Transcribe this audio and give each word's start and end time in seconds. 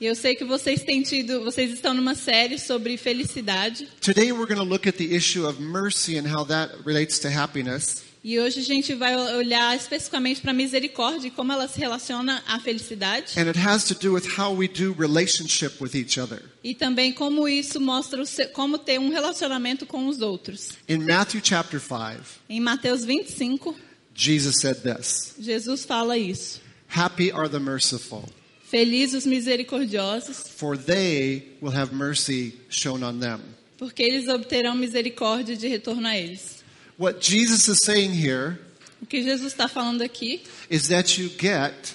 E 0.00 0.04
eu 0.04 0.16
sei 0.16 0.34
que 0.34 0.44
vocês 0.44 0.82
têm 0.82 1.00
tido, 1.02 1.44
vocês 1.44 1.72
estão 1.72 1.94
numa 1.94 2.16
série 2.16 2.58
sobre 2.58 2.96
felicidade. 2.96 3.86
Today 4.00 4.32
we're 4.32 4.52
going 4.52 4.58
to 4.58 4.68
look 4.68 4.88
at 4.88 4.96
the 4.96 5.14
issue 5.14 5.46
of 5.46 5.62
mercy 5.62 6.18
and 6.18 6.26
how 6.26 6.44
that 6.44 6.74
relates 6.84 7.20
to 7.20 7.28
happiness. 7.28 8.02
E 8.24 8.40
hoje 8.40 8.58
a 8.58 8.64
gente 8.64 8.96
vai 8.96 9.16
olhar 9.36 9.76
especificamente 9.76 10.40
para 10.40 10.50
a 10.50 10.54
misericórdia 10.54 11.28
e 11.28 11.30
como 11.30 11.52
ela 11.52 11.68
se 11.68 11.78
relaciona 11.78 12.42
à 12.48 12.58
felicidade. 12.58 13.38
And 13.38 13.46
it 13.46 13.60
has 13.60 13.84
to 13.84 13.94
do 13.94 14.12
with 14.12 14.24
how 14.36 14.52
we 14.52 14.66
do 14.66 14.92
relationship 14.98 15.80
with 15.80 15.94
each 15.94 16.18
other. 16.18 16.42
E 16.64 16.74
também 16.74 17.12
como 17.12 17.48
isso 17.48 17.80
mostra 17.80 18.24
como 18.52 18.76
ter 18.76 18.98
um 18.98 19.08
relacionamento 19.08 19.86
com 19.86 20.08
os 20.08 20.20
outros. 20.20 20.70
In 20.88 20.98
Matthew 20.98 21.42
chapter 21.44 21.78
5, 21.80 22.40
Em 22.48 22.58
Mateus 22.58 23.04
25, 23.04 23.76
Jesus 24.16 24.60
said 24.60 24.78
this 24.82 25.36
Jesus 25.38 25.84
fala 25.84 26.18
isso. 26.18 26.66
Happy 26.88 27.30
are 27.30 27.48
the 27.48 27.60
merciful, 27.60 28.28
Felizes 28.70 29.24
os 29.24 29.26
misericordiosos, 29.26 30.48
for 30.56 30.76
they 30.76 31.42
will 31.60 31.72
have 31.72 31.92
mercy 31.94 32.54
shown 32.68 33.02
on 33.02 33.18
them. 33.20 33.40
porque 33.78 34.02
eles 34.02 34.28
obterão 34.28 34.74
misericórdia 34.74 35.56
de 35.56 35.68
retorno 35.68 36.06
a 36.08 36.16
eles. 36.16 36.62
What 36.98 37.20
Jesus 37.22 37.68
is 37.68 37.82
saying 37.84 38.12
here 38.12 38.58
O 39.00 39.06
que 39.06 39.22
Jesus 39.22 39.52
está 39.52 39.68
falando 39.68 40.02
aqui 40.02 40.42
is 40.68 40.88
that 40.88 41.20
you 41.20 41.28
get 41.38 41.94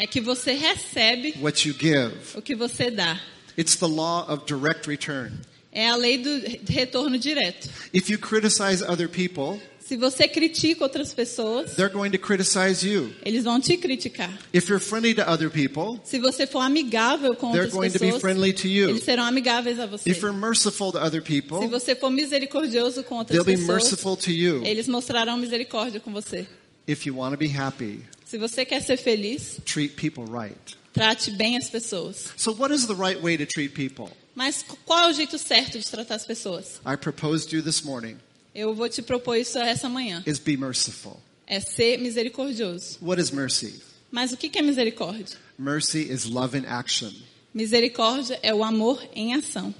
é 0.00 0.06
que 0.06 0.20
você 0.20 0.52
recebe 0.52 1.34
what 1.40 1.66
you 1.68 1.72
give. 1.74 2.12
o 2.34 2.42
que 2.42 2.54
você 2.56 2.90
dá. 2.90 3.20
It's 3.56 3.76
the 3.76 3.86
law 3.88 4.26
of 4.28 4.44
direct 4.46 4.88
return. 4.88 5.32
É 5.72 5.88
a 5.88 5.94
lei 5.96 6.18
do 6.18 6.40
retorno 6.68 7.16
direto. 7.18 7.68
If 7.92 8.10
you 8.10 8.18
criticize 8.18 8.82
other 8.82 9.08
people, 9.08 9.60
Se 9.90 9.96
você 9.96 10.28
critica 10.28 10.84
outras 10.84 11.12
pessoas, 11.12 11.74
they're 11.74 11.92
going 11.92 12.12
to 12.12 12.18
criticize 12.18 12.86
you. 12.86 13.12
eles 13.24 13.42
vão 13.42 13.58
te 13.60 13.76
criticar. 13.76 14.30
If 14.54 14.68
you're 14.68 14.78
friendly 14.78 15.12
to 15.16 15.22
other 15.28 15.50
people, 15.50 16.00
Se 16.04 16.20
você 16.20 16.46
for 16.46 16.60
amigável 16.60 17.34
com 17.34 17.50
they're 17.50 17.64
outras 17.64 17.72
going 17.74 17.90
to 17.90 17.98
be 17.98 18.06
pessoas, 18.06 18.20
friendly 18.20 18.52
to 18.52 18.68
you. 18.68 18.88
eles 18.90 19.02
serão 19.02 19.24
amigáveis 19.24 19.80
a 19.80 19.86
você. 19.86 20.08
If 20.08 20.22
you're 20.22 20.32
merciful 20.32 20.92
to 20.92 20.98
other 20.98 21.20
Se 21.20 21.42
people, 21.42 21.66
você 21.68 21.96
for 21.96 22.08
misericordioso 22.08 23.02
com 23.02 23.16
outras 23.16 23.34
they'll 23.34 23.44
be 23.44 23.60
pessoas, 23.60 23.82
merciful 23.82 24.16
to 24.16 24.30
you. 24.30 24.64
eles 24.64 24.86
mostrarão 24.86 25.36
misericórdia 25.36 25.98
com 25.98 26.12
você. 26.12 26.46
If 26.86 27.04
you 27.04 27.16
want 27.16 27.32
to 27.32 27.36
be 27.36 27.48
happy, 27.52 28.04
Se 28.24 28.38
você 28.38 28.64
quer 28.64 28.82
ser 28.82 28.96
feliz, 28.96 29.56
treat 29.64 29.96
people 29.96 30.22
right. 30.24 30.54
trate 30.94 31.32
bem 31.32 31.56
as 31.56 31.68
pessoas. 31.68 32.28
So, 32.36 32.52
what 32.52 32.72
is 32.72 32.86
the 32.86 32.94
right 32.94 33.20
way 33.20 33.36
to 33.36 33.44
treat 33.44 33.74
people? 33.74 34.08
Mas 34.36 34.64
qual 34.86 35.08
é 35.08 35.10
o 35.10 35.12
jeito 35.12 35.36
certo 35.36 35.80
de 35.80 35.84
tratar 35.84 36.14
as 36.14 36.24
pessoas? 36.24 36.80
I 36.86 36.96
proposed 36.96 37.52
you 37.52 37.60
this 37.60 37.82
morning 37.82 38.16
Eu 38.60 38.74
vou 38.74 38.88
te 38.88 39.00
propor 39.00 39.36
isso 39.36 39.58
essa 39.58 39.88
manhã. 39.88 40.22
is 40.26 40.38
be 40.38 40.56
merciful. 40.56 41.18
É 41.46 41.60
ser 41.60 41.98
misericordioso. 41.98 42.98
What 43.00 43.20
is 43.20 43.30
mercy? 43.30 43.80
Mas 44.10 44.32
o 44.32 44.36
que 44.36 44.56
é 44.58 44.62
misericórdia? 44.62 45.36
Mercy 45.58 46.02
is 46.12 46.24
love 46.26 46.56
in 46.58 46.66
action. 46.66 47.10
Misericórdia 47.54 48.38
é 48.42 48.54
o 48.54 48.62
amor 48.62 49.02
em 49.14 49.34
ação. 49.34 49.74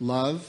Love 0.00 0.40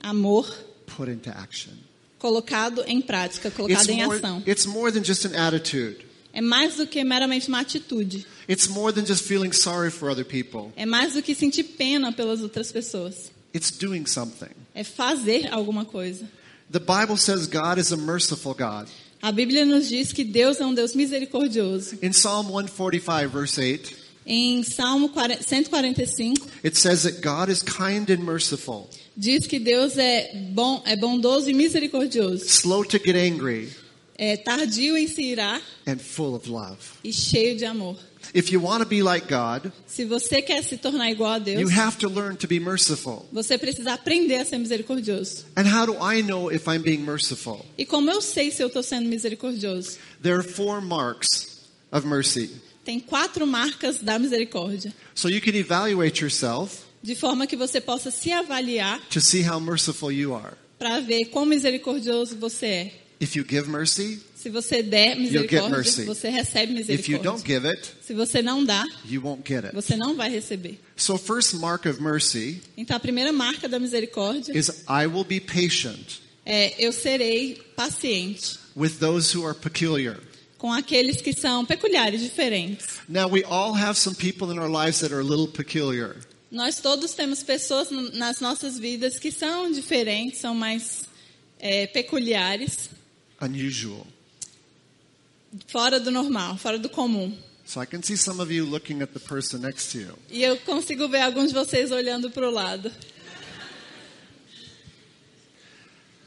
Amor 0.00 0.46
put 0.86 1.10
into 1.10 1.30
action. 1.30 1.72
colocado 2.18 2.82
em 2.86 3.00
prática, 3.00 3.48
It's 3.48 3.56
colocado 3.56 3.90
em 3.90 4.04
more, 4.04 4.16
ação. 4.18 4.42
it's 4.46 4.66
more 4.66 4.90
than 4.92 5.04
just 5.04 5.24
an 5.26 5.36
attitude. 5.36 6.06
É 6.32 6.40
mais 6.40 6.76
do 6.76 6.86
que 6.86 7.02
meramente 7.04 7.48
uma 7.48 7.60
atitude. 7.60 8.26
It's 8.48 8.66
more 8.66 8.92
than 8.92 9.04
just 9.06 9.24
feeling 9.24 9.52
sorry 9.52 9.90
for 9.90 10.10
other 10.10 10.24
people. 10.24 10.72
É 10.74 10.84
mais 10.86 11.12
do 11.14 11.22
que 11.22 11.34
sentir 11.34 11.64
pena 11.64 12.12
pelas 12.12 12.40
outras 12.40 12.72
pessoas. 12.72 13.30
It's 13.54 13.70
doing 13.70 14.04
something. 14.06 14.50
É 14.74 14.82
fazer 14.82 15.52
alguma 15.52 15.84
coisa. 15.84 16.28
The 16.70 16.80
Bible 16.80 17.16
says 17.16 17.46
God 17.46 17.78
is 17.78 17.92
a 17.92 17.96
merciful 17.96 18.54
God. 18.54 18.88
A 19.22 19.32
Bíblia 19.32 19.64
nos 19.64 19.88
diz 19.88 20.12
que 20.12 20.24
Deus 20.24 20.60
é 20.60 20.66
um 20.66 20.74
Deus 20.74 20.94
misericordioso. 20.94 21.96
In 22.02 22.10
Psalm 22.12 22.46
145, 22.50 23.28
verse 23.30 23.58
8, 23.58 23.96
Em 24.26 24.62
Salmo 24.62 25.10
40 25.10 25.42
145 25.42 26.34
it 26.64 26.76
says 26.78 27.02
that 27.02 27.20
God 27.20 27.50
is 27.50 27.62
kind 27.62 28.08
and 28.10 28.24
merciful, 28.24 28.88
diz 29.16 29.46
que 29.46 29.58
Deus 29.58 29.98
é 29.98 30.30
bom, 30.54 30.82
é 30.86 30.96
bondoso 30.96 31.48
e 31.50 31.52
misericordioso. 31.54 32.44
slow 32.46 32.82
to 32.84 32.98
get 32.98 33.16
angry, 33.16 33.68
É 34.16 34.36
tardio 34.36 34.96
em 34.96 35.06
se 35.08 35.22
irar 35.22 35.60
and 35.86 35.98
full 35.98 36.34
of 36.34 36.48
love. 36.48 36.78
e 37.04 37.12
cheio 37.12 37.56
de 37.56 37.64
amor. 37.66 37.98
If 38.32 38.50
you 38.52 38.60
want 38.62 38.82
to 38.82 38.88
be 38.88 39.02
like 39.02 39.26
God, 39.28 39.72
Se 39.86 40.04
você 40.04 40.40
quer 40.40 40.62
se 40.62 40.76
tornar 40.76 41.10
igual 41.10 41.32
a 41.32 41.36
you 41.38 41.44
Deus, 41.44 41.72
have 41.72 41.98
to 41.98 42.08
learn 42.08 42.36
to 42.36 42.46
be 42.46 42.58
merciful. 42.60 43.26
você 43.32 43.58
precisa 43.58 43.92
aprender 43.94 44.36
a 44.36 44.44
ser 44.44 44.58
misericordioso. 44.58 45.44
And 45.56 45.64
how 45.66 45.86
do 45.86 45.94
I 46.00 46.22
know 46.22 46.50
if 46.50 46.66
I'm 46.68 46.82
being 46.82 46.98
merciful? 47.04 47.64
E 47.76 47.84
como 47.84 48.10
eu 48.10 48.20
sei 48.22 48.50
se 48.50 48.62
eu 48.62 48.68
estou 48.68 48.82
sendo 48.82 49.08
misericordioso? 49.08 49.98
There 50.22 50.34
are 50.36 50.42
four 50.46 50.80
marks 50.80 51.58
of 51.92 52.06
mercy. 52.06 52.50
Tem 52.84 53.00
quatro 53.00 53.46
marcas 53.46 53.98
da 53.98 54.18
misericórdia, 54.18 54.92
So 55.14 55.28
you 55.28 55.40
can 55.40 55.54
evaluate 55.56 56.22
yourself 56.22 56.82
de 57.02 57.14
forma 57.14 57.46
que 57.46 57.56
você 57.56 57.80
possa 57.80 58.10
se 58.10 58.30
avaliar 58.32 59.00
to 59.10 59.20
see 59.20 59.42
how 59.42 59.58
merciful 59.60 60.10
you 60.12 60.34
are. 60.34 60.54
para 60.78 61.00
ver 61.00 61.26
quão 61.26 61.46
misericordioso 61.46 62.36
você 62.36 62.66
é. 62.66 62.92
If 63.20 63.36
you 63.36 63.44
give 63.48 63.68
mercy, 63.70 64.20
Se 64.44 64.50
você 64.50 64.82
der 64.82 65.16
misericórdia, 65.16 66.04
você 66.04 66.28
recebe 66.28 66.78
if 66.82 67.08
you 67.08 67.18
don't 67.18 67.40
misericórdia. 67.42 67.46
give 67.46 67.66
it, 67.66 67.92
Se 68.02 68.12
você 68.12 68.42
não 68.42 68.62
dá, 68.62 68.84
you 69.08 69.22
won't 69.22 69.42
get 69.48 69.64
it. 69.64 69.74
você 69.74 69.96
não 69.96 70.14
vai 70.14 70.28
receber. 70.28 70.78
So 70.94 71.16
first 71.16 71.54
mark 71.54 71.86
of 71.86 71.98
mercy 72.02 72.60
Então 72.76 72.94
a 72.94 73.00
primeira 73.00 73.32
marca 73.32 73.66
da 73.66 73.78
misericórdia 73.78 74.52
is 74.54 74.68
I 74.86 75.06
will 75.06 75.24
be 75.24 75.40
patient 75.40 76.20
é 76.44 76.74
eu 76.78 76.92
serei 76.92 77.58
paciente 77.74 78.58
with 78.76 78.98
those 79.00 79.34
who 79.34 79.46
are 79.48 79.58
peculiar. 79.58 80.20
com 80.58 80.70
aqueles 80.70 81.22
que 81.22 81.32
são 81.32 81.64
peculiares, 81.64 82.20
diferentes. 82.20 83.00
Now 83.08 83.30
we 83.30 83.44
all 83.44 83.72
have 83.74 83.98
some 83.98 84.14
people 84.14 84.52
in 84.52 84.58
our 84.58 84.68
lives 84.68 85.00
that 85.00 85.10
are 85.14 85.22
a 85.22 85.26
little 85.26 85.48
peculiar. 85.48 86.16
Nós 86.50 86.80
todos 86.80 87.14
temos 87.14 87.42
pessoas 87.42 87.88
nas 88.12 88.40
nossas 88.40 88.78
vidas 88.78 89.18
que 89.18 89.32
são 89.32 89.72
diferentes, 89.72 90.38
são 90.38 90.54
mais 90.54 91.04
é, 91.58 91.86
peculiares, 91.86 92.90
unusual. 93.40 94.06
Fora 95.66 95.98
do 96.00 96.10
normal, 96.10 96.56
fora 96.56 96.78
do 96.78 96.88
comum. 96.88 97.36
So 97.64 97.80
I 97.80 97.86
can 97.86 98.02
see 98.02 98.16
some 98.16 98.40
of 98.40 98.52
you 98.52 98.66
looking 98.66 99.00
at 99.02 99.12
the 99.14 99.20
person 99.20 99.60
next 99.62 99.92
to 99.92 99.98
you. 99.98 100.18
E 100.30 100.42
eu 100.42 100.56
consigo 100.58 101.08
ver 101.08 101.22
alguns 101.22 101.48
de 101.48 101.54
vocês 101.54 101.90
olhando 101.90 102.30
para 102.30 102.48
o 102.48 102.50
lado. 102.50 102.90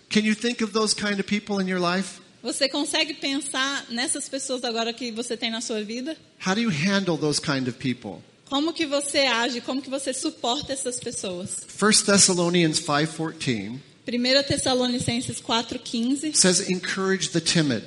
Can 0.09 0.21
you 0.21 0.33
think 0.33 0.63
of 0.63 0.73
those 0.73 0.95
kind 0.95 1.19
of 1.19 1.23
people 1.23 1.61
in 1.61 1.67
your 1.67 1.79
life? 1.79 2.21
Você 2.41 2.69
consegue 2.69 3.13
pensar 3.15 3.85
nessas 3.89 4.29
pessoas 4.29 4.63
agora 4.63 4.93
que 4.93 5.11
você 5.11 5.35
tem 5.35 5.51
na 5.51 5.59
sua 5.59 5.83
vida? 5.83 6.15
How 6.45 6.55
do 6.55 6.61
you 6.61 6.69
handle 6.69 7.17
those 7.17 7.41
kind 7.41 7.67
of 7.67 7.73
people? 7.77 8.23
Como 8.49 8.71
que 8.71 8.85
você 8.85 9.19
age? 9.19 9.59
Como 9.61 9.81
que 9.81 9.89
você 9.89 10.13
suporta 10.13 10.71
essas 10.71 10.99
pessoas? 10.99 11.57
1 11.67 12.05
Thessalonians 12.05 12.79
5:14 12.79 13.79
1 14.07 14.43
Tessalonicenses 14.47 15.41
4,15 15.41 16.33
says 16.33 16.69
encourage 16.69 17.31
the 17.31 17.41
timid, 17.41 17.83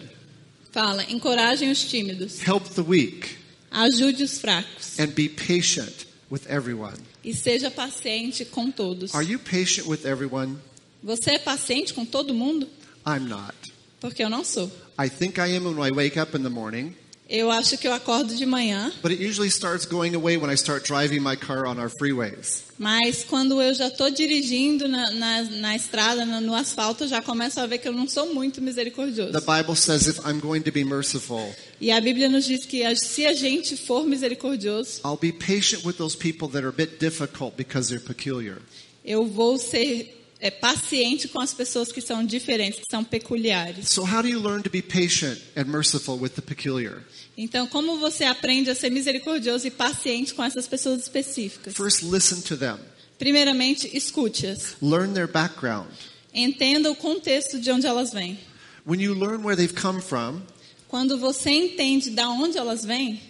fala: 0.72 1.04
encorajem 1.10 1.70
os 1.70 1.84
tímidos, 1.84 2.41
help 2.47 2.64
the 2.75 2.82
weak, 2.82 3.36
ajude 3.70 4.22
os 4.22 4.38
fracos 4.38 4.98
and 4.98 5.08
be 5.08 5.28
patient 5.28 6.06
with 6.31 6.42
everyone. 6.48 6.97
e 7.25 7.34
seja 7.34 7.70
paciente 7.70 8.44
com 8.44 8.70
todos. 8.70 9.14
Are 9.14 9.25
you 9.25 9.38
patient 9.38 9.86
with 9.86 10.04
everyone? 10.04 10.56
Você 11.03 11.32
é 11.32 11.38
paciente 11.38 11.94
com 11.94 12.04
todo 12.04 12.34
mundo? 12.34 12.69
I'm 13.06 13.26
not. 13.28 13.54
Porque 14.00 14.22
eu 14.22 14.31
não 14.31 14.44
sou. 14.44 14.70
I 14.98 15.08
think 15.08 15.38
I 15.38 15.56
am 15.56 15.64
when 15.64 15.86
I 15.86 15.91
wake 15.92 16.19
up 16.19 16.36
in 16.36 16.42
the 16.42 16.48
morning, 16.50 16.94
Eu 17.33 17.49
acho 17.49 17.79
que 17.79 17.87
eu 17.87 17.93
acordo 17.93 18.35
de 18.35 18.45
manhã, 18.45 18.93
but 19.03 19.13
it 19.13 19.25
usually 19.25 19.49
starts 19.49 19.87
going 19.87 20.17
away 20.17 20.37
when 20.37 20.51
I 20.53 20.57
start 20.57 20.85
driving 20.85 21.21
my 21.21 21.37
car 21.37 21.65
on 21.65 21.79
our 21.79 21.89
freeways. 21.89 22.65
mas 22.77 23.23
quando 23.23 23.63
eu 23.63 23.73
já 23.73 23.87
estou 23.87 24.11
dirigindo 24.11 24.89
na, 24.89 25.13
na, 25.13 25.43
na 25.45 25.77
estrada, 25.77 26.25
na- 26.27 26.41
no 26.41 26.55
asfalto, 26.57 27.07
já 27.07 27.23
começo 27.23 27.61
a 27.61 27.67
ver 27.67 27.79
que 27.79 27.87
eu 27.87 27.93
não 27.93 28.09
sou 28.09 28.35
muito 28.35 28.61
misericordioso. 28.61 29.31
The 29.33 29.41
Bible 29.63 29.77
says 29.77 30.09
if 30.09 30.19
I'm 30.27 30.41
going 30.41 30.63
to 30.63 30.73
be 30.73 30.83
merciful, 30.85 31.55
E 31.81 31.93
a 31.93 32.01
Bíblia 32.01 32.29
nos 32.29 32.47
diz 32.47 32.67
que 32.67 32.83
se 32.97 33.25
a 33.25 33.33
gente 33.33 33.77
for 33.77 34.05
misericordioso, 34.05 35.00
I'll 35.05 35.17
be 35.17 35.33
patient 35.33 35.85
with 35.85 35.94
those 35.99 36.17
people 36.17 36.49
that 36.49 36.65
are 36.65 36.71
a 36.71 36.73
bit 36.73 36.99
difficult 36.99 37.56
because 37.56 37.88
they're 37.88 38.05
peculiar. 38.05 38.59
eu 39.05 39.25
vou 39.25 39.56
ser 39.56 40.19
é, 40.40 40.50
paciente 40.50 41.28
com 41.28 41.40
as 41.40 41.52
pessoas 41.52 41.92
que 41.92 42.00
são 42.00 42.25
diferentes, 42.25 42.81
que 42.81 42.87
são 42.90 43.04
peculiares. 43.04 43.88
So 43.88 44.02
how 44.02 44.22
do 44.22 44.28
you 44.28 44.40
learn 44.40 44.62
to 44.62 44.70
be 44.70 44.81
patient 44.82 45.38
and 45.56 45.64
merciful 45.64 46.19
with 46.19 46.31
the 46.31 46.42
peculiar? 46.42 47.02
Então, 47.37 47.66
como 47.66 47.98
você 47.98 48.25
aprende 48.25 48.70
a 48.70 48.75
ser 48.75 48.90
misericordioso 48.90 49.66
e 49.66 49.70
paciente 49.70 50.34
com 50.34 50.42
essas 50.42 50.66
pessoas 50.66 51.02
específicas? 51.02 51.75
First, 51.75 52.02
listen 52.02 52.40
to 52.42 52.56
them. 52.56 52.78
Primeiramente, 53.19 53.88
escute-as. 53.94 54.76
Learn 54.81 55.12
their 55.12 55.28
background. 55.28 55.90
Entenda 56.32 56.90
o 56.90 56.96
contexto 56.96 57.60
de 57.60 57.70
onde 57.70 57.87
elas 57.87 58.12
vêm. 58.12 58.38
When 58.87 59.00
you 59.00 59.14
learn 59.14 59.44
where 59.44 59.56
they've 59.56 59.75
come 59.75 60.00
from, 60.00 60.42
Quando 60.88 61.19
você 61.19 61.50
entende 61.50 62.10
de 62.10 62.22
onde 62.22 62.58
elas 62.58 62.84
vêm, 62.84 63.20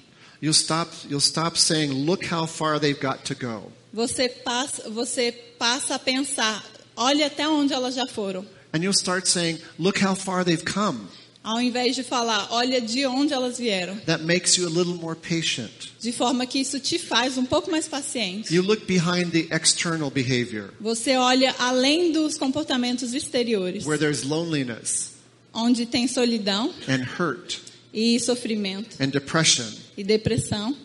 you'll 0.41 0.55
stop 0.55 0.91
you'll 1.09 1.21
stop 1.21 1.59
saying, 1.59 2.07
"Look 2.07 2.25
how 2.33 2.47
far 2.47 2.81
they've 2.81 3.01
got 3.01 3.25
to 3.25 3.35
go." 3.35 3.71
você 3.93 4.29
passa, 4.29 4.89
você 4.89 5.33
passa 5.59 5.97
a 5.97 5.99
pensar, 5.99 6.65
olha 7.01 7.27
até 7.27 7.49
onde 7.49 7.73
elas 7.73 7.95
já 7.95 8.07
foram. 8.07 8.47
And 8.73 8.79
you'll 8.79 8.93
start 8.93 9.27
saying, 9.27 9.59
"Look 9.79 10.05
how 10.05 10.15
far 10.15 10.45
they've 10.45 10.65
come." 10.65 11.09
Ao 11.43 11.59
invés 11.59 11.97
de 11.97 12.03
falar, 12.03 12.49
olha 12.51 12.83
de 12.83 13.07
onde 13.07 13.33
elas 13.33 13.57
vieram. 13.57 13.97
That 14.05 14.23
makes 14.25 14.59
you 14.59 14.67
a 14.67 14.71
little 14.71 14.95
more 14.95 15.17
patient. 15.17 15.71
De 15.99 16.13
forma 16.13 16.47
que 16.47 16.61
isso 16.61 16.79
te 16.79 16.99
faz 16.99 17.39
um 17.39 17.47
pouco 17.47 17.71
mais 17.71 17.89
paciente. 17.89 18.55
You 18.55 18.63
look 18.63 18.85
behind 18.85 19.31
the 19.31 19.49
external 19.51 20.11
behavior 20.11 20.75
Você 20.79 21.17
olha 21.17 21.55
além 21.59 22.13
dos 22.13 22.37
comportamentos 22.37 23.15
exteriores, 23.15 23.87
where 23.87 23.99
there's 23.99 24.23
loneliness 24.23 25.13
onde 25.55 25.87
tem 25.87 26.07
solidão 26.07 26.73
and 26.87 27.05
hurt 27.19 27.59
e 27.93 28.21
sofrimento 28.21 28.97
and 29.01 29.09
depression 29.09 29.67
e 29.97 30.05
depressão 30.05 30.77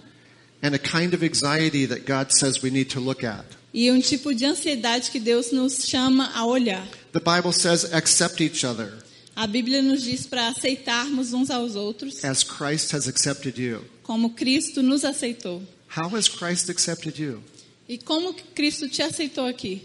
and 0.64 0.74
a 0.74 0.80
kind 0.80 1.14
of 1.14 1.24
anxiety 1.24 1.86
that 1.86 2.06
God 2.06 2.32
says 2.32 2.64
we 2.64 2.72
need 2.72 2.90
to 2.90 3.00
look 3.02 3.26
at. 3.26 3.46
E 3.78 3.92
um 3.92 4.00
tipo 4.00 4.34
de 4.34 4.46
ansiedade 4.46 5.12
que 5.12 5.20
Deus 5.20 5.52
nos 5.52 5.86
chama 5.86 6.32
a 6.34 6.46
olhar. 6.46 6.88
The 7.12 7.20
Bible 7.20 7.52
says 7.52 7.84
accept 7.94 8.42
each 8.42 8.66
other 8.66 8.94
A 9.36 9.46
Bíblia 9.46 9.82
nos 9.82 10.02
diz 10.02 10.26
para 10.26 10.48
aceitarmos 10.48 11.34
uns 11.34 11.50
aos 11.50 11.76
outros 11.76 12.24
as 12.24 12.42
Christ 12.42 12.94
has 12.94 13.06
accepted 13.10 13.58
you. 13.58 13.84
como 14.02 14.30
Cristo 14.30 14.82
nos 14.82 15.04
aceitou. 15.04 15.62
How 15.94 16.08
has 16.16 16.30
Christ 16.30 16.70
accepted 16.70 17.20
you? 17.20 17.44
E 17.88 17.98
como 17.98 18.34
Cristo 18.56 18.88
te 18.88 19.02
aceitou 19.02 19.46
aqui? 19.46 19.82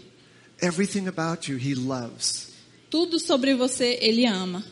Everything 0.61 1.07
about 1.07 1.51
you 1.51 1.57
he 1.57 1.75
loves. 1.75 2.47
Tudo 2.89 3.19
sobre 3.19 3.53
você 3.55 3.97
ele 4.01 4.25
ama. 4.25 4.63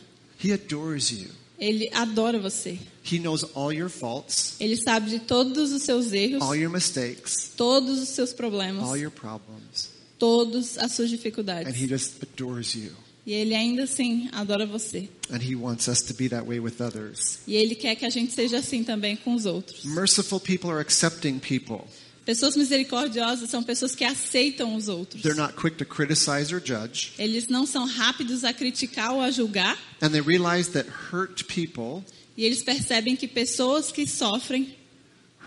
He 0.42 0.50
adores 0.50 1.10
you. 1.10 1.28
Ele 1.60 1.90
adora 1.92 2.38
você. 2.38 2.78
He 3.04 3.18
knows 3.18 3.44
all 3.54 3.72
your 3.72 3.90
faults, 3.90 4.54
Ele 4.58 4.76
sabe 4.76 5.10
de 5.10 5.20
todos 5.20 5.72
os 5.72 5.82
seus 5.82 6.12
erros, 6.12 6.40
all 6.42 6.56
your 6.56 6.70
mistakes, 6.70 7.52
todos 7.56 8.00
os 8.00 8.08
seus 8.08 8.32
problemas, 8.32 8.82
all 8.82 8.96
your 8.96 9.10
problems, 9.10 9.90
todas 10.18 10.78
as 10.78 10.92
suas 10.92 11.08
and 11.08 11.16
dificuldades. 11.16 11.76
he 11.80 11.86
just 11.86 12.14
adores 12.22 12.74
you. 12.74 12.92
E 13.26 13.32
ele 13.32 13.54
ainda 13.54 13.84
assim 13.84 14.28
adora 14.32 14.64
você. 14.66 15.08
And 15.30 15.42
he 15.42 15.54
wants 15.54 15.86
us 15.88 16.00
to 16.02 16.14
be 16.14 16.28
that 16.30 16.46
way 16.46 16.58
with 16.58 16.80
others. 16.80 17.40
E 17.46 17.54
ele 17.54 17.74
quer 17.74 17.94
que 17.94 18.06
a 18.06 18.10
gente 18.10 18.32
seja 18.32 18.58
assim 18.58 18.82
também 18.82 19.16
com 19.16 19.34
os 19.34 19.44
outros. 19.44 19.84
Merciful 19.84 20.40
people 20.40 20.70
are 20.70 20.80
accepting 20.80 21.38
people. 21.38 21.84
Pessoas 22.30 22.54
misericordiosas 22.54 23.50
são 23.50 23.60
pessoas 23.60 23.92
que 23.96 24.04
aceitam 24.04 24.76
os 24.76 24.86
outros. 24.86 25.20
They're 25.20 25.34
not 25.36 25.54
quick 25.54 25.76
to 25.78 25.84
criticize 25.84 26.54
or 26.54 26.62
judge, 26.64 27.12
Eles 27.18 27.48
não 27.48 27.66
são 27.66 27.86
rápidos 27.86 28.44
a 28.44 28.52
criticar 28.52 29.12
ou 29.14 29.20
a 29.20 29.32
julgar. 29.32 29.76
and 30.00 30.10
they 30.10 30.20
realize 30.20 30.70
that 30.70 30.88
hurt 31.12 31.42
people 31.46 32.04
E 32.36 32.44
eles 32.44 32.62
percebem 32.62 33.16
que 33.16 33.26
pessoas 33.26 33.90
que 33.90 34.06
sofrem 34.06 34.76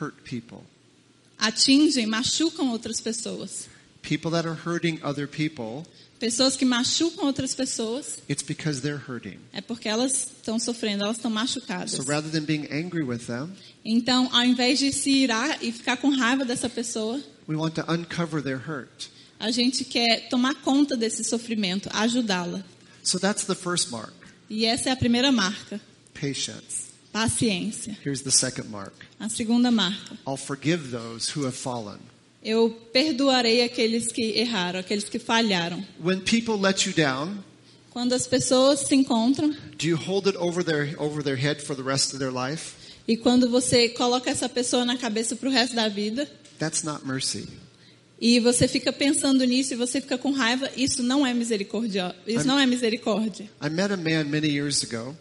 hurt 0.01 0.13
people. 0.25 0.59
atingem, 1.39 2.05
machucam 2.05 2.69
outras 2.71 2.99
pessoas. 2.99 3.69
People 4.01 4.29
that 4.31 4.45
are 4.45 4.59
hurting 4.65 4.99
other 5.03 5.25
people, 5.25 5.89
Pessoas 6.19 6.57
que 6.57 6.65
machucam 6.65 7.25
outras 7.25 7.55
pessoas 7.55 8.19
it's 8.29 8.43
because 8.43 8.81
they're 8.81 9.01
hurting. 9.09 9.39
é 9.53 9.61
porque 9.61 9.87
elas 9.87 10.11
estão 10.37 10.59
sofrendo, 10.59 11.05
elas 11.05 11.15
estão 11.15 11.31
machucadas. 11.31 11.91
So 11.91 12.03
rather 12.03 12.29
than 12.29 12.41
being 12.45 12.67
angry 12.69 13.03
with 13.03 13.25
them, 13.27 13.51
Então, 13.85 14.29
ao 14.33 14.43
invés 14.45 14.79
de 14.79 14.91
se 14.93 15.09
irar 15.09 15.57
e 15.61 15.71
ficar 15.71 15.97
com 15.97 16.09
raiva 16.09 16.45
dessa 16.45 16.69
pessoa, 16.69 17.21
we 17.47 17.55
want 17.55 17.75
to 17.75 17.83
uncover 17.91 18.41
their 18.41 18.57
hurt. 18.57 19.09
a 19.39 19.51
gente 19.51 19.83
quer 19.83 20.29
tomar 20.29 20.55
conta 20.55 20.95
desse 20.95 21.23
sofrimento, 21.23 21.89
ajudá-la. 21.93 22.63
So 23.03 23.19
that's 23.19 23.43
the 23.45 23.55
first 23.55 23.91
mark 23.91 24.13
E 24.49 24.65
essa 24.65 24.89
é 24.89 24.91
a 24.93 24.95
primeira 24.95 25.31
marca, 25.31 25.81
patience. 26.13 26.93
paciência. 27.11 27.97
Here's 28.05 28.21
the 28.21 28.31
second 28.31 28.69
mark 28.69 28.93
A 29.19 29.27
segunda 29.27 29.69
marca, 29.69 30.17
I'll 30.25 30.37
forgive 30.37 30.89
those 30.91 31.29
who 31.37 31.45
have 31.45 31.55
fallen. 31.57 31.99
eu 32.41 32.69
perdoarei 32.93 33.63
aqueles 33.63 34.11
que 34.13 34.37
erraram, 34.39 34.79
aqueles 34.79 35.05
que 35.09 35.19
falharam. 35.19 35.83
When 36.01 36.21
people 36.21 36.55
let 36.57 36.85
you 36.87 36.93
down, 36.93 37.37
Quando 37.91 38.13
as 38.13 38.25
pessoas 38.25 38.79
se 38.87 38.95
encontram 38.95 39.53
do 39.77 39.85
you 39.87 39.97
hold 39.97 40.27
it 40.27 40.37
over 40.37 40.63
their, 40.63 40.95
over 40.97 41.21
their 41.21 41.35
head 41.37 41.61
for 41.61 41.75
the 41.75 41.83
rest 41.83 42.13
of 42.13 42.19
their 42.19 42.31
life? 42.31 42.75
E 43.07 43.17
quando 43.17 43.49
você 43.49 43.89
coloca 43.89 44.29
essa 44.29 44.47
pessoa 44.47 44.85
na 44.85 44.97
cabeça 44.97 45.35
pro 45.35 45.49
resto 45.49 45.75
da 45.75 45.87
vida 45.89 46.29
That's 46.59 46.83
not 46.83 47.05
mercy. 47.05 47.47
e 48.21 48.39
você 48.39 48.67
fica 48.67 48.93
pensando 48.93 49.43
nisso 49.43 49.73
e 49.73 49.75
você 49.77 49.99
fica 49.99 50.17
com 50.17 50.31
raiva, 50.31 50.69
isso 50.77 51.03
não 51.03 51.25
é 51.25 51.33
misericórdia. 51.33 52.15
Isso 52.25 52.47
não 52.47 52.57
é 52.57 52.65
misericórdia. 52.65 53.49
I 53.61 53.69
met 53.69 53.91
a 53.93 53.97
man 53.97 54.25
many 54.25 54.47
years 54.47 54.83
ago, 54.83 55.15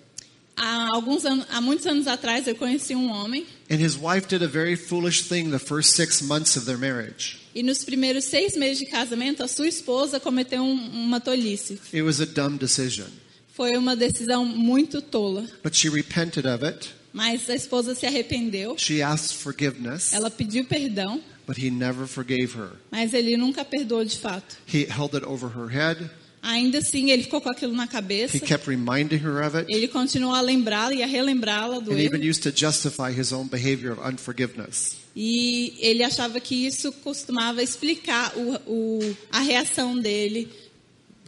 Há 0.55 0.88
alguns 0.94 1.25
anos, 1.25 1.46
há 1.50 1.61
muitos 1.62 1.87
anos 1.87 2.06
atrás 2.06 2.46
eu 2.46 2.55
conheci 2.55 2.94
um 2.94 3.11
homem 3.11 3.46
and 3.70 3.76
his 3.81 3.96
wife 3.96 4.28
did 4.28 4.43
a 4.43 4.46
very 4.46 4.76
foolish 4.76 5.23
thing 5.23 5.50
the 5.50 5.58
first 5.58 5.96
six 5.96 6.20
months 6.20 6.56
of 6.56 6.67
their 6.67 6.78
marriage. 6.78 7.38
e 7.55 7.62
nos 7.62 7.82
primeiros 7.82 8.25
seis 8.26 8.55
meses 8.56 8.78
de 8.78 8.87
casamento 8.87 9.43
a 9.43 9.49
sua 9.49 9.67
esposa 9.67 10.20
cometeu 10.20 10.62
um- 10.62 10.90
uma 11.06 11.19
tolice. 11.20 11.81
It 11.93 12.02
was 12.02 12.20
a 12.20 12.26
dumb 12.26 12.58
decision, 12.58 13.06
Foi 13.55 13.76
uma 13.76 13.96
decisão 13.96 14.44
muito 14.44 15.00
tola, 15.02 15.46
but 15.64 15.75
she 15.75 15.88
repented 15.88 16.46
of 16.46 16.64
it. 16.64 16.90
Mas 17.12 17.49
a 17.50 17.55
esposa 17.55 17.94
se 17.94 18.06
arrependeu. 18.06 18.76
She 18.79 19.03
asked 19.03 19.37
forgiveness, 19.38 20.12
Ela 20.12 20.31
pediu 20.31 20.64
perdão, 20.64 21.20
but 21.47 21.59
he 21.59 21.70
never 21.70 22.06
forgave 22.06 22.55
her. 22.56 22.70
mas 22.91 23.12
ele 23.14 23.37
nunca 23.37 23.64
perdoou 23.64 24.05
de 24.05 24.19
fato. 24.19 24.56
He 24.73 24.87
held 24.91 25.14
it 25.17 25.25
over 25.26 25.49
her 25.50 25.69
head. 25.69 26.11
Ainda 26.44 26.79
assim, 26.79 27.11
ele 27.12 27.23
ficou 27.23 27.41
com 27.41 27.50
aquilo 27.50 27.73
na 27.73 27.87
cabeça. 27.87 28.37
He 28.37 28.41
kept 28.41 28.69
reminding 28.69 29.19
her 29.25 29.47
of 29.47 29.56
it, 29.56 29.73
Ele 29.73 29.87
continuou 29.87 30.35
a 30.35 30.41
lembrá-la 30.41 30.93
e 30.93 31.00
a 31.03 31.06
relembrá-la 31.06 31.79
do 31.79 31.93
and 31.93 31.99
erro. 32.00 32.17
even 32.17 32.29
used 32.29 32.43
to 32.43 32.50
justify 32.50 33.12
his 33.12 33.31
own 33.32 33.47
behavior 33.47 33.93
of 33.93 34.00
unforgiveness. 34.05 34.97
E 35.14 35.75
ele 35.79 36.03
achava 36.03 36.41
que 36.41 36.67
isso 36.67 36.91
costumava 36.91 37.62
explicar 37.62 38.32
o, 38.37 38.55
o- 38.67 39.17
a 39.31 39.38
reação 39.41 39.97
dele 39.97 40.49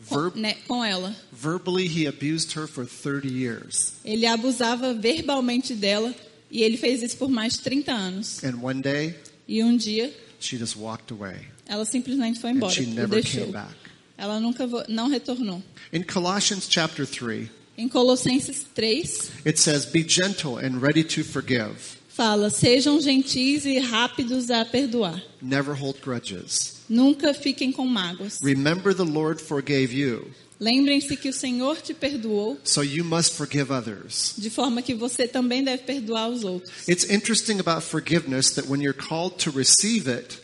com, 0.09 0.31
né, 0.39 0.55
com 0.67 0.85
ela. 0.85 1.15
verbally, 1.33 1.87
he 1.87 2.07
abused 2.07 2.53
her 2.59 2.67
for 2.67 2.87
30 2.87 3.29
years. 3.29 3.93
Ele 4.05 4.27
abusava 4.27 4.93
verbalmente 4.95 5.75
dela 5.75 6.15
e 6.51 6.63
ele 6.63 6.77
fez 6.77 7.03
isso 7.03 7.17
por 7.17 7.29
mais 7.31 7.55
de 7.55 7.61
30 7.61 7.93
anos. 7.93 8.43
And 8.45 8.59
one 8.63 8.81
day, 8.83 9.15
E 9.49 9.63
um 9.63 9.77
dia 9.77 10.13
she 10.41 10.57
just 10.57 10.77
walked 10.77 11.13
away, 11.13 11.37
ela 11.67 11.85
simplesmente 11.85 12.39
foi 12.41 12.51
and 12.51 12.55
embora 12.55 12.73
she 12.73 12.83
e 12.83 12.87
never 12.87 13.21
deixou. 13.21 13.41
came 13.43 13.53
back. 13.53 13.75
Ela 14.17 14.39
nunca 14.39 14.67
não 14.89 15.09
retornou. 15.09 15.63
In 15.93 16.03
Colossians 16.03 16.67
chapter 16.69 17.07
3, 17.07 17.49
Em 17.77 17.89
Colossenses 17.89 18.65
3 18.75 19.31
it 19.45 19.59
says, 19.59 19.85
Be 19.87 20.05
gentle 20.09 20.59
and 20.59 20.79
ready 20.81 21.03
to 21.03 21.25
forgive. 21.25 21.75
fala: 22.09 22.49
"Sejam 22.49 23.01
gentis 23.01 23.65
e 23.65 23.79
rápidos 23.81 24.49
a 24.51 24.65
perdoar. 24.65 25.21
Never 25.43 25.75
hold 25.75 26.01
grudges. 26.01 26.74
Nunca 26.89 27.33
fiquem 27.33 27.73
com 27.73 27.87
mágoas. 27.87 28.39
Remember 28.43 28.95
the 28.95 29.03
Lord 29.05 29.43
forgave 29.43 29.93
you, 29.95 30.31
Lembrem-se 30.61 31.17
que 31.17 31.29
o 31.29 31.33
Senhor 31.33 31.81
te 31.83 31.93
perdoou, 31.93 32.59
so 32.63 32.83
you 32.83 33.05
must 33.05 33.33
forgive 33.35 33.73
others. 33.73 34.35
de 34.39 34.49
forma 34.51 34.81
que 34.83 34.95
você 34.95 35.27
também 35.27 35.65
deve 35.65 35.83
perdoar 35.83 36.29
os 36.29 36.45
outros." 36.45 36.87
It's 36.89 37.05
interesting 37.11 37.59
about 37.59 37.83
forgiveness 37.85 38.51
that 38.53 38.69
when 38.69 38.81
you're 38.83 38.97
called 38.97 39.37
to 39.45 39.51
receive 39.51 40.09
it, 40.09 40.39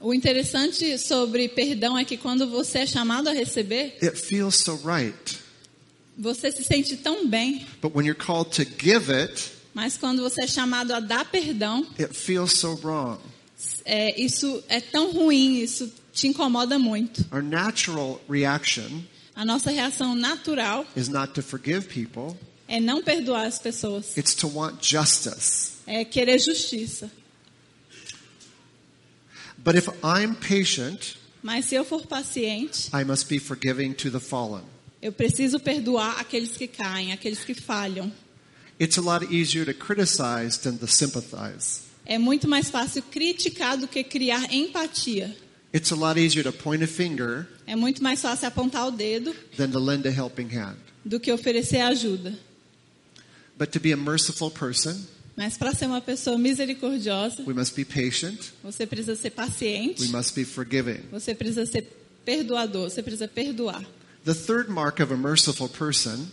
O 0.00 0.12
interessante 0.12 0.98
sobre 0.98 1.48
perdão 1.48 1.96
é 1.96 2.04
que 2.04 2.16
quando 2.16 2.48
você 2.48 2.78
é 2.80 2.86
chamado 2.86 3.28
a 3.28 3.32
receber, 3.32 3.96
it 4.02 4.16
feels 4.16 4.56
so 4.56 4.74
right. 4.84 5.38
você 6.18 6.50
se 6.50 6.64
sente 6.64 6.96
tão 6.96 7.26
bem, 7.28 7.64
But 7.80 7.94
when 7.94 8.04
you're 8.06 8.18
called 8.20 8.50
to 8.56 8.64
give 8.82 9.12
it, 9.12 9.52
mas 9.72 9.96
quando 9.96 10.20
você 10.22 10.42
é 10.42 10.46
chamado 10.48 10.92
a 10.92 10.98
dar 11.00 11.24
perdão, 11.30 11.86
it 12.00 12.12
feels 12.14 12.58
so 12.58 12.74
wrong. 12.82 13.18
É, 13.84 14.20
isso 14.20 14.62
é 14.68 14.80
tão 14.80 15.12
ruim, 15.12 15.58
isso 15.60 15.92
te 16.12 16.26
incomoda 16.28 16.78
muito. 16.78 17.24
Our 17.32 17.42
natural 17.42 18.20
reaction 18.28 19.02
A 19.34 19.44
nossa 19.44 19.70
reação 19.70 20.14
natural 20.14 20.84
is 20.96 21.08
not 21.08 21.32
to 21.34 21.42
forgive 21.42 21.86
people, 21.88 22.36
é 22.68 22.78
não 22.78 23.02
perdoar 23.02 23.46
as 23.46 23.58
pessoas, 23.58 24.16
it's 24.16 24.34
to 24.34 24.46
want 24.48 24.82
justice. 24.82 25.72
é 25.86 26.04
querer 26.04 26.38
justiça. 26.38 27.10
But 29.58 29.76
if 29.76 29.88
I'm 30.02 30.34
patient, 30.34 31.16
Mas 31.42 31.64
se 31.66 31.74
eu 31.74 31.84
for 31.84 32.06
paciente, 32.06 32.88
I 32.94 33.04
must 33.04 33.28
be 33.28 33.38
forgiving 33.38 33.92
to 33.94 34.10
the 34.10 34.20
fallen. 34.20 34.64
eu 35.00 35.12
preciso 35.12 35.58
perdoar 35.58 36.20
aqueles 36.20 36.56
que 36.56 36.66
caem, 36.68 37.12
aqueles 37.12 37.44
que 37.44 37.54
falham. 37.54 38.12
It's 38.80 38.98
a 38.98 39.00
lot 39.00 39.24
easier 39.32 39.64
to 39.64 39.74
criticize 39.74 40.58
than 40.58 40.76
to 40.76 40.86
sympathize. 40.86 41.80
É 42.04 42.18
muito 42.18 42.48
mais 42.48 42.68
fácil 42.70 43.02
criticar 43.02 43.76
do 43.76 43.86
que 43.86 44.02
criar 44.02 44.52
empatia. 44.52 45.34
It's 45.74 45.90
a 45.92 45.94
lot 45.96 46.18
easier 46.20 46.42
to 46.44 46.52
point 46.52 46.82
a 46.84 46.86
finger 46.86 47.46
É 47.66 47.74
muito 47.74 48.02
mais 48.02 48.20
fácil 48.20 48.48
apontar 48.48 48.86
o 48.86 48.90
dedo 48.90 49.34
than 49.56 49.70
to 49.70 49.78
lend 49.78 50.06
a 50.06 50.10
helping 50.10 50.48
hand. 50.54 50.76
do 51.04 51.18
que 51.18 51.32
oferecer 51.32 51.80
ajuda. 51.80 52.36
But 53.58 53.70
to 53.72 53.80
be 53.80 53.92
a 53.92 53.96
merciful 53.96 54.50
person, 54.50 54.94
Mas 55.36 55.56
para 55.56 55.72
ser 55.74 55.86
uma 55.86 56.00
pessoa 56.00 56.36
misericordiosa, 56.36 57.42
we 57.46 57.54
must 57.54 57.74
be 57.74 57.84
patient, 57.84 58.38
você 58.62 58.86
precisa 58.86 59.14
ser 59.16 59.30
paciente, 59.30 60.02
we 60.02 60.08
must 60.08 60.34
be 60.34 60.44
forgiving. 60.44 61.00
você 61.10 61.34
precisa 61.34 61.64
ser 61.64 61.86
perdoador, 62.24 62.90
você 62.90 63.02
precisa 63.02 63.26
perdoar. 63.28 63.82
The 64.24 64.34
third 64.34 64.70
mark 64.70 65.00
of 65.00 65.12
a 65.12 65.16
merciful 65.16 65.68
person 65.68 66.26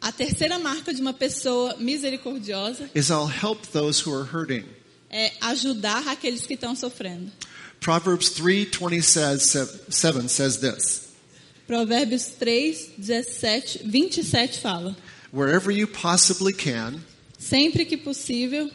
A 0.00 0.12
terceira 0.12 0.58
marca 0.58 0.92
de 0.92 1.00
uma 1.00 1.14
pessoa 1.14 1.76
misericordiosa 1.78 2.90
is 2.94 3.08
I'll 3.08 3.26
help 3.26 3.66
those 3.72 4.02
who 4.06 4.14
are 4.14 4.24
hurting. 4.30 4.64
É 5.14 5.32
ajudar 5.42 6.08
aqueles 6.08 6.44
que 6.44 6.54
estão 6.54 6.74
sofrendo. 6.74 7.30
Proverbs 7.80 8.30
3:20 8.30 9.00
says 9.00 9.42
7 9.88 10.28
says 10.28 10.56
this. 10.56 11.04
Provérbios 11.68 12.26
3, 12.38 12.90
17, 12.98 13.82
27 13.84 14.58
fala: 14.58 14.96
Wherever 15.32 15.70
you 15.70 15.86
possibly 15.86 16.52
can, 16.52 17.00
Sempre 17.38 17.84
que 17.84 17.96
possível, 17.96 18.70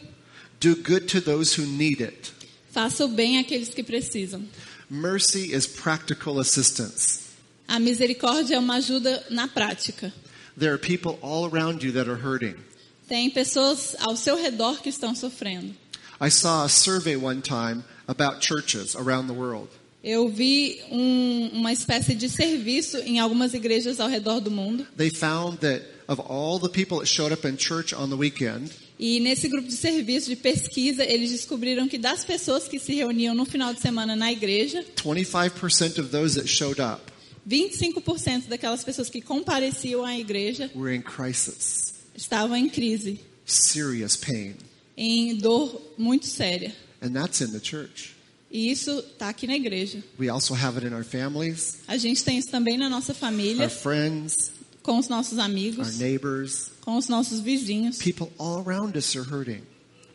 do 0.58 0.74
good 0.76 1.06
to 1.08 1.20
those 1.20 1.60
who 1.60 1.66
need 1.66 2.02
it. 2.02 2.32
faça 2.72 3.04
o 3.04 3.08
bem 3.08 3.38
àqueles 3.38 3.74
que 3.74 3.82
precisam. 3.82 4.42
Mercy 4.88 5.52
is 5.54 5.66
practical 5.66 6.40
assistance. 6.40 7.20
A 7.68 7.78
misericórdia 7.78 8.56
é 8.56 8.58
uma 8.58 8.76
ajuda 8.76 9.24
na 9.30 9.46
prática. 9.46 10.12
There 10.58 10.72
are 10.72 10.78
people 10.78 11.18
all 11.22 11.44
around 11.44 11.84
you 11.84 11.92
that 11.92 12.08
are 12.08 12.20
hurting. 12.20 12.56
Tem 13.06 13.28
pessoas 13.30 13.94
ao 14.00 14.16
seu 14.16 14.36
redor 14.36 14.80
que 14.82 14.88
estão 14.88 15.14
sofrendo. 15.14 15.74
I 16.20 16.28
saw 16.30 16.64
a 16.64 16.68
survey 16.68 17.16
one 17.16 17.40
time 17.40 17.82
about 18.06 18.40
churches 18.40 18.94
around 18.94 19.26
the 19.28 19.34
world. 19.34 19.68
Eu 20.02 20.28
vi 20.28 20.80
um- 20.90 21.50
uma 21.52 21.72
espécie 21.72 22.14
de 22.14 22.28
serviço 22.28 22.96
em 22.98 23.18
algumas 23.20 23.52
igrejas 23.54 24.00
ao 24.00 24.08
redor 24.08 24.40
do 24.40 24.50
mundo. 24.50 24.86
They 24.96 25.10
found 25.10 25.58
that 25.60 25.84
of 26.08 26.20
all 26.26 26.58
the 26.58 26.68
people 26.70 26.98
that 26.98 27.06
showed 27.08 27.32
up 27.32 27.46
in 27.46 27.56
church 27.58 27.94
on 27.94 28.08
the 28.08 28.16
weekend, 28.16 28.70
E 28.98 29.18
nesse 29.20 29.48
grupo 29.48 29.66
de 29.68 29.74
serviço 29.76 30.28
de 30.28 30.36
pesquisa, 30.36 31.04
eles 31.04 31.30
descobriram 31.30 31.88
que 31.88 31.96
das 31.96 32.22
pessoas 32.24 32.68
que 32.68 32.78
se 32.78 32.94
reuniam 32.94 33.34
no 33.34 33.46
final 33.46 33.72
de 33.72 33.80
semana 33.80 34.14
na 34.14 34.30
igreja, 34.30 34.84
25% 35.02 35.98
of 35.98 36.10
those 36.10 36.34
that 36.38 36.46
showed 36.48 36.80
up 36.82 37.00
25% 37.46 38.48
daquelas 38.48 38.84
pessoas 38.84 39.08
que 39.08 39.20
compareciam 39.22 40.04
à 40.04 40.18
igreja 40.18 40.70
were 40.74 40.94
in 40.94 41.00
crisis, 41.02 41.94
estavam 42.14 42.54
em 42.56 42.68
crise, 42.68 43.18
serious 43.46 44.16
pain. 44.16 44.54
Em 44.96 45.36
dor 45.36 45.80
muito 45.96 46.26
séria. 46.26 46.74
And 47.02 47.12
that's 47.12 47.40
in 47.40 47.48
the 47.52 47.60
church. 47.62 48.14
E 48.50 48.70
isso 48.70 48.90
está 48.98 49.28
aqui 49.28 49.46
na 49.46 49.54
igreja. 49.54 50.02
We 50.18 50.28
also 50.28 50.54
have 50.54 50.76
it 50.76 50.86
in 50.86 50.92
our 50.94 51.04
families, 51.04 51.78
A 51.86 51.96
gente 51.96 52.24
tem 52.24 52.36
isso 52.38 52.48
também 52.50 52.76
na 52.76 52.88
nossa 52.88 53.12
our 53.12 53.18
família, 53.18 53.68
friends, 53.68 54.50
com 54.82 54.98
os 54.98 55.08
nossos 55.08 55.38
our 55.38 55.44
amigos, 55.46 55.98
neighbors. 55.98 56.70
com 56.80 56.96
os 56.96 57.06
nossos 57.08 57.40
vizinhos. 57.40 57.98
People 57.98 58.28
all 58.38 58.58
around 58.66 58.98
us 58.98 59.14
are 59.16 59.24
hurting. 59.24 59.62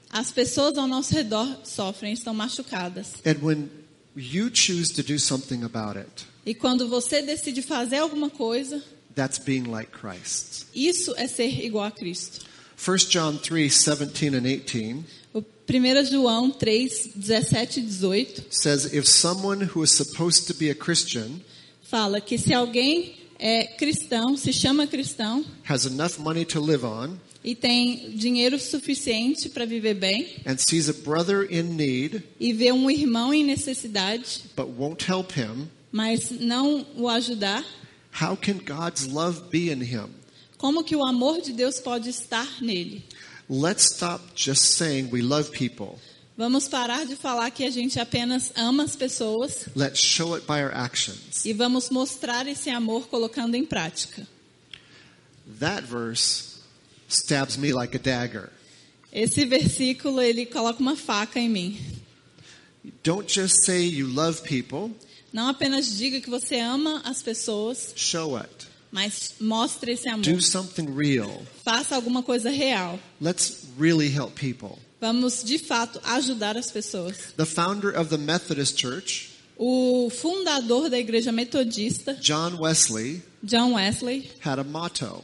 As 0.10 0.32
pessoas 0.32 0.78
ao 0.78 0.88
nosso 0.88 1.14
redor 1.14 1.62
sofrem, 1.64 2.14
estão 2.14 2.34
machucadas. 2.34 3.14
And 3.26 3.42
when 3.42 3.70
you 4.16 4.50
choose 4.54 4.94
to 4.94 5.02
do 5.04 5.18
something 5.18 5.64
about 5.64 5.98
it, 5.98 6.26
E 6.46 6.54
quando 6.54 6.88
você 6.88 7.22
decide 7.22 7.62
fazer 7.62 7.98
alguma 7.98 8.30
coisa, 8.30 8.84
that's 9.16 9.40
being 9.40 9.64
like 9.64 9.92
Christ. 9.92 10.68
isso 10.76 11.14
é 11.18 11.26
ser 11.28 11.64
igual 11.66 11.86
a 11.86 11.92
Cristo. 11.92 12.46
1 12.78 12.98
John 13.10 13.38
3 13.38 13.70
17 13.70 14.36
and 14.36 14.46
18 14.46 15.06
O 15.34 15.44
1 15.68 16.06
João 16.12 16.52
3, 16.52 17.12
17 17.16 17.80
e 17.80 17.84
18 17.84 18.44
says, 18.50 18.94
If 18.94 19.08
someone 19.08 19.64
who 19.64 19.84
is 19.84 19.92
supposed 19.92 20.48
to 20.48 20.54
be 20.54 20.70
a 20.70 20.76
Christian 20.76 21.42
fala 21.84 22.20
que 22.22 22.38
se 22.38 22.54
alguém 22.54 23.16
é 23.40 23.66
cristão, 23.78 24.38
se 24.38 24.54
chama 24.54 24.88
cristão, 24.88 25.44
has 25.68 25.86
enough 25.86 26.20
money 26.20 26.46
to 26.46 26.60
live 26.60 26.86
on 26.86 27.18
e 27.44 27.54
tem 27.54 28.12
dinheiro 28.16 28.58
suficiente 28.60 29.50
para 29.50 29.66
viver 29.66 29.94
bem, 29.94 30.36
and 30.46 30.58
sees 30.58 30.90
a 30.90 30.94
brother 30.94 31.48
in 31.52 31.64
need 31.76 32.24
e 32.40 32.54
vê 32.54 32.72
um 32.72 32.90
irmão 32.90 33.34
em 33.34 33.44
necessidade, 33.44 34.44
but 34.56 34.68
won't 34.78 35.10
help 35.10 35.32
him, 35.38 35.70
mas 35.92 36.32
não 36.32 36.86
o 36.96 37.08
ajudar, 37.08 37.64
how 38.22 38.36
can 38.36 38.58
God's 38.66 39.08
love 39.08 39.44
be 39.52 39.72
in 39.72 39.84
him? 39.84 40.10
Como 40.66 40.84
que 40.84 40.96
o 40.96 41.06
amor 41.06 41.42
de 41.42 41.54
Deus 41.54 41.80
pode 41.80 42.10
estar 42.10 42.60
nele? 42.60 43.04
Let's 43.48 43.84
stop 43.94 44.24
just 44.36 44.64
saying 44.64 45.10
we 45.12 45.22
love 45.22 45.52
people. 45.52 46.00
Vamos 46.36 46.68
parar 46.68 47.06
de 47.06 47.16
falar 47.16 47.52
que 47.52 47.64
a 47.64 47.70
gente 47.70 48.00
apenas 48.00 48.52
ama 48.56 48.84
as 48.84 48.96
pessoas 48.96 49.68
Let's 49.76 50.00
show 50.00 50.36
it 50.36 50.48
by 50.48 50.64
our 50.64 50.74
actions. 50.74 51.46
e 51.46 51.54
vamos 51.54 51.92
mostrar 51.92 52.48
esse 52.48 52.72
amor 52.72 53.08
colocando 53.08 53.54
em 53.54 53.64
prática. 53.64 54.28
That 55.60 55.84
verse 55.86 56.56
stabs 57.08 57.58
me 57.58 57.72
like 57.72 57.96
a 57.96 58.00
dagger. 58.00 58.50
Esse 59.14 59.46
versículo 59.46 60.20
ele 60.20 60.48
coloca 60.48 60.80
uma 60.82 60.96
faca 60.96 61.40
em 61.40 61.48
mim. 61.48 61.80
Don't 63.04 63.32
just 63.32 63.64
say 63.66 63.86
you 63.86 64.08
love 64.08 64.42
people, 64.42 64.96
Não 65.32 65.48
apenas 65.48 65.96
diga 65.96 66.20
que 66.20 66.30
você 66.30 66.60
ama 66.60 67.02
as 67.06 67.22
pessoas, 67.22 67.94
show 67.96 68.36
it. 68.36 68.50
Mas 68.92 69.36
mostre 69.40 69.92
esse 69.94 70.08
amor. 70.08 70.24
Do 70.24 70.42
something 70.42 70.86
real. 70.96 71.42
Faça 71.64 71.96
alguma 71.96 72.24
coisa 72.24 72.50
real. 72.50 73.00
Let's 73.22 73.64
really 73.78 74.08
help 74.08 74.36
people. 74.40 74.78
Vamos 75.02 75.44
de 75.44 75.58
fato 75.58 76.00
ajudar 76.04 76.58
as 76.58 76.72
pessoas. 76.72 77.34
The 77.38 77.46
founder 77.46 77.98
of 77.98 78.10
the 78.10 78.18
Methodist 78.18 78.80
Church, 78.80 79.30
O 79.58 80.10
fundador 80.10 80.90
da 80.90 80.98
igreja 81.00 81.32
metodista, 81.32 82.14
John 82.22 82.58
Wesley, 82.60 83.22
John 83.44 83.74
Wesley, 83.74 84.30
had 84.44 84.60
a 84.60 84.64
motto. 84.64 85.24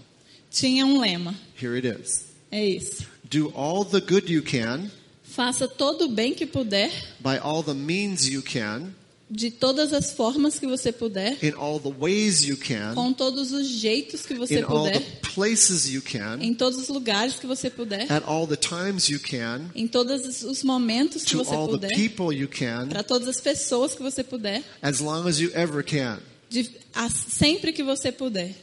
tinha 0.49 0.85
um 0.85 0.99
lema. 0.99 1.35
Here 1.61 1.77
it 1.77 1.85
is. 1.87 2.25
É 2.51 2.65
isso. 2.65 3.05
Do 3.23 3.51
all 3.55 3.85
the 3.85 4.01
good 4.01 4.31
you 4.31 4.41
can 4.43 4.91
Faça 5.23 5.65
todo 5.65 6.05
o 6.05 6.09
bem 6.09 6.33
que 6.33 6.45
puder, 6.45 6.91
by 7.21 7.37
all 7.41 7.63
the 7.63 7.73
means 7.73 8.27
you 8.27 8.41
can, 8.41 8.93
de 9.33 9.49
todas 9.49 9.93
as 9.93 10.11
formas 10.11 10.59
que 10.59 10.67
você 10.67 10.91
puder, 10.91 11.37
in 11.41 11.53
all 11.55 11.79
the 11.79 11.89
ways 11.97 12.43
you 12.43 12.57
can, 12.57 12.93
com 12.93 13.13
todos 13.13 13.53
os 13.53 13.65
jeitos 13.65 14.25
que 14.25 14.33
você 14.33 14.59
in 14.59 14.63
all 14.63 14.83
the 14.83 14.99
puder, 14.99 15.19
places 15.33 15.89
you 15.89 16.01
can, 16.01 16.37
em 16.41 16.53
todos 16.53 16.77
os 16.77 16.89
lugares 16.89 17.35
que 17.35 17.47
você 17.47 17.69
puder, 17.69 18.11
at 18.11 18.23
all 18.27 18.45
the 18.45 18.57
times 18.57 19.07
you 19.07 19.19
can, 19.21 19.69
em 19.73 19.87
todos 19.87 20.43
os 20.43 20.63
momentos 20.63 21.23
que 21.23 21.37
você 21.37 21.55
puder, 21.55 21.95
people 21.95 22.35
you 22.35 22.49
can, 22.49 22.89
para 22.89 23.03
todas 23.03 23.27
as 23.29 23.39
pessoas 23.39 23.95
que 23.95 24.03
você 24.03 24.21
puder, 24.23 24.61
as 24.81 24.99
long 24.99 25.25
as 25.25 25.39
you 25.39 25.49
ever 25.53 25.81
can. 25.81 26.19
de, 26.49 26.69
a- 26.93 27.09
sempre 27.09 27.71
que 27.71 27.81
você 27.83 28.11
puder. 28.11 28.53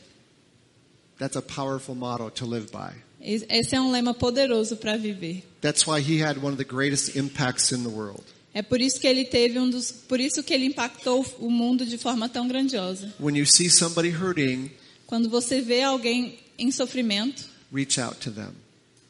That's 1.18 1.37
a 1.37 1.42
powerful 1.42 1.94
motto 1.94 2.30
to 2.32 2.46
live 2.46 2.66
by. 2.70 2.92
Es- 3.20 3.44
Esse 3.48 3.75
é 3.75 3.80
um 3.80 3.90
lema 3.90 4.12
poderoso 4.14 4.76
para 4.76 4.96
viver. 4.98 5.42
That's 5.62 5.87
why 5.87 6.00
he 6.00 6.22
had 6.22 6.37
one 6.37 6.52
of 6.52 6.58
the 6.58 6.64
greatest 6.70 7.16
impacts 7.16 7.72
in 7.72 7.82
the 7.82 7.88
world. 7.88 8.22
É 8.55 8.62
por 8.62 8.81
isso 8.81 8.99
que 8.99 9.07
ele 9.07 9.25
teve 9.25 9.59
um 9.59 9.69
dos, 9.69 9.93
por 9.93 10.19
isso 10.19 10.43
que 10.43 10.52
ele 10.55 10.64
impactou 10.64 11.25
o 11.38 11.50
mundo 11.50 11.85
de 11.87 11.99
forma 11.99 12.28
tão 12.28 12.49
grandiosa. 12.49 13.12
When 13.21 13.37
you 13.37 13.47
see 13.47 13.69
somebody 13.71 14.09
hurting, 14.11 14.71
Quando 15.07 15.28
você 15.31 15.61
vê 15.61 15.83
alguém 15.83 16.38
em 16.59 16.71
sofrimento, 16.71 17.45
reach 17.73 18.00
out 18.00 18.17
to 18.19 18.31
them. 18.31 18.50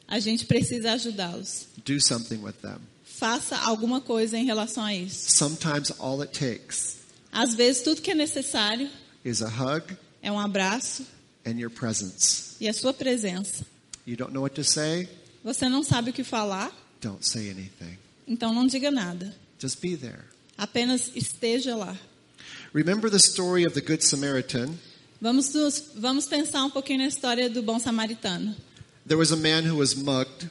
a 0.06 0.18
gente 0.20 0.44
precisa 0.44 0.92
ajudá-los. 0.92 1.66
Do 1.84 2.00
something 2.00 2.38
with 2.38 2.54
them. 2.62 2.78
Faça 3.04 3.56
alguma 3.56 4.00
coisa 4.00 4.36
em 4.38 4.44
relação 4.44 4.84
a 4.84 4.94
isso. 4.94 5.30
Sometimes 5.30 5.92
all 5.98 6.20
it 6.20 6.38
takes 6.38 6.96
Às 7.32 7.54
vezes 7.54 7.82
tudo 7.82 8.00
que 8.02 8.10
é 8.10 8.14
necessário 8.14 8.88
is 9.24 9.42
a 9.42 9.48
hug 9.48 9.96
é 10.22 10.30
um 10.30 10.38
abraço 10.38 11.04
and 11.46 11.58
your 11.58 11.70
presence. 11.70 12.54
e 12.60 12.68
a 12.68 12.72
sua 12.74 12.92
presença. 12.92 13.64
You 14.06 14.16
don't 14.16 14.32
know 14.32 14.42
what 14.42 14.54
to 14.56 14.64
say? 14.64 15.08
Você 15.44 15.68
não 15.68 15.82
sabe 15.82 16.10
o 16.10 16.12
que 16.12 16.24
falar, 16.24 16.72
Don't 17.00 17.26
say 17.26 17.50
anything. 17.50 17.96
Então 18.28 18.52
não 18.54 18.66
diga 18.66 18.90
nada. 18.90 19.34
Just 19.58 19.80
be 19.80 19.96
there. 19.96 20.24
Apenas 20.56 21.10
esteja 21.14 21.74
lá. 21.74 21.96
Remember 22.74 23.10
the 23.10 23.18
story 23.18 23.64
of 23.66 23.74
the 23.74 23.80
Good 23.80 24.04
Samaritan? 24.04 24.74
Vamos, 25.20 25.50
vamos 25.96 26.26
pensar 26.26 26.64
um 26.64 26.70
pouquinho 26.70 26.98
na 27.00 27.06
história 27.08 27.48
do 27.50 27.62
bom 27.62 27.78
samaritano. 27.78 28.54
There 29.06 29.18
was 29.18 29.32
a 29.32 29.36
man 29.36 29.62
who 29.68 29.76
was 29.76 29.94
mugged, 29.94 30.48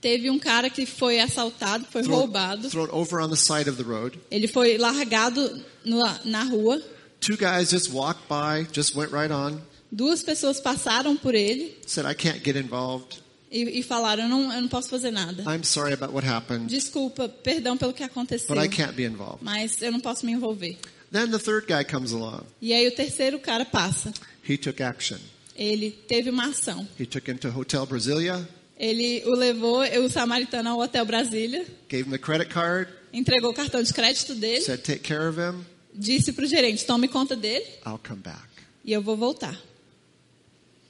Teve 0.00 0.30
um 0.30 0.38
cara 0.38 0.68
que 0.70 0.84
foi 0.86 1.20
assaltado, 1.20 1.84
foi 1.90 2.02
thrown, 2.02 2.20
roubado. 2.22 2.68
thrown 2.70 2.88
over 2.90 3.20
on 3.20 3.28
the 3.28 3.36
side 3.36 3.68
of 3.68 3.76
the 3.76 3.84
road. 3.84 4.18
Ele 4.30 4.48
foi 4.48 4.76
largado 4.76 5.62
no- 5.84 6.18
na 6.24 6.42
rua. 6.44 6.82
Two 7.20 7.36
guys 7.36 7.70
just 7.70 7.90
walked 7.92 8.26
by, 8.28 8.66
just 8.72 8.94
went 8.96 9.12
right 9.12 9.30
on, 9.32 9.60
Duas 9.92 10.22
pessoas 10.22 10.58
passaram 10.58 11.16
por 11.16 11.34
ele 11.34 11.76
said, 11.86 12.06
I 12.06 12.14
can't 12.14 12.42
get 12.42 12.56
involved. 12.56 13.18
E, 13.52 13.80
e 13.80 13.82
falaram: 13.82 14.22
eu 14.24 14.28
não, 14.28 14.52
eu 14.52 14.62
não 14.62 14.68
posso 14.68 14.88
fazer 14.88 15.10
nada. 15.10 15.42
I'm 15.44 15.62
sorry 15.64 15.92
about 15.92 16.12
what 16.14 16.26
happened, 16.26 16.66
Desculpa, 16.68 17.28
perdão 17.28 17.76
pelo 17.76 17.92
que 17.92 18.02
aconteceu, 18.02 18.54
but 18.54 18.64
I 18.64 18.68
can't 18.68 18.94
be 18.94 19.04
involved. 19.04 19.44
mas 19.44 19.80
eu 19.82 19.92
não 19.92 20.00
posso 20.00 20.24
me 20.26 20.32
envolver. 20.32 20.78
Then 21.12 21.30
the 21.30 21.38
third 21.38 21.66
guy 21.66 21.84
comes 21.84 22.12
along. 22.12 22.44
E 22.60 22.72
aí 22.72 22.88
o 22.88 22.92
terceiro 22.92 23.38
cara 23.38 23.64
passa. 23.66 24.12
He 24.48 24.56
took 24.56 24.82
action. 24.82 25.18
Ele 25.54 25.90
teve 25.90 26.30
uma 26.30 26.46
ação. 26.48 26.88
He 26.98 27.04
took 27.04 27.30
him 27.30 27.36
to 27.36 27.48
Hotel 27.50 27.84
Brasilia, 27.84 28.48
Ele 28.78 29.22
o 29.26 29.32
levou, 29.36 29.82
o 29.82 30.08
samaritano, 30.10 30.70
ao 30.70 30.80
Hotel 30.80 31.04
Brasília, 31.04 31.66
gave 31.90 32.08
him 32.08 32.14
a 32.14 32.18
credit 32.18 32.48
card, 32.50 32.90
entregou 33.12 33.50
o 33.50 33.54
cartão 33.54 33.82
de 33.82 33.92
crédito 33.92 34.34
dele, 34.34 34.62
said, 34.62 34.80
Take 34.82 35.00
care 35.00 35.28
of 35.28 35.38
him, 35.38 35.62
disse 35.94 36.32
para 36.32 36.44
o 36.44 36.48
gerente: 36.48 36.86
tome 36.86 37.06
conta 37.06 37.36
dele 37.36 37.66
I'll 37.86 38.00
come 38.02 38.20
back. 38.22 38.40
e 38.82 38.92
eu 38.94 39.02
vou 39.02 39.14
voltar. 39.16 39.56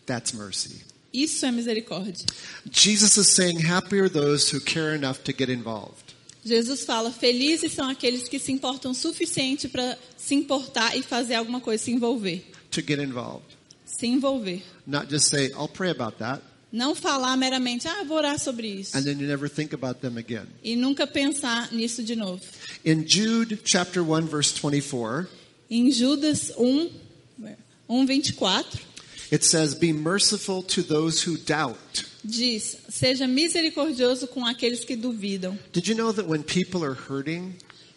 That's 0.07 0.33
mercy. 0.33 0.83
Isso 1.13 1.45
é 1.45 1.51
misericórdia. 1.53 2.25
Jesus 2.71 3.17
is 3.17 3.29
saying, 3.35 3.59
Happy 3.67 3.99
are 4.01 4.09
those 4.09 4.51
who 4.55 4.61
care 4.61 4.95
enough 4.95 5.19
to 5.25 5.33
get 5.33 5.51
involved. 5.51 6.15
Jesus 6.45 6.85
fala: 6.85 7.11
felizes 7.13 7.73
são 7.73 7.89
aqueles 7.89 8.29
que 8.29 8.39
se 8.39 8.51
importam 8.51 8.93
suficiente 8.95 9.69
para 9.69 9.97
se 10.17 10.35
importar 10.35 10.97
e 10.97 11.03
fazer 11.03 11.35
alguma 11.35 11.61
coisa, 11.61 11.85
se 11.85 11.91
envolver. 11.93 12.45
To 12.71 12.81
get 12.81 12.99
involved. 12.99 13.47
Se 13.85 14.07
envolver. 14.07 14.63
Not 14.87 15.09
just 15.11 15.29
say, 15.29 15.53
I'll 15.53 15.69
pray 15.69 15.91
about 15.91 16.19
that, 16.19 16.43
Não 16.73 16.95
falar 16.95 17.37
meramente, 17.37 17.87
ah, 17.87 18.03
vou 18.05 18.17
orar 18.17 18.39
sobre 18.41 18.67
isso. 18.67 18.97
and 18.97 19.03
then 19.05 19.21
you 19.21 19.27
never 19.29 19.47
think 19.49 19.75
about 19.75 20.01
them 20.01 20.17
again. 20.17 20.47
E 20.65 20.75
nunca 20.75 21.07
pensar 21.07 21.71
nisso 21.73 22.03
de 22.03 22.17
novo. 22.17 22.43
In 22.85 23.07
Jude 23.07 23.61
chapter 23.65 24.03
1, 24.03 24.27
verse 24.27 24.53
24, 24.59 25.29
Em 25.71 25.91
Judas 25.93 26.51
1, 26.57 26.91
1 27.89 28.07
24, 28.07 28.81
it 29.33 29.43
says, 29.45 29.75
Be 29.75 29.93
merciful 29.93 30.63
to 30.65 30.83
those 30.83 31.23
who 31.23 31.37
doubt. 31.39 32.05
diz: 32.25 32.77
Seja 32.89 33.27
misericordioso 33.27 34.29
com 34.29 34.45
aqueles 34.47 34.85
que 34.85 34.95
duvidam. 34.95 35.59
Did 35.73 35.89
you 35.89 35.97
know 35.97 36.13
that 36.13 36.29
when 36.29 36.43
people 36.45 36.85
are 36.85 36.95
hurting, 36.95 37.55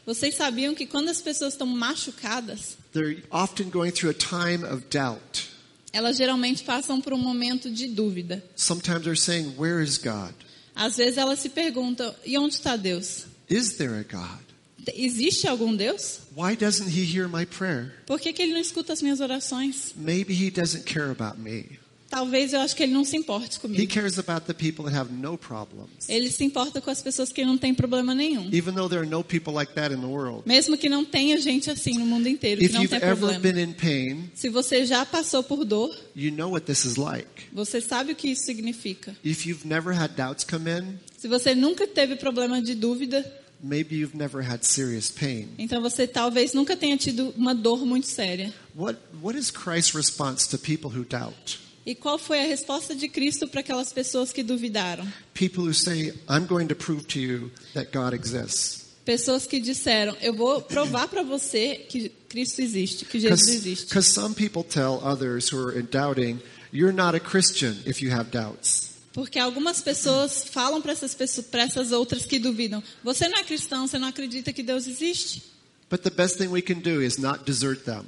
Vocês 0.07 0.35
sabiam 0.35 0.73
que 0.75 0.85
quando 0.85 1.09
as 1.09 1.19
pessoas 1.21 1.53
estão 1.53 1.65
machucadas, 1.67 2.77
they're 2.93 3.21
often 3.31 3.69
going 3.69 3.91
through 3.91 4.11
a 4.11 4.13
time 4.13 4.63
of 4.63 4.85
doubt? 4.89 5.49
elas 5.91 6.17
geralmente 6.17 6.63
passam 6.63 6.99
por 7.01 7.13
um 7.13 7.17
momento 7.17 7.69
de 7.71 7.87
dúvida. 7.87 8.43
Sometimes 8.55 9.03
they're 9.03 9.15
saying, 9.15 9.55
Where 9.57 9.81
is 9.81 9.97
God? 9.97 10.33
Às 10.75 10.97
vezes 10.97 11.17
elas 11.17 11.39
se 11.39 11.49
perguntam: 11.49 12.13
e 12.25 12.37
onde 12.37 12.55
está 12.55 12.75
Deus? 12.75 13.25
Is 13.49 13.77
there 13.77 13.95
a 13.99 14.03
God? 14.03 14.44
Existe 14.93 15.47
algum 15.47 15.75
Deus? 15.75 16.19
Why 16.35 16.55
doesn't 16.55 16.89
He 16.89 17.03
hear 17.03 17.27
my 17.27 17.45
prayer? 17.45 17.93
Por 18.05 18.19
que, 18.19 18.33
que 18.33 18.41
ele 18.41 18.53
não 18.53 18.59
escuta 18.61 18.93
as 18.93 19.01
minhas 19.01 19.19
orações? 19.19 19.93
Maybe 19.95 20.33
He 20.33 20.51
doesn't 20.51 20.83
care 20.85 21.09
about 21.11 21.39
me. 21.39 21.79
Talvez 22.07 22.53
eu 22.53 22.61
acho 22.61 22.75
que 22.75 22.83
ele 22.83 22.93
não 22.93 23.03
se 23.03 23.17
importe 23.17 23.57
He 23.57 23.59
comigo. 23.59 23.87
cares 23.93 24.17
about 24.19 24.45
the 24.45 24.53
people 24.53 24.85
that 24.85 24.95
have 24.95 25.11
no 25.11 25.37
problems. 25.37 26.07
Ele 26.07 26.29
se 26.29 26.43
importa 26.45 26.79
com 26.79 26.89
as 26.91 27.01
pessoas 27.01 27.31
que 27.33 27.43
não 27.43 27.57
têm 27.57 27.73
problema 27.73 28.13
nenhum. 28.13 28.47
Even 28.53 28.73
though 28.75 28.87
there 28.87 29.01
are 29.01 29.09
no 29.09 29.23
people 29.23 29.51
like 29.53 29.73
that 29.73 29.93
in 29.93 29.99
the 29.99 30.05
world. 30.05 30.43
Mesmo 30.45 30.77
que 30.77 30.87
não 30.87 31.03
tenha 31.03 31.37
gente 31.41 31.69
assim 31.69 31.97
no 31.97 32.05
mundo 32.05 32.29
inteiro 32.29 32.59
que 32.59 32.67
If 32.67 32.73
não 32.73 32.83
you've 32.83 32.89
tem 32.99 32.99
ever 33.09 33.17
problema. 33.17 33.39
been 33.41 33.59
in 33.61 33.73
pain, 33.73 34.29
Se 34.35 34.47
você 34.49 34.85
já 34.85 35.03
passou 35.05 35.43
por 35.43 35.65
dor, 35.65 35.93
you 36.15 36.31
know 36.31 36.51
what 36.51 36.65
this 36.65 36.85
is 36.85 36.95
like. 36.95 37.27
você 37.51 37.81
sabe 37.81 38.13
o 38.13 38.15
que 38.15 38.29
isso 38.29 38.43
significa. 38.45 39.17
If 39.25 39.45
you've 39.47 39.67
never 39.67 39.91
had 39.93 40.11
doubts 40.15 40.45
come 40.45 40.69
in, 40.69 40.99
Se 41.17 41.27
você 41.27 41.55
nunca 41.55 41.87
teve 41.87 42.15
problema 42.17 42.61
de 42.61 42.75
dúvida, 42.75 43.25
maybe 43.61 43.95
you've 43.95 44.15
never 44.15 44.41
had 44.41 44.63
serious 44.63 45.09
pain. 45.09 45.49
então 45.57 45.81
você 45.81 46.07
talvez 46.07 46.53
nunca 46.53 46.75
tenha 46.75 46.97
tido 46.97 47.33
uma 47.37 47.53
dor 47.53 47.85
muito 47.85 48.07
séria. 48.07 48.53
What, 48.75 48.99
what 49.21 49.37
is 49.37 49.51
Christ's 49.51 49.93
response 49.95 50.47
to 50.49 50.57
people 50.57 50.89
who 50.89 51.03
doubt? 51.03 51.59
E 51.85 51.93
qual 51.93 52.17
foi 52.17 52.39
a 52.39 52.47
resposta 52.47 52.95
de 52.95 53.07
Cristo 53.07 53.47
para 53.47 53.59
aquelas 53.59 53.93
pessoas 53.93 54.31
que 54.33 54.41
duvidaram? 54.41 55.05
People 55.35 55.65
who 55.65 55.73
say, 55.73 56.13
I'm 56.27 56.47
going 56.47 56.67
to 56.67 56.75
prove 56.75 57.05
to 57.09 57.19
you 57.19 57.51
that 57.75 57.91
God 57.91 58.13
exists. 58.13 58.85
Pessoas 59.05 59.45
que 59.45 59.59
disseram: 59.59 60.17
Eu 60.19 60.33
vou 60.33 60.61
provar 60.63 61.07
para 61.07 61.21
você 61.21 61.85
que 61.87 62.09
Cristo 62.27 62.59
existe, 62.59 63.05
que 63.05 63.19
Jesus 63.19 63.47
existe. 63.49 63.85
Because 63.85 64.11
some 64.11 64.33
people 64.33 64.63
tell 64.63 64.99
others 65.03 65.53
who 65.53 65.67
are 65.67 65.83
doubting, 65.83 66.39
you're 66.73 66.91
not 66.91 67.15
a 67.15 67.19
Christian 67.19 67.77
if 67.85 68.01
you 68.01 68.11
have 68.11 68.31
doubts. 68.31 68.94
Porque 69.15 69.39
algumas 69.39 69.81
pessoas 69.81 70.43
falam 70.43 70.81
para 70.81 70.91
essas 70.91 71.15
pessoas, 71.15 71.47
para 71.47 71.63
essas 71.63 71.93
outras 71.93 72.25
que 72.25 72.37
duvidam: 72.37 72.83
Você 73.01 73.29
não 73.29 73.39
é 73.39 73.45
cristão, 73.45 73.87
você 73.87 73.97
não 73.97 74.09
acredita 74.09 74.51
que 74.51 74.61
Deus 74.61 74.87
existe. 74.87 75.41
But 75.89 76.01
the 76.01 76.09
best 76.09 76.37
thing 76.37 76.47
we 76.47 76.61
can 76.61 76.79
do 76.79 77.01
is 77.01 77.17
not 77.17 77.45
desert 77.45 77.85
them. 77.85 78.03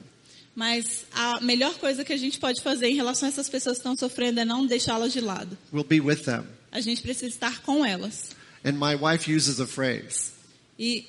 Mas 0.54 1.06
a 1.14 1.40
melhor 1.40 1.76
coisa 1.76 2.04
que 2.04 2.12
a 2.12 2.18
gente 2.18 2.38
pode 2.38 2.62
fazer 2.62 2.90
em 2.90 2.96
relação 2.96 3.30
a 3.30 3.32
essas 3.32 3.48
pessoas 3.48 3.78
que 3.78 3.80
estão 3.80 3.96
sofrendo 3.96 4.42
é 4.42 4.44
não 4.44 4.66
deixá-las 4.66 5.14
de 5.14 5.22
lado. 5.22 5.58
We'll 5.72 5.86
be 5.86 6.02
with 6.02 6.24
them. 6.24 6.44
A 6.74 6.82
gente 6.82 7.02
precisa 7.02 7.28
estar 7.28 7.62
com 7.62 7.86
elas. 7.86 8.32
And 8.66 8.74
my 8.74 8.96
wife 8.96 9.34
uses 9.34 9.62
a 9.62 9.66
phrase. 9.66 10.32
E, 10.78 11.06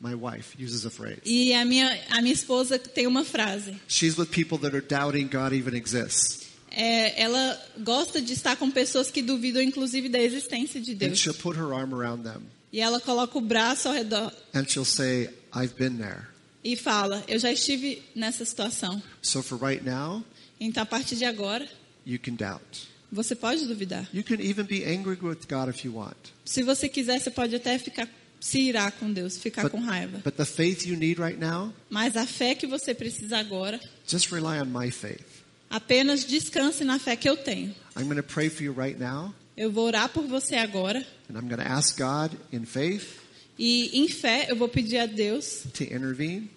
My 0.00 0.14
wife 0.14 0.62
uses 0.62 0.86
a 0.86 0.90
phrase. 0.90 1.20
e 1.24 1.52
a, 1.52 1.64
minha, 1.64 2.00
a 2.10 2.22
minha 2.22 2.32
esposa 2.32 2.78
tem 2.78 3.06
uma 3.08 3.24
frase. 3.24 3.74
She's 3.88 4.16
with 4.16 4.26
people 4.26 4.58
that 4.58 4.76
are 4.76 4.86
doubting 4.86 5.26
God 5.26 5.52
even 5.52 5.74
exists. 5.76 6.39
É, 6.70 7.20
ela 7.20 7.60
gosta 7.80 8.20
de 8.22 8.32
estar 8.32 8.56
com 8.56 8.70
pessoas 8.70 9.10
que 9.10 9.20
duvidam, 9.22 9.60
inclusive, 9.62 10.08
da 10.08 10.20
existência 10.20 10.80
de 10.80 10.94
Deus. 10.94 11.18
she'll 11.18 11.34
put 11.34 11.56
her 11.58 11.72
arm 11.72 11.92
around 11.94 12.22
them. 12.22 12.42
E 12.72 12.80
ela 12.80 13.00
coloca 13.00 13.36
o 13.36 13.40
braço 13.40 13.88
ao 13.88 13.94
redor 13.94 14.32
And 14.54 14.64
she'll 14.68 14.84
say, 14.84 15.28
I've 15.54 15.74
been 15.76 15.96
there. 15.98 16.26
e 16.62 16.76
fala: 16.76 17.24
Eu 17.26 17.38
já 17.38 17.50
estive 17.52 18.02
nessa 18.14 18.44
situação. 18.44 19.02
So 19.22 19.42
for 19.42 19.58
right 19.60 19.84
now, 19.84 20.24
Então, 20.60 20.82
a 20.82 20.86
partir 20.86 21.16
de 21.16 21.24
agora, 21.24 21.66
you 22.06 22.18
can 22.20 22.34
doubt. 22.34 22.88
você 23.10 23.34
pode 23.34 23.66
duvidar. 23.66 24.08
You 24.14 24.22
can 24.22 24.36
even 24.40 24.64
be 24.64 24.84
angry 24.84 25.18
with 25.20 25.38
God 25.48 25.68
if 25.74 25.84
you 25.84 25.94
want. 25.96 26.16
Se 26.44 26.62
você 26.62 26.88
quiser, 26.88 27.18
você 27.18 27.30
pode 27.30 27.56
até 27.56 27.76
ficar 27.78 28.08
se 28.38 28.60
irar 28.60 28.92
com 28.92 29.12
Deus, 29.12 29.36
ficar 29.36 29.62
But, 29.64 29.72
com 29.72 29.80
raiva. 29.80 30.18
but 30.24 30.34
the 30.36 30.44
faith 30.46 30.86
you 30.86 30.96
need 30.96 31.20
right 31.20 31.38
now, 31.38 31.74
Mas 31.90 32.16
a 32.16 32.24
fé 32.26 32.54
que 32.54 32.66
você 32.66 32.94
precisa 32.94 33.36
agora, 33.38 33.80
just 34.06 34.30
rely 34.30 34.60
on 34.60 34.66
my 34.66 34.90
faith. 34.92 35.39
Apenas 35.70 36.24
descanse 36.24 36.84
na 36.84 36.98
fé 36.98 37.16
que 37.16 37.28
eu 37.28 37.36
tenho. 37.36 37.74
I'm 37.96 38.04
going 38.04 38.16
to 38.16 38.22
pray 38.22 38.50
for 38.50 38.62
you 38.62 38.72
right 38.72 38.98
now, 38.98 39.32
Eu 39.56 39.70
vou 39.70 39.86
orar 39.86 40.08
por 40.08 40.26
você 40.26 40.56
agora 40.56 40.98
and 41.28 41.36
I'm 41.36 41.48
going 41.48 41.62
to 41.62 41.68
ask 41.70 41.96
God 41.96 42.32
in 42.52 42.64
faith 42.64 43.18
e 43.58 43.90
em 43.98 44.08
fé 44.08 44.46
eu 44.48 44.56
vou 44.56 44.68
pedir 44.68 44.98
a 44.98 45.06
Deus 45.06 45.64
to 45.74 45.84
intervene. 45.84 46.50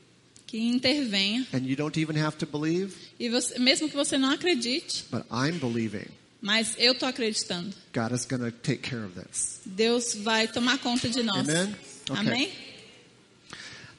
que 0.48 0.58
intervenha. 0.58 1.46
And 1.54 1.66
you 1.66 1.76
don't 1.76 2.00
even 2.00 2.18
have 2.18 2.38
to 2.38 2.46
believe, 2.46 2.96
E 3.20 3.30
você, 3.30 3.60
mesmo 3.60 3.90
que 3.90 3.96
você 3.96 4.18
não 4.18 4.32
acredite, 4.32 5.06
but 5.12 5.24
I'm 5.32 5.60
believing 5.60 6.08
mas 6.42 6.76
eu 6.78 6.94
tô 6.94 7.06
acreditando. 7.06 7.74
God 7.94 8.12
is 8.12 8.26
going 8.26 8.42
to 8.44 8.52
take 8.52 8.82
care 8.82 9.06
of 9.06 9.14
this. 9.18 9.62
Deus 9.66 10.14
vai 10.14 10.46
tomar 10.46 10.78
conta 10.78 11.08
de 11.08 11.24
nós. 11.24 11.48
Amen? 11.48 11.74
Okay. 12.10 12.20
Amém? 12.20 12.52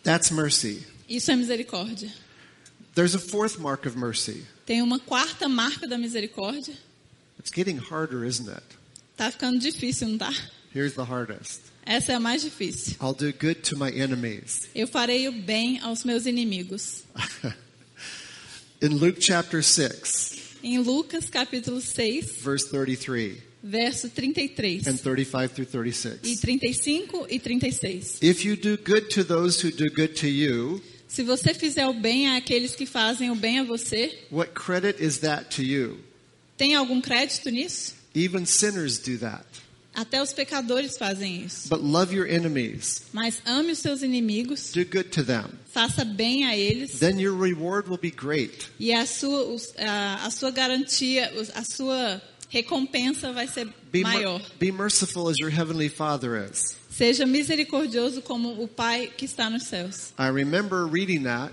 That's 0.02 0.30
mercy. 0.30 0.86
Isso 1.08 1.30
é 1.30 1.36
misericórdia. 1.36 2.12
There's 2.94 3.14
a 3.14 3.18
fourth 3.18 3.58
mark 3.58 3.86
of 3.86 3.96
mercy. 3.96 4.44
Tem 4.66 4.80
uma 4.82 4.98
quarta 4.98 5.48
marca 5.48 5.86
da 5.86 5.98
misericórdia. 5.98 6.74
It's 7.38 7.50
getting 7.54 7.76
harder, 7.76 8.24
isn't 8.26 8.48
it? 8.48 8.62
Tá 9.16 9.30
ficando 9.30 9.58
difícil, 9.58 10.08
não 10.08 10.18
tá? 10.18 10.32
Here's 10.74 10.94
the 10.94 11.02
hardest. 11.02 11.60
Essa 11.86 12.12
é 12.12 12.14
a 12.14 12.20
mais 12.20 12.42
difícil. 12.42 12.96
I'll 13.00 13.14
do 13.14 13.32
good 13.32 13.56
to 13.56 13.78
my 13.78 13.90
enemies. 13.90 14.68
Eu 14.74 14.88
farei 14.88 15.28
o 15.28 15.32
bem 15.32 15.78
aos 15.80 16.02
meus 16.04 16.26
inimigos. 16.26 17.04
In 18.80 18.88
Luke 18.88 19.20
chapter 19.20 19.62
6, 19.62 20.58
Em 20.62 20.78
Lucas 20.78 21.28
capítulo 21.28 21.80
6, 21.80 22.38
verse 22.42 22.68
33 22.70 23.54
verso 23.64 24.10
33 24.10 24.86
and 24.86 24.98
35 24.98 25.54
through 25.54 25.64
e 25.64 25.66
36. 25.66 26.40
35 26.40 27.26
e 27.30 27.38
36. 27.38 28.18
If 28.22 28.44
you 28.44 28.56
do 28.56 28.76
good 28.76 29.08
to 29.14 29.24
those 29.24 29.60
who 29.60 29.70
do 29.70 29.90
good 29.90 30.14
to 30.20 30.28
you, 30.28 30.82
Se 31.14 31.22
você 31.22 31.54
fizer 31.54 31.86
o 31.86 31.92
bem 31.94 32.34
àqueles 32.36 32.74
que 32.74 32.86
fazem 32.86 33.30
o 33.30 33.36
bem 33.36 33.60
a 33.60 33.64
você, 33.64 34.18
what 34.32 34.50
credit 34.52 35.00
is 35.00 35.18
that 35.18 35.54
to 35.54 35.62
you? 35.62 36.00
tem 36.56 36.74
algum 36.74 37.00
crédito 37.00 37.50
nisso? 37.50 37.94
Even 38.16 38.44
sinners 38.44 38.98
do 38.98 39.16
that. 39.18 39.44
Até 39.94 40.20
os 40.20 40.32
pecadores 40.32 40.98
fazem 40.98 41.44
isso. 41.44 41.68
But 41.68 41.80
love 41.80 42.12
your 42.16 42.26
enemies, 42.28 43.02
Mas 43.12 43.40
ame 43.46 43.70
os 43.70 43.78
seus 43.78 44.02
inimigos, 44.02 44.72
do 44.72 44.84
good 44.84 45.10
to 45.10 45.22
them. 45.22 45.44
faça 45.72 46.04
bem 46.04 46.46
a 46.46 46.56
eles 46.56 46.98
Then 46.98 47.20
your 47.20 47.38
reward 47.40 47.88
will 47.88 47.98
be 48.00 48.10
great. 48.10 48.66
e 48.80 48.92
a 48.92 49.06
sua, 49.06 49.56
a, 49.78 50.26
a 50.26 50.30
sua 50.32 50.50
garantia, 50.50 51.32
a 51.54 51.62
sua 51.62 52.20
recompensa 52.48 53.32
vai 53.32 53.46
ser 53.46 53.66
Be, 53.92 54.02
mer- 54.02 54.14
maior. 54.14 54.42
be 54.58 54.72
merciful 54.72 55.28
as 55.28 55.38
your 55.38 55.50
heavenly 55.50 55.88
Father 55.88 56.44
is. 56.50 56.76
Seja 56.96 57.26
misericordioso 57.26 58.22
como 58.22 58.62
o 58.62 58.68
Pai 58.68 59.10
que 59.16 59.24
está 59.24 59.50
nos 59.50 59.64
céus. 59.64 60.12
I 60.18 60.30
remember 60.30 60.86
reading 60.86 61.24
that 61.24 61.52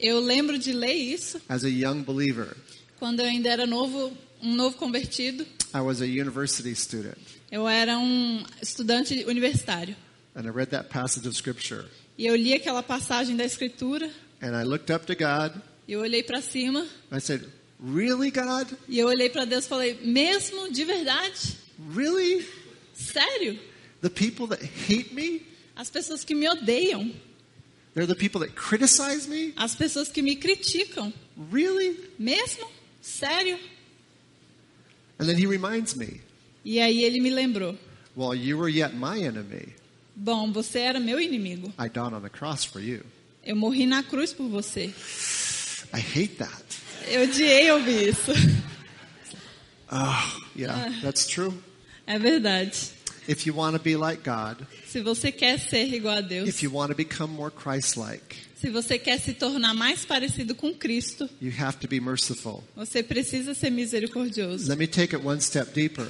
Eu 0.00 0.18
lembro 0.20 0.58
de 0.58 0.72
ler 0.72 0.94
isso 0.94 1.40
as 1.48 1.64
a 1.64 1.68
young 1.68 2.02
believer. 2.02 2.56
quando 2.98 3.20
eu 3.20 3.26
ainda 3.26 3.48
era 3.50 3.66
novo, 3.66 4.16
um 4.40 4.54
novo 4.54 4.76
convertido. 4.78 5.44
I 5.74 5.80
was 5.80 6.00
a 6.00 6.06
university 6.06 6.74
student, 6.74 7.18
Eu 7.50 7.68
era 7.68 7.98
um 7.98 8.42
estudante 8.62 9.24
universitário. 9.26 9.94
and 10.34 10.46
I 10.46 10.50
read 10.50 10.70
that 10.70 10.88
passage 10.88 11.26
of 11.28 11.36
Scripture. 11.36 11.84
E 12.16 12.26
eu 12.26 12.34
li 12.34 12.54
aquela 12.54 12.82
passagem 12.82 13.36
da 13.36 13.44
Escritura, 13.44 14.10
And 14.40 14.58
I 14.58 14.64
looked 14.64 14.90
up 14.92 15.04
to 15.06 15.14
God. 15.14 15.60
e 15.86 15.92
eu 15.92 16.00
olhei 16.00 16.22
para 16.22 16.40
cima, 16.40 16.86
I 17.12 17.20
said, 17.20 17.42
Really, 17.84 18.30
God? 18.30 18.68
e 18.88 18.98
eu 18.98 19.06
olhei 19.08 19.28
para 19.28 19.44
Deus 19.44 19.66
e 19.66 19.68
falei: 19.68 19.98
Mesmo 20.02 20.72
de 20.72 20.84
verdade? 20.84 21.56
Really? 21.94 22.46
Sério? 22.94 23.58
The 24.00 24.10
people 24.10 24.46
that 24.48 24.62
hate 24.62 25.12
me? 25.14 25.42
As 25.76 25.90
pessoas 25.90 26.24
que 26.24 26.34
me 26.34 26.46
odeiam, 26.48 27.12
They're 27.94 28.06
the 28.06 28.14
people 28.14 28.40
that 28.40 28.54
criticize 28.54 29.26
me? 29.28 29.52
as 29.56 29.74
pessoas 29.74 30.08
que 30.08 30.22
me 30.22 30.36
criticam, 30.36 31.12
Really? 31.50 31.96
mesmo? 32.18 32.68
Sério? 33.02 33.58
And 35.18 35.26
then 35.28 35.36
he 35.36 35.46
reminds 35.46 35.96
me, 35.96 36.20
E 36.64 36.78
aí 36.80 37.02
ele 37.04 37.20
me 37.20 37.30
lembrou: 37.30 37.76
While 38.14 38.34
you 38.34 38.56
were 38.58 38.68
yet 38.68 38.94
my 38.94 39.18
enemy, 39.20 39.74
Bom, 40.14 40.52
você 40.52 40.80
era 40.80 40.98
meu 41.00 41.20
inimigo. 41.20 41.72
I 41.78 41.88
died 41.88 42.12
on 42.12 42.20
the 42.22 42.28
cross 42.28 42.64
for 42.64 42.80
you. 42.80 43.04
Eu 43.44 43.56
morri 43.56 43.86
na 43.86 44.02
cruz 44.02 44.32
por 44.32 44.48
você. 44.48 44.92
I 45.94 46.00
hate 46.00 46.36
that. 46.38 46.64
Eu 47.08 47.22
odiei 47.22 47.70
ouvir 47.70 48.08
isso. 48.10 48.32
Oh, 49.90 50.38
yeah, 50.56 50.92
that's 51.02 51.26
true. 51.26 51.54
É 52.06 52.18
verdade. 52.18 52.90
If 53.28 53.46
you 53.46 53.54
want 53.54 53.76
to 53.76 53.82
be 53.82 53.94
like 53.96 54.22
God, 54.24 54.66
Se 54.86 55.00
você 55.02 55.30
quer 55.30 55.58
ser 55.60 55.92
igual 55.92 56.16
a 56.16 56.20
Deus, 56.22 56.48
if 56.48 56.62
you 56.62 56.72
want 56.74 56.88
to 56.90 56.96
become 56.96 57.32
more 57.32 57.50
Christ 57.50 57.96
like, 57.98 58.34
se 58.60 58.70
você 58.70 58.98
quer 58.98 59.20
se 59.20 59.34
tornar 59.34 59.74
mais 59.74 60.04
parecido 60.04 60.54
com 60.54 60.72
Cristo, 60.74 61.28
you 61.40 61.52
have 61.58 61.76
to 61.78 61.86
be 61.86 62.00
merciful. 62.00 62.64
você 62.74 63.02
precisa 63.02 63.52
ser 63.54 63.70
misericordioso. 63.70 64.68
Let 64.68 64.78
me 64.78 64.86
take 64.86 65.14
it 65.14 65.24
one 65.24 65.40
step 65.40 65.72
deeper. 65.74 66.08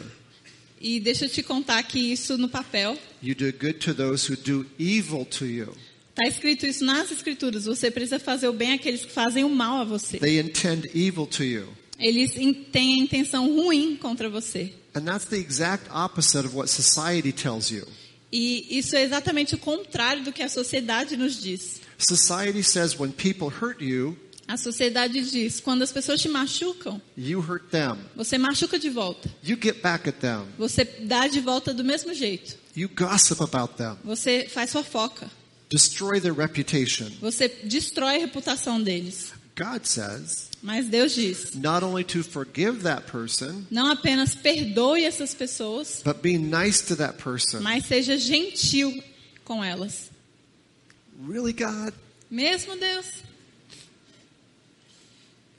E 0.80 1.00
deixa 1.00 1.24
eu 1.24 1.28
te 1.28 1.42
contar 1.42 1.82
que 1.82 1.98
isso 1.98 2.38
no 2.38 2.48
papel, 2.48 2.96
You 3.20 3.34
do 3.34 3.50
good 3.52 3.74
to 3.80 3.92
those 3.92 4.30
who 4.32 4.36
do 4.36 4.64
evil 4.78 5.24
to 5.24 5.44
you. 5.44 5.74
está 6.10 6.24
escrito 6.28 6.66
isso 6.66 6.84
nas 6.84 7.10
escrituras. 7.10 7.64
Você 7.64 7.90
precisa 7.90 8.20
fazer 8.20 8.46
o 8.46 8.52
bem 8.52 8.72
àqueles 8.74 9.04
que 9.04 9.10
fazem 9.10 9.42
o 9.42 9.48
mal 9.50 9.80
a 9.80 9.84
você. 9.84 10.18
They 10.18 10.38
intend 10.38 10.88
evil 10.94 11.26
to 11.26 11.42
you. 11.42 11.66
Eles 11.98 12.32
têm 12.70 12.94
a 13.00 13.04
intenção 13.04 13.46
ruim 13.54 13.96
contra 13.96 14.28
você. 14.30 14.72
And 14.94 15.02
that's 15.02 15.26
the 15.26 15.36
exact 15.36 15.88
opposite 15.90 16.46
of 16.46 16.54
what 16.56 16.70
society 16.70 17.32
tells 17.32 17.70
you. 17.70 17.86
E 18.32 18.78
isso 18.78 18.94
é 18.94 19.02
exatamente 19.02 19.54
o 19.54 19.58
contrário 19.58 20.22
do 20.22 20.32
que 20.32 20.42
a 20.42 20.48
sociedade 20.48 21.16
nos 21.16 21.40
diz. 21.40 21.80
Society 21.98 22.62
says 22.62 22.98
when 22.98 23.10
people 23.10 23.48
hurt 23.48 23.80
you, 23.80 24.16
A 24.46 24.56
sociedade 24.56 25.30
diz: 25.30 25.60
quando 25.60 25.82
as 25.82 25.92
pessoas 25.92 26.20
te 26.22 26.28
machucam, 26.28 27.00
you 27.16 27.38
hurt 27.40 27.70
them. 27.70 27.98
você 28.16 28.38
machuca 28.38 28.78
de 28.78 28.88
volta. 28.88 29.28
You 29.44 29.58
get 29.60 29.82
back 29.82 30.08
at 30.08 30.16
them. 30.20 30.46
Você 30.58 30.84
dá 30.84 31.26
de 31.26 31.40
volta 31.40 31.74
do 31.74 31.84
mesmo 31.84 32.14
jeito. 32.14 32.56
Você 34.04 34.46
faz 34.48 34.72
fofoca. 34.72 35.30
Destroy 35.68 36.18
their 36.18 36.32
reputation. 36.34 37.10
Você 37.20 37.48
destrói 37.64 38.16
a 38.16 38.20
reputação 38.20 38.82
deles. 38.82 39.32
God 39.58 39.84
says 39.86 40.50
Mas 40.62 40.86
Deus 40.88 41.14
diz: 41.14 41.54
not 41.56 41.82
only 41.82 42.04
to 42.04 42.22
forgive 42.22 42.82
that 42.84 43.06
person, 43.10 43.66
não 43.70 43.90
apenas 43.90 44.34
perdoe 44.34 45.04
essas 45.04 45.34
pessoas, 45.34 46.00
but 46.04 46.22
be 46.22 46.38
nice 46.38 46.80
to 46.86 46.94
that 46.96 47.18
person. 47.18 47.60
mas 47.60 47.84
seja 47.86 48.16
gentil 48.16 49.02
com 49.44 49.62
elas. 49.64 50.10
Really, 51.26 51.52
God? 51.52 51.92
Mesmo 52.30 52.76
Deus, 52.76 53.06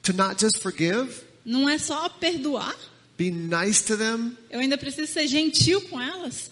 To 0.03 0.13
not 0.13 0.39
just 0.39 0.59
forgive, 0.61 1.21
não 1.45 1.67
é 1.69 1.77
só 1.77 2.07
perdoar, 2.09 2.75
be 3.17 3.29
nice 3.29 3.83
to 3.83 3.97
them? 3.97 4.37
eu 4.49 4.59
ainda 4.59 4.77
preciso 4.77 5.11
ser 5.11 5.27
gentil 5.27 5.81
com 5.89 5.99
elas. 5.99 6.49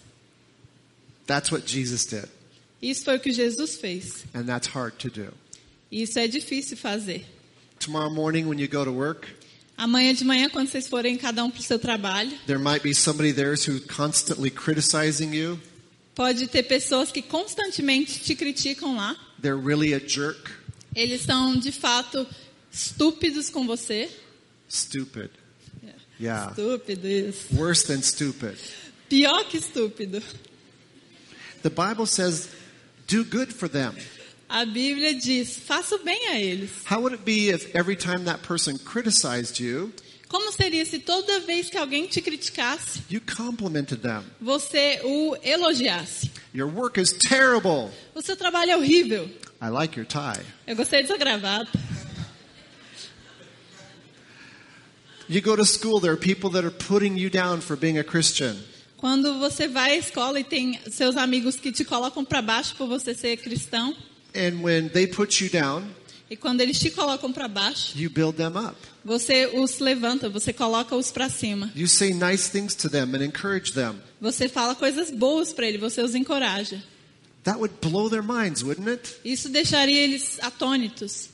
That's 1.26 1.50
what 1.50 1.66
Jesus 1.66 2.04
did. 2.04 2.28
Isso 2.82 3.04
foi 3.04 3.16
o 3.16 3.20
que 3.20 3.32
Jesus 3.32 3.76
fez. 3.76 4.24
And 4.34 4.44
that's 4.44 4.68
hard 4.68 4.94
to 4.98 5.08
do. 5.10 5.32
Isso 5.90 6.18
é 6.18 6.28
difícil 6.28 6.76
fazer. 6.76 7.24
Tomorrow 7.78 8.10
morning 8.10 8.46
when 8.48 8.58
you 8.58 8.68
go 8.68 8.84
to 8.84 8.92
work, 8.92 9.28
Amanhã 9.76 10.12
de 10.12 10.24
manhã, 10.24 10.48
quando 10.48 10.68
vocês 10.68 10.88
forem 10.88 11.16
cada 11.16 11.44
um 11.44 11.50
para 11.50 11.60
o 11.60 11.62
seu 11.62 11.78
trabalho, 11.78 12.36
there 12.46 12.58
might 12.58 12.82
be 12.82 12.92
somebody 12.92 13.32
there 13.32 13.52
who's 13.52 13.84
constantly 13.86 14.50
criticizing 14.50 15.32
you. 15.32 15.58
pode 16.16 16.48
ter 16.48 16.64
pessoas 16.64 17.12
que 17.12 17.22
constantemente 17.22 18.18
te 18.18 18.34
criticam 18.34 18.96
lá. 18.96 19.16
They're 19.40 19.56
really 19.56 19.94
a 19.94 20.00
jerk. 20.00 20.50
Eles 20.96 21.22
são 21.22 21.56
de 21.56 21.70
fato 21.70 22.26
estúpidos 22.72 23.50
com 23.50 23.66
você. 23.66 24.10
Stupid. 24.68 25.30
Yeah. 26.20 26.50
Estúpido 26.50 27.06
isso. 27.06 27.54
Worse 27.54 27.86
than 27.86 28.02
stupid. 28.02 28.58
Pior 29.08 29.44
que 29.44 29.58
estúpido. 29.58 30.20
The 31.62 31.70
Bible 31.70 32.06
says, 32.06 32.48
do 33.06 33.24
good 33.24 33.54
for 33.54 33.68
them. 33.68 33.94
A 34.48 34.64
Bíblia 34.64 35.14
diz: 35.14 35.58
faça 35.58 35.94
o 35.96 35.98
bem 36.04 36.28
a 36.28 36.40
eles. 36.40 36.70
How 36.90 36.98
would 37.00 37.14
it 37.14 37.24
be 37.24 37.50
if 37.50 37.74
every 37.74 37.96
time 37.96 38.24
that 38.24 38.40
person 38.46 38.78
criticized 38.78 39.60
you, 39.62 39.92
Como 40.28 40.50
seria 40.52 40.84
se 40.84 40.98
toda 40.98 41.40
vez 41.40 41.70
que 41.70 41.76
alguém 41.78 42.06
te 42.06 42.20
criticasse, 42.20 43.02
you 43.10 43.20
complimented 43.20 44.00
them? 44.00 44.22
você 44.40 45.00
o 45.04 45.36
elogiasse? 45.42 46.30
Your 46.54 46.68
work 46.68 46.98
is 47.00 47.12
terrible. 47.12 47.90
O 48.14 48.22
seu 48.22 48.36
trabalho 48.36 48.70
é 48.72 48.76
horrível. 48.76 49.30
I 49.60 49.68
like 49.70 49.98
your 49.98 50.06
tie. 50.06 50.40
Eu 50.66 50.76
gostei 50.76 51.02
dessa 51.02 51.16
gravata. 51.18 51.70
You 55.28 55.42
go 55.42 55.54
to 55.56 55.64
school, 55.66 56.00
there 56.00 56.12
are 56.12 56.16
people 56.16 56.48
that 56.50 56.64
are 56.64 56.70
putting 56.74 57.18
you 57.18 57.28
down 57.28 57.60
for 57.60 57.76
being 57.76 57.98
a 57.98 58.04
Christian. 58.04 58.56
Quando 58.96 59.38
você 59.38 59.68
vai 59.68 59.92
à 59.92 59.96
escola 59.96 60.40
e 60.40 60.44
tem 60.44 60.80
seus 60.90 61.16
amigos 61.16 61.56
que 61.56 61.70
te 61.70 61.84
colocam 61.84 62.24
para 62.24 62.40
baixo 62.40 62.74
por 62.76 62.88
você 62.88 63.14
ser 63.14 63.36
cristão, 63.36 63.94
And 64.38 64.62
when 64.62 64.88
they 64.90 65.06
put 65.08 65.42
you 65.42 65.50
down, 65.50 65.84
e 66.30 66.36
quando 66.36 66.60
eles 66.60 66.78
te 66.78 66.90
colocam 66.90 67.32
para 67.32 67.48
baixo, 67.48 67.92
you 67.96 68.08
build 68.08 68.36
them 68.36 68.56
up. 68.56 68.76
você 69.04 69.46
os 69.46 69.78
levanta, 69.80 70.28
você 70.28 70.52
coloca-os 70.52 71.10
para 71.10 71.28
cima. 71.28 71.72
You 71.74 71.88
say 71.88 72.12
nice 72.12 72.48
things 72.50 72.74
to 72.76 72.88
them 72.88 73.14
and 73.14 73.24
encourage 73.24 73.72
them. 73.72 73.96
Você 74.20 74.48
fala 74.48 74.74
coisas 74.74 75.10
boas 75.10 75.52
para 75.52 75.66
eles, 75.66 75.80
você 75.80 76.02
os 76.02 76.14
encoraja. 76.14 76.82
That 77.44 77.58
would 77.58 77.74
blow 77.80 78.10
their 78.10 78.22
minds, 78.22 78.62
wouldn't 78.62 78.88
it? 78.88 79.16
Isso 79.24 79.48
deixaria 79.48 80.00
eles 80.02 80.38
atônitos. 80.40 81.30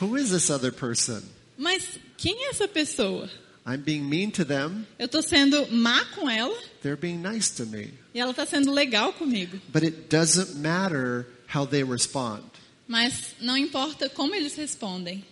Who 0.00 0.16
is 0.16 0.30
this 0.30 0.50
other 0.50 0.72
person? 0.72 1.22
Mas 1.56 1.98
quem 2.16 2.46
é 2.46 2.50
essa 2.50 2.66
pessoa? 2.68 3.30
I'm 3.66 3.82
being 3.82 4.08
mean 4.08 4.30
to 4.32 4.44
them. 4.44 4.86
Eu 4.98 5.06
estou 5.06 5.22
sendo 5.22 5.66
má 5.72 6.04
com 6.14 6.30
ela 6.30 6.56
They're 6.82 6.96
being 7.00 7.18
nice 7.18 7.50
to 7.56 7.66
me. 7.66 7.92
e 8.14 8.20
ela 8.20 8.30
está 8.30 8.46
sendo 8.46 8.70
legal 8.72 9.12
comigo. 9.12 9.60
But 9.72 9.82
it 9.82 10.08
doesn't 10.08 10.54
matter 10.56 11.26
how 11.52 11.66
they 11.66 11.82
respond. 11.82 12.44
Mas 12.86 13.34
não 13.40 13.56
importa 13.56 14.08
como 14.08 14.34
eles 14.34 14.54
respondem. 14.54 15.24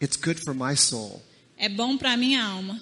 It's 0.00 0.16
good 0.16 0.40
for 0.44 0.54
my 0.54 0.76
soul. 0.76 1.22
É 1.56 1.68
bom 1.68 1.96
para 1.96 2.16
minha 2.16 2.42
alma. 2.44 2.80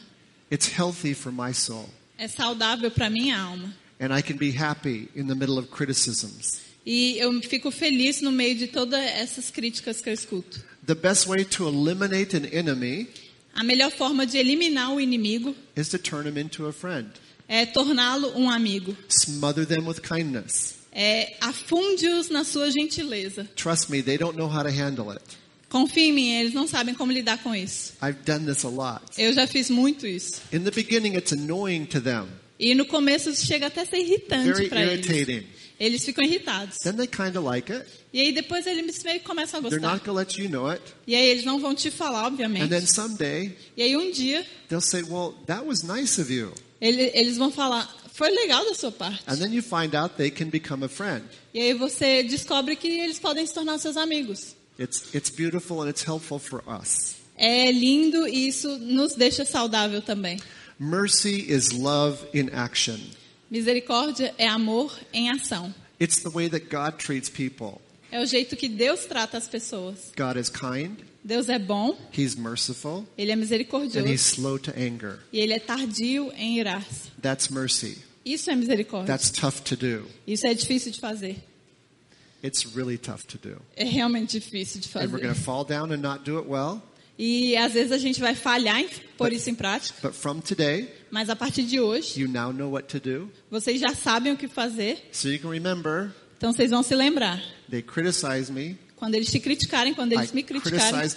It's 0.51 0.67
healthy 0.67 1.15
for 1.15 1.33
my 1.33 1.53
soul. 1.55 1.89
É 2.19 2.29
saudável 2.29 2.91
para 2.91 3.09
minha 3.09 3.39
alma. 3.39 3.75
And 3.99 4.15
I 4.17 4.23
can 4.23 4.37
be 4.37 4.51
happy 4.51 5.09
in 5.15 5.27
the 5.27 5.35
middle 5.35 5.59
of 5.59 5.69
criticisms. 5.69 6.61
E 6.85 7.19
eu 7.19 7.31
fico 7.43 7.71
feliz 7.71 8.21
no 8.23 8.33
meio 8.33 8.55
de 8.57 8.67
todas 8.67 9.01
essas 9.01 9.51
críticas 9.51 10.01
que 10.01 10.09
eu 10.09 10.15
escuto. 10.15 10.63
The 10.87 10.95
best 10.95 11.27
way 11.27 11.45
to 11.45 11.69
eliminate 11.69 12.35
an 12.37 12.47
enemy 12.47 13.09
A 13.55 13.65
melhor 13.65 13.91
forma 13.91 14.27
de 14.27 14.39
eliminar 14.39 14.93
o 14.93 15.01
inimigo 15.01 15.55
is 15.77 15.89
to 15.89 15.99
turn 15.99 16.27
him 16.29 16.39
into 16.39 16.67
a 16.67 16.73
friend. 16.73 17.09
é 17.49 17.67
torná-lo 17.67 18.33
um 18.37 18.49
amigo. 18.49 18.97
Smother 19.09 19.67
them 19.67 19.87
with 19.87 20.01
kindness. 20.01 20.77
É, 20.93 21.35
afunde-os 21.41 22.29
na 22.31 22.45
sua 22.45 22.71
gentileza. 22.71 23.49
Trust 23.57 23.91
me, 23.91 24.03
they 24.03 24.17
don't 24.19 24.37
know 24.37 24.49
how 24.49 24.63
to 24.63 24.71
handle 24.71 25.11
it. 25.11 25.23
Confie 25.69 26.09
em 26.09 26.13
mim, 26.13 26.33
eles 26.35 26.53
não 26.53 26.67
sabem 26.67 26.95
como 26.95 27.13
lidar 27.13 27.39
com 27.43 27.55
isso. 27.55 27.93
I've 28.03 28.19
done 28.25 28.45
this 28.45 28.65
a 28.65 28.69
lot. 28.69 29.03
Eu 29.17 29.33
já 29.33 29.47
fiz 29.47 29.71
muito 29.71 30.07
isso. 30.07 30.41
In 30.53 30.61
the 30.61 30.71
beginning, 30.73 31.17
it's 31.17 31.33
annoying 31.33 31.85
to 31.87 32.01
them, 32.01 32.27
E 32.59 32.75
no 32.75 32.85
começo 32.85 33.35
chega 33.35 33.69
até 33.69 33.83
a 33.83 33.87
ser 33.87 33.99
irritante 33.99 34.69
para 34.69 34.83
eles. 34.83 35.07
Eles 35.81 36.05
ficam 36.05 36.23
irritados. 36.23 36.77
Then 36.85 36.95
they 36.97 37.07
kind 37.07 37.35
of 37.37 37.45
like 37.45 37.73
it. 37.73 37.87
E 38.13 38.21
aí 38.21 38.33
depois 38.33 38.67
eles 38.67 39.03
meio 39.03 39.19
que 39.19 39.25
começam 39.27 39.59
a 39.61 39.63
They're 39.63 39.81
gostar. 39.81 39.95
not 39.97 40.11
let 40.11 40.39
you 40.39 40.49
know 40.51 40.67
it. 40.71 40.83
E 41.07 41.15
aí 41.15 41.27
eles 41.31 41.45
não 41.45 41.59
vão 41.59 41.75
te 41.75 41.91
falar, 41.91 42.27
And 42.27 42.37
then 42.37 42.47
obviamente. 42.47 42.87
someday, 42.93 43.57
E 43.77 43.83
aí 43.83 43.97
um 43.97 44.11
dia 44.13 44.47
they'll 44.69 44.83
say, 44.83 45.03
Well, 45.03 45.35
that 45.47 45.65
was 45.65 45.83
nice 45.83 46.21
of 46.21 46.31
you. 46.31 46.53
ele- 46.83 47.11
eles 47.15 47.39
vão 47.39 47.51
falar, 47.51 47.89
foi 48.13 48.29
legal 48.31 48.63
da 48.67 48.75
sua 48.75 48.93
parte. 48.93 49.23
And 49.27 49.37
then 49.39 49.55
you 49.55 49.63
find 49.63 49.95
out 49.97 50.17
they 50.17 50.31
can 50.31 50.51
become 50.51 50.85
a 50.85 50.89
friend. 50.89 51.25
E 51.55 51.59
aí 51.61 51.73
você 51.73 52.23
descobre 52.25 52.77
que 52.77 52.87
eles 52.87 53.19
podem 53.19 53.47
se 53.47 53.55
tornar 53.55 53.79
seus 53.79 53.97
amigos. 53.97 54.55
It's, 54.79 55.15
it's 55.15 55.31
beautiful 55.31 55.81
and 55.83 55.89
it's 55.89 56.07
helpful 56.07 56.39
for 56.39 56.63
us. 56.69 57.15
É 57.39 57.73
lindo 57.73 58.29
e 58.29 58.49
isso 58.49 58.69
nos 58.79 59.15
deixa 59.15 59.47
saudável 59.47 60.03
também. 60.03 60.39
Mercy 60.79 61.47
is 61.51 61.71
love 61.73 62.19
in 62.35 62.51
action. 62.53 62.99
Misericórdia 63.51 64.35
é 64.39 64.47
amor 64.47 64.97
em 65.13 65.31
ação. 65.31 65.75
It's 66.01 66.23
the 66.23 66.31
way 66.31 66.49
that 66.49 66.67
God 66.71 66.97
treats 66.99 67.29
people. 67.29 67.81
É 68.13 68.21
o 68.21 68.27
jeito 68.27 68.57
que 68.57 68.69
Deus 68.69 69.05
trata 69.07 69.37
as 69.37 69.49
pessoas. 69.49 70.13
God 70.17 70.37
is 70.37 70.49
kind, 70.49 70.97
Deus 71.23 71.49
é 71.49 71.59
bom, 71.59 71.97
He's 72.17 72.35
merciful, 72.35 73.07
Ele 73.19 73.31
é 73.31 73.35
and 73.35 73.39
He's 73.39 73.51
misericordioso 73.51 74.09
slow 74.13 74.59
to 74.59 74.71
anger. 74.77 75.19
e 75.33 75.41
Ele 75.41 75.53
é 75.53 75.59
tardio 75.59 76.33
em 76.37 76.59
irar-se. 76.59 77.11
That's 77.21 77.49
mercy. 77.51 77.99
Isso 78.25 78.51
é 78.51 78.57
misericórdia. 78.57 79.07
That's 79.07 79.31
tough 79.31 79.61
to 79.65 79.77
do. 79.77 80.07
Isso 80.27 80.47
é 80.47 80.55
difícil 80.55 80.93
de 80.93 81.01
fazer. 81.01 81.37
It's 82.43 82.65
really 82.75 82.97
tough 82.99 83.23
to 83.29 83.39
do. 83.39 83.61
É 83.77 83.85
realmente 83.85 84.39
difícil 84.41 84.81
de 84.81 84.89
And 84.97 85.01
we're 85.01 85.09
going 85.11 85.23
fazer. 85.23 85.35
to 85.35 85.41
fall 85.45 85.65
down 85.65 85.93
and 85.93 85.99
not 85.99 86.25
do 86.25 86.39
it 86.39 86.49
well. 86.49 86.83
E 87.23 87.55
às 87.55 87.75
vezes 87.75 87.93
a 87.93 87.99
gente 87.99 88.19
vai 88.19 88.35
falhar 88.35 88.81
em 88.81 88.89
pôr 89.19 89.31
isso 89.31 89.51
em 89.51 89.55
prática, 89.55 89.95
But 90.09 90.15
from 90.17 90.41
today, 90.41 90.89
mas 91.11 91.29
a 91.29 91.37
partir 91.37 91.65
de 91.65 91.79
hoje, 91.79 92.19
you 92.23 92.27
now 92.27 92.51
know 92.51 92.71
what 92.73 92.89
to 92.89 92.99
do. 92.99 93.31
vocês 93.51 93.79
já 93.79 93.95
sabem 93.95 94.33
o 94.33 94.39
que 94.39 94.49
fazer, 94.49 95.07
So 95.13 95.29
you 95.29 95.39
can 95.39 95.51
remember 95.51 96.13
então 96.39 96.51
vocês 96.51 96.71
vão 96.71 96.83
se 96.83 96.95
lembrar. 96.95 97.39
they 97.71 97.83
criticize 97.83 98.51
me. 98.51 98.79
Quando 98.97 99.17
eles 99.17 99.31
te 99.31 99.39
criticarem, 99.39 99.93
quando 99.93 100.13
I 100.13 100.17
eles 100.17 100.33
me 100.33 100.43
criticarem, 100.43 101.11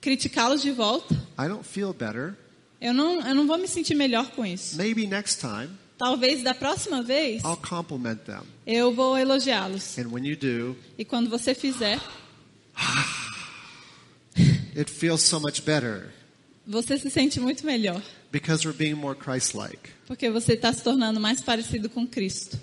criticá-los 0.00 0.60
de 0.62 0.72
volta, 0.72 1.14
I 1.38 1.46
don't 1.46 1.62
feel 1.64 1.92
better. 1.92 2.34
eu 2.80 2.92
não, 2.92 3.20
eu 3.24 3.34
não 3.36 3.46
vou 3.46 3.58
me 3.58 3.68
sentir 3.68 3.94
melhor 3.94 4.30
com 4.32 4.44
isso. 4.44 4.76
Maybe 4.76 5.06
next 5.06 5.38
time 5.40 5.68
Talvez 5.96 6.42
da 6.42 6.52
próxima 6.54 7.00
vez 7.04 7.44
I'll 7.44 7.56
compliment 7.56 8.16
them. 8.26 8.42
eu 8.66 8.92
vou 8.92 9.16
elogiá-los. 9.16 9.96
And 9.96 10.08
when 10.08 10.26
you 10.26 10.36
do, 10.36 10.76
E 10.98 11.04
quando 11.04 11.30
você 11.30 11.54
fizer, 11.54 12.00
it 14.76 14.88
feels 14.90 15.22
so 15.22 15.38
much 15.40 15.62
better 15.64 16.12
você 16.66 16.96
se 16.96 17.10
sente 17.10 17.40
muito 17.40 17.66
melhor, 17.66 18.00
because 18.30 18.64
we're 18.66 18.76
being 18.76 18.94
more 18.94 19.16
Christ-like. 19.18 19.90
porque 20.06 20.30
você 20.30 20.52
está 20.54 20.72
se 20.72 20.82
tornando 20.82 21.18
mais 21.20 21.40
parecido 21.40 21.88
com 21.88 22.06
Cristo. 22.06 22.58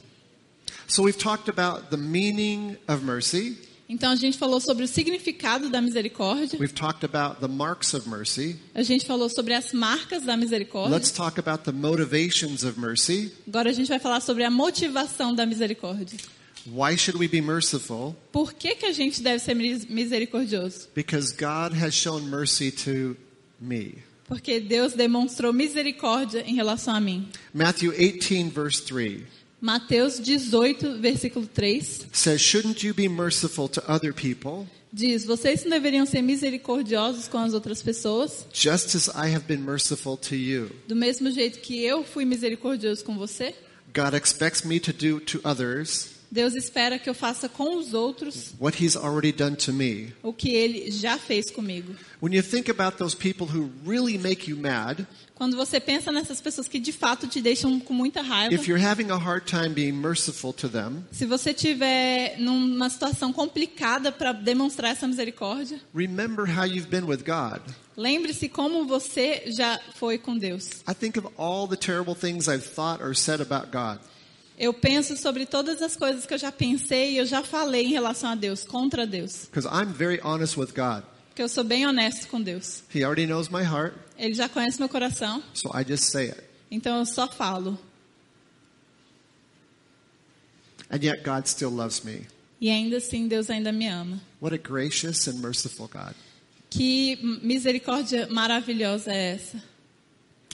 So 0.88 1.04
we've 1.04 1.18
talked 1.18 1.50
about 1.50 1.90
the 1.90 1.98
meaning 1.98 2.78
of 2.88 3.04
mercy. 3.04 3.58
Então 3.88 4.12
a 4.12 4.16
gente 4.16 4.38
falou 4.38 4.62
sobre 4.62 4.84
o 4.84 4.88
significado 4.88 5.68
da 5.70 5.82
misericórdia, 5.82 6.60
We've 6.60 6.74
talked 6.74 7.04
about 7.04 7.42
the 7.42 7.48
marks 7.48 7.94
of 7.94 8.08
mercy. 8.08 8.56
a 8.74 8.84
gente 8.84 9.06
falou 9.06 9.28
sobre 9.30 9.54
as 9.54 9.74
marcas 9.74 10.24
da 10.24 10.38
misericórdia. 10.38 10.96
Let's 10.96 11.12
talk 11.12 11.40
about 11.40 11.64
the 11.64 11.72
motivations 11.72 12.64
of 12.64 12.80
mercy. 12.80 13.32
Agora 13.48 13.72
a 13.72 13.74
gente 13.74 13.88
vai 13.90 14.00
falar 14.00 14.22
sobre 14.22 14.44
a 14.44 14.52
motivação 14.52 15.34
da 15.34 15.46
misericórdia. 15.46 16.18
Why 16.66 16.96
should 16.98 17.18
we 17.20 17.28
be 17.28 17.42
merciful? 17.42 18.16
Por 18.32 18.54
que, 18.54 18.76
que 18.76 18.86
a 18.86 18.92
gente 18.92 19.22
deve 19.22 19.40
ser 19.40 19.54
mis- 19.56 19.86
misericordioso? 19.86 20.88
Because 20.94 21.34
God 21.34 21.74
has 21.74 21.94
shown 21.94 22.24
mercy 22.24 22.72
to 22.72 23.16
me. 23.60 23.96
Porque 24.28 24.60
Deus 24.60 24.94
demonstrou 24.94 25.52
misericórdia 25.52 26.44
em 26.46 26.54
relação 26.56 26.94
a 26.94 27.00
mim. 27.02 27.28
Matthew 27.54 27.92
18, 27.94 28.50
verse 28.52 28.82
3 28.84 29.24
Mateus 29.62 30.20
18, 30.20 31.00
versículo 31.00 31.46
3 31.48 32.08
says, 32.14 32.40
Shouldn't 32.40 32.86
you 32.86 32.94
be 32.94 33.10
merciful 33.10 33.68
to 33.68 33.82
other 33.92 34.14
people, 34.14 34.66
diz: 34.94 35.26
Vocês 35.26 35.64
não 35.64 35.72
deveriam 35.72 36.06
ser 36.06 36.22
misericordiosos 36.22 37.28
com 37.28 37.40
as 37.40 37.54
outras 37.54 37.82
pessoas, 37.84 38.46
just 38.54 38.96
as 38.96 39.08
I 39.10 39.34
have 39.36 39.46
been 39.48 39.62
merciful 39.62 40.16
to 40.18 40.36
you? 40.36 40.70
do 40.88 40.96
mesmo 40.96 41.30
jeito 41.32 41.60
que 41.60 41.84
eu 41.84 42.04
fui 42.06 42.24
misericordioso 42.24 43.04
com 43.04 43.18
você? 43.18 43.54
God 43.94 44.14
expects 44.14 44.64
me 44.64 44.80
to 44.80 44.94
do 44.94 45.20
to 45.20 45.42
others 45.44 46.12
Deus 46.32 46.54
espera 46.54 47.00
que 47.00 47.10
eu 47.10 47.14
faça 47.16 47.50
com 47.50 47.78
os 47.78 47.94
outros 47.94 48.54
what 48.60 48.84
He's 48.84 48.96
already 48.96 49.32
done 49.32 49.56
to 49.56 49.74
me. 49.74 50.14
o 50.22 50.32
que 50.32 50.50
ele 50.54 50.92
já 50.92 51.18
fez 51.18 51.50
comigo. 51.50 51.96
When 52.22 52.36
you 52.36 52.44
think 52.44 52.70
about 52.70 52.98
those 52.98 53.16
people 53.16 53.48
who 53.48 53.70
really 53.86 54.18
make 54.18 54.50
you 54.50 54.58
mad, 54.58 55.06
Quando 55.36 55.56
você 55.56 55.80
pensa 55.80 56.12
nessas 56.12 56.42
pessoas 56.42 56.68
que 56.68 56.80
de 56.82 56.92
fato 56.92 57.26
te 57.26 57.42
deixam 57.42 57.80
com 57.80 57.94
muita 57.94 58.22
raiva, 58.22 58.54
if 58.54 58.68
you're 58.68 58.84
having 58.86 59.10
a 59.10 59.16
hard 59.16 59.46
time 59.46 59.70
being 59.70 59.94
merciful 59.94 60.52
to 60.52 60.68
them, 60.68 61.02
se 61.14 61.26
você 61.26 61.54
tiver 61.54 62.38
numa 62.38 62.90
situação 62.90 63.32
complicada 63.32 64.12
para 64.12 64.34
demonstrar 64.34 64.92
essa 64.92 65.08
misericórdia, 65.08 65.80
remember 65.96 66.46
how 66.46 66.66
you've 66.66 66.90
been 66.90 67.06
with 67.06 67.24
God. 67.26 67.62
lembre-se 67.96 68.50
como 68.50 68.86
você 68.86 69.44
já 69.48 69.80
foi 69.96 70.18
com 70.18 70.38
Deus. 70.38 70.82
I 70.88 70.94
think 70.94 71.18
of 71.18 71.28
all 71.38 71.68
the 71.68 71.78
terrible 71.78 72.14
things 72.16 72.48
I've 72.50 72.66
thought 72.66 73.02
or 73.02 73.16
said 73.16 73.40
about 73.42 73.72
God. 73.72 74.00
Eu 74.60 74.74
penso 74.74 75.16
sobre 75.16 75.46
todas 75.46 75.82
as 75.82 75.96
coisas 75.96 76.26
que 76.26 76.34
eu 76.34 76.38
já 76.38 76.52
pensei 76.52 77.14
e 77.14 77.18
eu 77.18 77.26
já 77.26 77.42
falei 77.42 77.86
em 77.86 77.90
relação 77.90 78.30
a 78.32 78.36
Deus, 78.36 78.66
contra 78.66 79.08
Deus. 79.08 79.46
Because 79.46 79.66
I'm 79.66 79.94
very 79.94 80.20
honest 80.22 80.58
with 80.60 80.74
God. 80.76 81.04
Porque 81.30 81.42
eu 81.42 81.48
sou 81.48 81.64
bem 81.64 81.88
honesto 81.88 82.28
com 82.28 82.42
Deus. 82.42 82.84
He 82.94 83.02
already 83.04 83.26
knows 83.26 83.48
my 83.48 83.64
heart, 83.64 83.94
Ele 84.18 84.34
já 84.34 84.50
conhece 84.50 84.78
meu 84.78 84.90
coração, 84.90 85.42
so 85.54 85.70
I 85.74 85.86
just 85.88 86.04
say 86.04 86.28
it. 86.32 86.44
então 86.70 87.00
eu 87.00 87.06
só 87.06 87.26
falo. 87.30 87.80
And 90.92 91.00
yet 91.04 91.24
God 91.24 91.46
still 91.48 91.70
loves 91.70 92.04
me. 92.04 92.28
E 92.60 92.70
ainda 92.70 92.98
assim 92.98 93.28
Deus 93.30 93.50
ainda 93.50 93.72
me 93.72 93.88
ama. 93.88 94.20
What 94.42 94.54
a 94.54 94.58
gracious 94.58 95.28
and 95.28 95.36
merciful 95.40 95.88
God. 95.88 96.14
Que 96.70 97.18
misericórdia 97.42 98.28
maravilhosa 98.30 99.12
é 99.12 99.36
essa? 99.36 99.58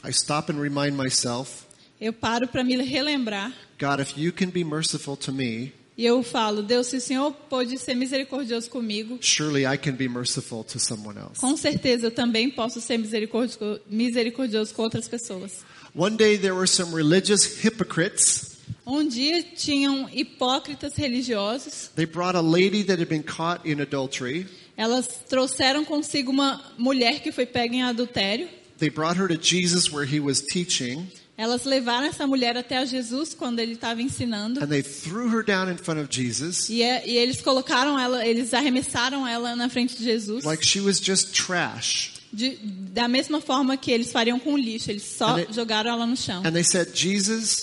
I 0.03 0.11
stop 0.11 0.51
and 0.51 0.59
remind 0.61 0.95
myself, 0.95 1.64
Eu 2.05 2.13
paro 2.13 2.47
para 2.47 2.63
me 2.63 2.75
relembrar 2.77 3.51
God, 3.79 3.99
if 3.99 4.15
you 4.15 4.31
can 4.31 4.49
be 4.49 4.63
merciful 4.63 5.17
to 5.17 5.31
me, 5.31 5.73
e 5.97 6.05
eu 6.05 6.21
falo, 6.21 6.61
Deus, 6.61 6.87
se 6.87 6.97
o 6.97 7.01
Senhor 7.01 7.31
pôde 7.49 7.79
ser 7.79 7.95
misericordioso 7.95 8.69
comigo, 8.69 9.17
surely 9.21 9.65
I 9.65 9.75
can 9.75 9.93
be 9.93 10.07
merciful 10.07 10.63
to 10.65 10.77
someone 10.77 11.17
else. 11.17 11.39
com 11.39 11.57
certeza 11.57 12.05
eu 12.07 12.11
também 12.11 12.51
posso 12.51 12.79
ser 12.79 12.99
misericordioso, 12.99 13.81
misericordioso 13.89 14.71
com 14.75 14.83
outras 14.83 15.07
pessoas. 15.07 15.65
One 15.95 16.15
day 16.15 16.37
there 16.37 16.53
were 16.53 16.67
some 16.67 16.93
religious 16.93 17.63
hypocrites. 17.63 18.57
Um 18.85 19.07
dia 19.07 19.41
tinham 19.41 20.07
hipócritas 20.13 20.95
religiosos. 20.95 21.89
They 21.95 22.05
brought 22.05 22.37
a 22.37 22.41
lady 22.41 22.83
that 22.83 23.01
had 23.01 23.09
been 23.09 23.23
caught 23.23 23.67
in 23.67 23.81
adultery. 23.81 24.45
Elas 24.77 25.07
trouxeram 25.27 25.83
consigo 25.83 26.29
uma 26.31 26.61
mulher 26.77 27.21
que 27.23 27.31
foi 27.31 27.47
pega 27.47 27.73
em 27.73 27.81
adultério. 27.81 28.47
They 28.77 28.91
brought 28.91 29.17
her 29.19 29.27
to 29.27 29.41
Jesus 29.41 29.91
where 29.91 30.05
he 30.05 30.19
was 30.19 30.41
teaching, 30.41 31.07
Elas 31.37 31.65
levaram 31.65 32.05
essa 32.07 32.25
mulher 32.25 32.55
até 32.55 32.77
a 32.77 32.85
Jesus 32.85 33.33
quando 33.33 33.59
ele 33.59 33.73
estava 33.73 34.01
ensinando. 34.01 34.61
and 34.63 34.67
they 34.67 34.81
threw 34.81 35.27
her 35.29 35.43
down 35.43 35.69
in 35.69 35.75
front 35.77 35.99
of 35.99 36.07
Jesus 36.09 36.69
E, 36.69 36.81
é- 36.81 37.03
e 37.05 37.17
eles 37.17 37.41
colocaram 37.41 37.99
ela, 37.99 38.25
eles 38.25 38.53
arremessaram 38.53 39.27
ela 39.27 39.55
na 39.55 39.67
frente 39.67 39.97
de 39.97 40.03
Jesus. 40.03 40.45
like 40.45 40.65
she 40.65 40.79
was 40.79 40.97
just 40.99 41.33
trash. 41.33 42.13
De- 42.31 42.57
da 42.61 43.07
mesma 43.07 43.39
forma 43.39 43.77
que 43.77 43.91
eles 43.91 44.11
fariam 44.11 44.37
com 44.39 44.57
lixo, 44.57 44.91
eles 44.91 45.03
só 45.03 45.35
And 45.35 45.39
it- 45.41 45.53
jogaram 45.53 45.91
ela 45.91 46.05
no 46.05 46.17
chão. 46.17 46.41
And 46.45 46.51
they 46.51 46.63
said, 46.63 46.89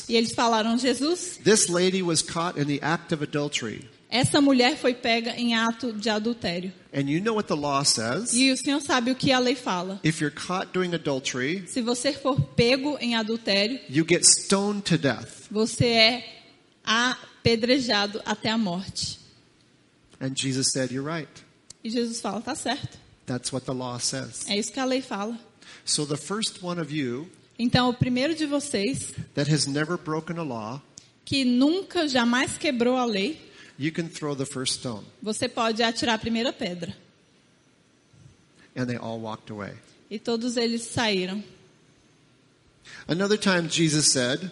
E 0.08 0.14
eles 0.16 0.32
falaram: 0.32 0.78
Jesus, 0.78 1.38
this 1.44 1.68
lady 1.68 2.02
was 2.02 2.22
caught 2.22 2.58
in 2.58 2.64
the 2.66 2.78
act 2.82 3.12
of 3.12 3.22
adultery. 3.22 3.82
Essa 4.12 4.40
mulher 4.40 4.76
foi 4.76 4.92
pega 4.94 5.34
em 5.36 5.54
ato 5.54 5.92
de 5.92 6.10
adultério. 6.10 6.72
And 6.94 7.08
you 7.08 7.20
know 7.22 7.34
what 7.34 7.48
the 7.48 7.54
law 7.56 7.82
says. 7.82 8.34
E 8.34 8.52
o 8.52 8.56
Senhor 8.56 8.80
sabe 8.82 9.10
o 9.10 9.14
que 9.16 9.32
a 9.32 9.38
lei 9.38 9.54
fala. 9.56 9.98
If 10.04 10.20
you're 10.20 10.34
caught 10.34 10.72
doing 10.72 10.94
adultery, 10.94 11.64
Se 11.66 11.80
você 11.80 12.12
for 12.12 12.38
pego 12.54 12.98
em 13.00 13.16
adultério, 13.16 13.80
you 13.88 14.04
get 14.06 14.24
stoned 14.24 14.82
to 14.82 14.98
death. 14.98 15.48
você 15.50 15.86
é 15.86 16.24
apedrejado 16.84 18.20
até 18.24 18.50
a 18.50 18.58
morte. 18.58 19.18
And 20.20 20.34
Jesus 20.36 20.70
said, 20.72 20.92
You're 20.92 21.08
right. 21.08 21.30
E 21.82 21.90
Jesus 21.90 22.20
fala: 22.20 22.40
tá 22.40 22.54
certo. 22.54 22.98
That's 23.26 23.52
what 23.52 23.64
the 23.66 23.72
law 23.72 23.98
says. 23.98 24.44
É 24.48 24.56
isso 24.58 24.72
que 24.72 24.78
a 24.78 24.84
lei 24.84 25.00
fala. 25.00 25.38
So 25.84 26.04
the 26.06 26.16
first 26.16 26.62
one 26.62 26.80
of 26.80 26.92
you 26.94 27.28
Então, 27.58 27.88
o 27.88 27.94
primeiro 27.94 28.34
de 28.34 28.46
vocês 28.46 29.12
that 29.34 29.50
has 29.52 29.66
never 29.66 29.96
broken 29.96 30.36
a 30.38 30.42
law, 30.42 30.82
que 31.24 31.44
nunca, 31.44 32.08
jamais 32.08 32.56
quebrou 32.58 32.96
a 32.96 33.04
lei, 33.04 33.38
you 33.78 33.90
can 33.92 34.08
throw 34.08 34.34
the 34.34 34.46
first 34.46 34.74
stone. 34.80 35.04
você 35.22 35.48
pode 35.48 35.82
atirar 35.82 36.14
a 36.14 36.18
primeira 36.18 36.52
pedra. 36.52 36.94
And 38.76 38.86
they 38.86 38.96
all 38.96 39.20
walked 39.20 39.50
away. 39.50 39.74
E 40.10 40.18
todos 40.18 40.56
eles 40.56 40.82
saíram. 40.82 41.42
Another 43.06 43.36
time, 43.38 43.68
Jesus 43.68 44.12
said, 44.12 44.50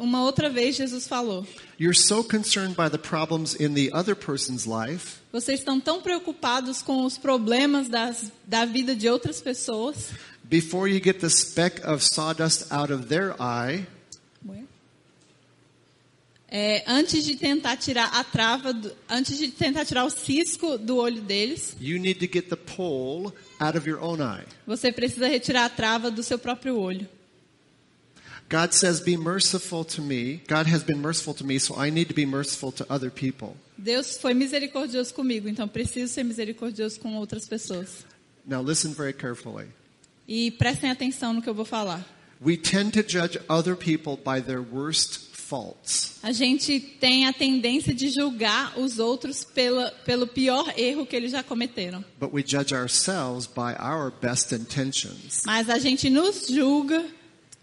Uma 0.00 0.24
outra 0.24 0.48
vez, 0.48 0.74
Jesus 0.76 1.06
falou: 1.06 1.46
You're 1.78 1.94
so 1.94 2.24
concerned 2.24 2.74
by 2.76 2.88
the 2.88 2.98
problems 2.98 3.54
in 3.54 3.74
the 3.74 3.90
other 3.92 4.16
person's 4.16 4.66
life 4.66 5.20
Vocês 5.32 5.60
estão 5.60 5.78
tão 5.80 6.00
preocupados 6.00 6.80
com 6.82 7.04
os 7.04 7.18
problemas 7.18 7.88
das, 7.88 8.32
da 8.46 8.64
vida 8.64 8.96
de 8.96 9.08
outras 9.08 9.40
pessoas. 9.40 10.12
before 10.48 10.88
you 10.88 10.98
get 11.02 11.20
the 11.20 11.28
speck 11.28 11.80
of 11.84 12.02
sawdust 12.02 12.72
out 12.72 12.90
of 12.92 13.08
their 13.08 13.34
eye, 13.40 13.86
É, 16.48 16.84
antes 16.86 17.24
de 17.24 17.34
tentar 17.36 17.76
tirar 17.76 18.06
a 18.14 18.22
trava, 18.22 18.72
do- 18.72 18.92
antes 19.08 19.36
de 19.36 19.48
tentar 19.48 19.84
tirar 19.84 20.04
o 20.04 20.10
cisco 20.10 20.78
do 20.78 20.96
olho 20.96 21.20
deles, 21.20 21.76
you 21.80 21.98
need 21.98 22.20
to 22.24 22.32
get 22.32 22.48
the 22.48 22.56
pole 22.56 23.32
out 23.58 23.76
of 23.76 23.88
your 23.88 24.00
own 24.02 24.18
eye. 24.22 24.44
você 24.64 24.92
precisa 24.92 25.26
retirar 25.26 25.64
a 25.64 25.68
trava 25.68 26.08
do 26.10 26.22
seu 26.22 26.38
próprio 26.38 26.78
olho. 26.78 27.08
God 28.48 28.72
says, 28.72 29.00
Be 29.00 29.16
merciful 29.16 29.84
to 29.86 30.00
me. 30.00 30.40
God 30.48 30.68
has 30.72 30.84
been 30.84 30.98
merciful 31.00 31.34
to 31.34 31.44
me, 31.44 31.58
so 31.58 31.74
I 31.82 31.90
need 31.90 32.06
to 32.08 32.14
be 32.14 32.24
merciful 32.24 32.70
to 32.72 32.86
other 32.88 33.10
people. 33.10 33.56
Deus 33.76 34.16
foi 34.16 34.32
misericordioso 34.34 35.12
comigo, 35.12 35.48
então 35.48 35.66
preciso 35.66 36.12
ser 36.12 36.22
misericordioso 36.22 37.00
com 37.00 37.16
outras 37.16 37.48
pessoas. 37.48 38.06
Now, 38.46 38.62
listen 38.62 38.92
very 38.92 39.12
carefully. 39.12 39.66
E 40.28 40.52
prestem 40.52 40.90
atenção 40.92 41.32
no 41.32 41.42
que 41.42 41.48
eu 41.50 41.54
vou 41.54 41.64
falar. 41.64 42.06
We 42.40 42.56
tend 42.56 42.92
to 42.92 43.02
judge 43.02 43.40
other 43.48 43.74
people 43.74 44.16
by 44.16 44.40
their 44.40 44.60
worst 44.60 45.25
faults. 45.46 46.18
A 46.22 46.32
gente 46.32 46.80
tem 46.80 47.26
a 47.26 47.32
tendência 47.32 47.94
de 47.94 48.08
julgar 48.08 48.78
os 48.78 48.98
outros 48.98 49.44
pela, 49.44 49.90
pelo 50.04 50.26
pior 50.26 50.72
erro 50.76 51.06
que 51.06 51.14
eles 51.14 51.30
já 51.32 51.42
cometeram. 51.42 52.04
But 52.18 52.32
we 52.32 52.42
judge 52.46 52.74
ourselves 52.74 53.46
by 53.46 53.74
our 53.80 54.10
best 54.10 54.52
intentions. 54.52 55.42
Mas 55.46 55.70
a 55.70 55.78
gente 55.78 56.10
nos 56.10 56.48
julga 56.48 57.04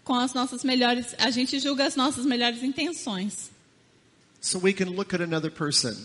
com 0.02 0.14
as 0.14 0.34
nossas 0.34 0.64
melhores, 0.64 1.14
a 1.18 1.30
gente 1.30 1.58
julga 1.58 1.86
as 1.86 1.96
nossas 1.96 2.24
melhores 2.24 2.62
intenções. 2.62 3.50
So 4.40 4.58
we 4.58 4.72
can 4.72 4.90
look 4.90 5.14
at 5.14 5.22
another 5.22 5.50
person 5.50 5.96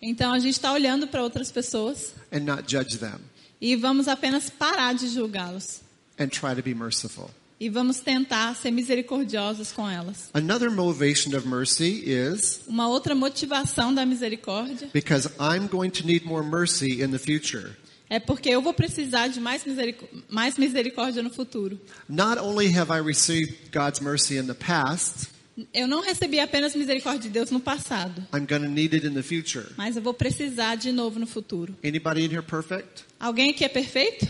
Então 0.00 0.32
a 0.32 0.38
gente 0.38 0.54
está 0.54 0.72
olhando 0.72 1.06
para 1.06 1.22
outras 1.22 1.50
pessoas 1.50 2.14
and 2.30 2.40
not 2.40 2.64
judge 2.70 2.98
them 2.98 3.18
e 3.60 3.74
vamos 3.74 4.06
apenas 4.08 4.50
parar 4.50 4.94
de 4.94 5.08
julgá-los 5.08 5.80
and 6.18 6.28
try 6.28 6.54
to 6.54 6.62
be 6.62 6.74
merciful. 6.74 7.30
E 7.58 7.68
vamos 7.70 8.00
tentar 8.00 8.54
ser 8.54 8.70
misericordiosos 8.70 9.72
com 9.72 9.88
elas. 9.88 10.28
Another 10.34 10.70
motivation 10.70 11.34
of 11.36 11.46
mercy 11.48 12.02
is 12.06 12.60
Uma 12.66 12.88
outra 12.88 13.14
motivação 13.14 13.92
da 13.94 14.04
misericórdia 14.04 14.88
because 14.92 15.28
I'm 15.40 15.66
going 15.68 15.90
to 15.90 16.06
need 16.06 16.24
more 16.26 16.44
mercy 16.46 17.02
in 17.02 17.10
the 17.10 17.18
future. 17.18 17.70
é 18.08 18.20
porque 18.20 18.48
eu 18.50 18.62
vou 18.62 18.72
precisar 18.74 19.28
de 19.28 19.40
mais, 19.40 19.64
miseric- 19.64 20.04
mais 20.28 20.56
misericórdia 20.58 21.22
no 21.22 21.30
futuro. 21.30 21.80
Not 22.08 22.38
only 22.40 22.68
have 22.76 22.92
I 22.92 23.00
received 23.00 23.70
God's 23.72 24.00
mercy 24.00 24.36
in 24.36 24.46
the 24.46 24.54
past, 24.54 25.28
Eu 25.72 25.88
não 25.88 26.02
recebi 26.02 26.38
apenas 26.38 26.76
misericórdia 26.76 27.22
de 27.22 27.28
Deus 27.30 27.50
no 27.50 27.58
passado, 27.58 28.22
I'm 28.34 28.44
to 28.46 28.58
need 28.68 28.94
it 28.94 29.06
in 29.06 29.14
the 29.14 29.22
future. 29.22 29.64
mas 29.78 29.96
eu 29.96 30.02
vou 30.02 30.12
precisar 30.12 30.74
de 30.76 30.92
novo 30.92 31.18
no 31.18 31.26
futuro. 31.26 31.74
Anybody 31.82 32.26
in 32.26 32.30
here 32.30 32.42
perfect? 32.42 33.04
Alguém 33.18 33.50
aqui 33.52 33.64
é 33.64 33.68
perfeito? 33.68 34.28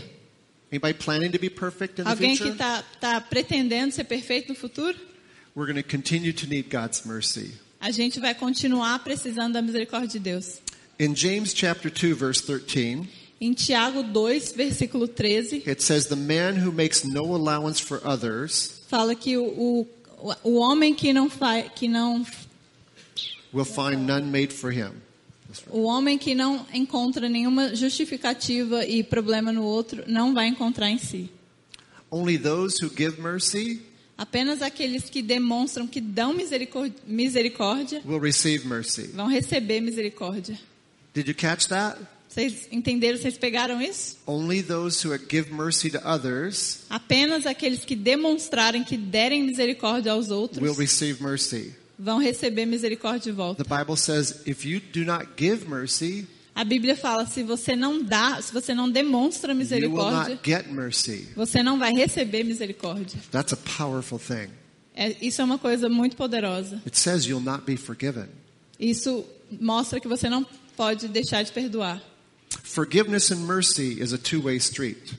Alguém 2.05 2.35
que 2.35 2.49
está 2.49 2.83
tá 2.99 3.21
pretendendo 3.21 3.93
ser 3.93 4.03
perfeito 4.03 4.49
no 4.49 4.55
futuro? 4.55 4.97
We're 5.55 5.71
going 5.71 5.81
to 5.81 5.89
continue 5.89 6.33
to 6.33 6.47
need 6.47 6.69
God's 6.69 7.03
mercy. 7.05 7.53
A 7.79 7.89
gente 7.89 8.19
vai 8.19 8.35
continuar 8.35 8.99
precisando 8.99 9.53
da 9.53 9.61
misericórdia 9.61 10.07
de 10.07 10.19
Deus. 10.19 10.61
In 10.99 11.15
James 11.15 11.53
chapter 11.53 11.89
2 11.91 12.13
verse 12.13 12.41
13, 12.41 13.07
Em 13.39 13.53
Tiago 13.53 14.01
2, 14.03 14.53
versículo 14.53 15.07
13, 15.07 15.63
it 15.67 15.81
says 15.83 16.07
the 16.07 16.15
man 16.15 16.55
who 16.55 16.71
makes 16.71 17.03
no 17.03 17.35
allowance 17.35 17.79
for 17.79 18.01
others 18.03 18.81
fala 18.87 19.15
que 19.15 19.37
o, 19.37 19.87
o, 20.19 20.35
o 20.43 20.55
homem 20.55 20.95
que 20.95 21.13
não 21.13 21.29
faz, 21.29 21.71
que 21.75 21.87
não 21.87 22.25
will 23.53 23.65
find 23.65 24.07
none 24.07 24.31
made 24.31 24.51
for 24.51 24.71
him. 24.71 24.91
O 25.69 25.83
homem 25.83 26.17
que 26.17 26.33
não 26.35 26.65
encontra 26.73 27.27
nenhuma 27.29 27.75
justificativa 27.75 28.85
e 28.85 29.03
problema 29.03 29.51
no 29.51 29.63
outro 29.63 30.03
não 30.07 30.33
vai 30.33 30.47
encontrar 30.47 30.89
em 30.89 30.97
si. 30.97 31.29
Only 32.09 32.37
those 32.37 32.83
who 32.83 32.89
give 32.95 33.21
mercy 33.21 33.81
Apenas 34.17 34.63
aqueles 34.63 35.09
que 35.09 35.21
demonstram 35.21 35.85
que 35.85 36.01
dão 36.01 36.33
misericórdia 37.05 38.01
will 38.03 38.19
receive 38.19 38.67
mercy. 38.67 39.03
vão 39.13 39.27
receber 39.27 39.79
misericórdia. 39.79 40.59
Did 41.13 41.27
you 41.27 41.35
catch 41.35 41.67
that? 41.67 41.99
Vocês 42.27 42.67
entenderam? 42.71 43.17
Vocês 43.17 43.37
pegaram 43.37 43.81
isso? 43.81 44.17
Only 44.25 44.63
those 44.63 45.07
who 45.07 45.15
give 45.29 45.51
mercy 45.53 45.91
to 45.91 45.99
others 46.03 46.79
Apenas 46.89 47.45
aqueles 47.45 47.85
que 47.85 47.95
demonstrarem 47.95 48.83
que 48.83 48.97
derem 48.97 49.43
misericórdia 49.43 50.11
aos 50.11 50.29
will 50.29 50.37
outros 50.37 50.77
receive 50.77 51.21
mercy. 51.21 51.75
Vão 51.97 52.19
receber 52.19 52.65
misericórdia 52.65 53.31
de 53.31 53.31
The 53.31 53.35
volta. 53.35 53.63
Bible 53.63 53.97
says 53.97 54.41
if 54.45 54.65
you 54.65 54.79
do 54.93 55.03
not 55.05 55.27
give 55.37 55.67
mercy, 55.67 56.27
A 56.55 56.63
Bíblia 56.63 56.95
fala: 56.95 57.25
se 57.27 57.43
você 57.43 57.75
não 57.75 58.01
dá, 58.03 58.41
se 58.41 58.51
você 58.51 58.73
não 58.73 58.89
demonstra 58.89 59.53
misericórdia, 59.53 60.35
not 60.35 60.39
get 60.43 60.67
mercy. 60.67 61.27
você 61.35 61.61
não 61.61 61.77
vai 61.77 61.91
receber 61.93 62.43
misericórdia. 62.43 63.19
That's 63.31 63.53
a 63.53 63.57
powerful 63.57 64.17
thing. 64.19 64.49
É, 64.95 65.15
isso 65.21 65.39
é 65.39 65.43
uma 65.43 65.59
coisa 65.59 65.87
muito 65.87 66.15
poderosa. 66.15 66.81
It 66.85 66.97
says 66.97 67.25
you'll 67.25 67.43
not 67.43 67.63
be 67.65 67.77
forgiven. 67.77 68.25
Isso 68.79 69.23
mostra 69.59 69.99
que 69.99 70.07
você 70.07 70.27
não 70.29 70.43
pode 70.75 71.07
deixar 71.07 71.43
de 71.43 71.51
perdoar. 71.51 72.01
Forgiveness 72.63 73.31
and 73.31 73.45
mercy 73.45 74.01
is 74.01 74.11
a 74.13 74.17
two-way 74.17 74.57
street. 74.57 75.13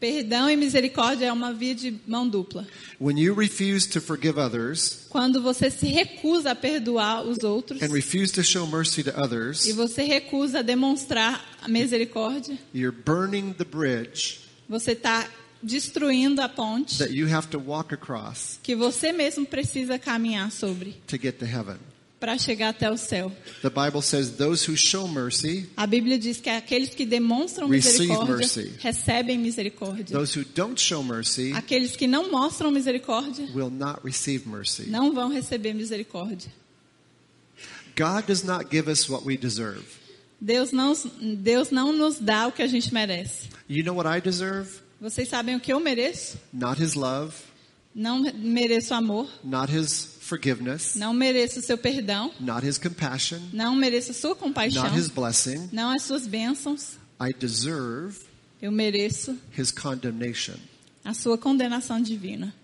Perdão 0.00 0.48
e 0.48 0.56
misericórdia 0.56 1.26
é 1.26 1.32
uma 1.32 1.52
via 1.52 1.74
de 1.74 1.94
mão 2.06 2.26
dupla. 2.26 2.66
When 2.98 3.20
you 3.20 3.34
refuse 3.34 3.86
to 3.90 4.00
forgive 4.00 4.40
others 4.40 5.06
Quando 5.10 5.42
você 5.42 5.70
se 5.70 5.88
recusa 5.88 6.52
a 6.52 6.54
perdoar 6.54 7.22
os 7.22 7.44
outros 7.44 7.82
and 7.82 7.92
refuse 7.92 8.32
to 8.32 8.42
show 8.42 8.66
mercy 8.66 9.04
to 9.04 9.10
others, 9.10 9.66
e 9.66 9.72
você 9.72 10.02
recusa 10.02 10.60
a 10.60 10.62
demonstrar 10.62 11.44
a 11.60 11.68
misericórdia, 11.68 12.58
you're 12.74 12.96
burning 13.04 13.52
the 13.52 13.64
bridge 13.64 14.40
você 14.66 14.92
está 14.92 15.28
destruindo 15.62 16.40
a 16.40 16.48
ponte 16.48 16.96
that 16.96 17.12
you 17.12 17.28
have 17.28 17.48
to 17.48 17.58
walk 17.58 17.92
across 17.92 18.58
que 18.62 18.74
você 18.74 19.12
mesmo 19.12 19.44
precisa 19.44 19.98
caminhar 19.98 20.50
sobre 20.50 20.96
para 22.20 22.36
chegar 22.36 22.68
até 22.68 22.90
o 22.90 22.96
céu. 22.98 23.32
The 23.62 23.70
Bible 23.70 24.02
says 24.02 24.30
those 24.32 24.70
who 24.70 24.76
show 24.76 25.08
mercy, 25.08 25.68
A 25.76 25.86
Bíblia 25.86 26.18
diz 26.18 26.38
que 26.38 26.50
aqueles 26.50 26.90
que 26.94 27.06
demonstram 27.06 27.66
misericórdia 27.66 28.36
mercy. 28.36 28.72
recebem 28.78 29.38
misericórdia. 29.38 30.14
those 30.16 30.38
who 30.38 30.44
don't 30.54 30.78
show 30.80 31.02
mercy 31.02 31.52
Aqueles 31.54 31.96
que 31.96 32.06
não 32.06 32.30
mostram 32.30 32.70
misericórdia 32.70 33.48
will 33.54 33.70
not 33.70 34.00
receive 34.04 34.46
mercy. 34.46 34.90
não 34.90 35.14
vão 35.14 35.28
receber 35.30 35.72
misericórdia. 35.72 36.52
God 37.96 38.26
does 38.26 38.44
not 38.44 38.66
give 38.70 38.88
us 38.90 39.08
what 39.08 39.24
we 39.26 39.36
deserve. 39.36 39.82
Deus 40.40 40.72
não, 40.72 40.92
Deus 41.38 41.70
não 41.70 41.92
nos 41.92 42.18
dá 42.18 42.46
o 42.46 42.52
que 42.52 42.62
a 42.62 42.66
gente 42.66 42.92
merece. 42.94 43.48
You 43.68 43.84
know 43.84 43.94
what 43.96 44.08
I 44.08 44.20
deserve? 44.20 44.68
Vocês 45.00 45.28
sabem 45.28 45.56
o 45.56 45.60
que 45.60 45.72
eu 45.72 45.80
mereço? 45.80 46.38
Not 46.52 46.82
his 46.82 46.94
love, 46.94 47.34
Não 47.94 48.20
mereço 48.34 48.94
amor, 48.94 49.28
not 49.42 49.70
his 49.74 50.16
forgiveness, 50.30 50.94
não 50.94 51.12
mereço 51.12 51.58
o 51.60 51.62
seu 51.62 51.76
perdão, 51.76 52.32
not 52.40 52.66
his 52.66 52.78
compassion, 52.78 53.40
não 53.52 53.74
mereço 53.76 54.12
a 54.12 54.14
sua 54.14 54.34
compaixão, 54.36 54.84
not 54.84 54.96
his 54.98 55.08
blessing. 55.08 55.68
não 55.72 55.90
as 55.90 56.02
suas 56.02 56.26
bênçãos. 56.26 56.98
I 57.20 57.34
deserve 57.38 58.16
Eu 58.62 58.70
mereço 58.72 59.36
his 59.58 59.70
condemnation. 59.70 60.56
a 61.04 61.12
sua 61.14 61.36
condenação 61.36 62.00
divina. 62.00 62.54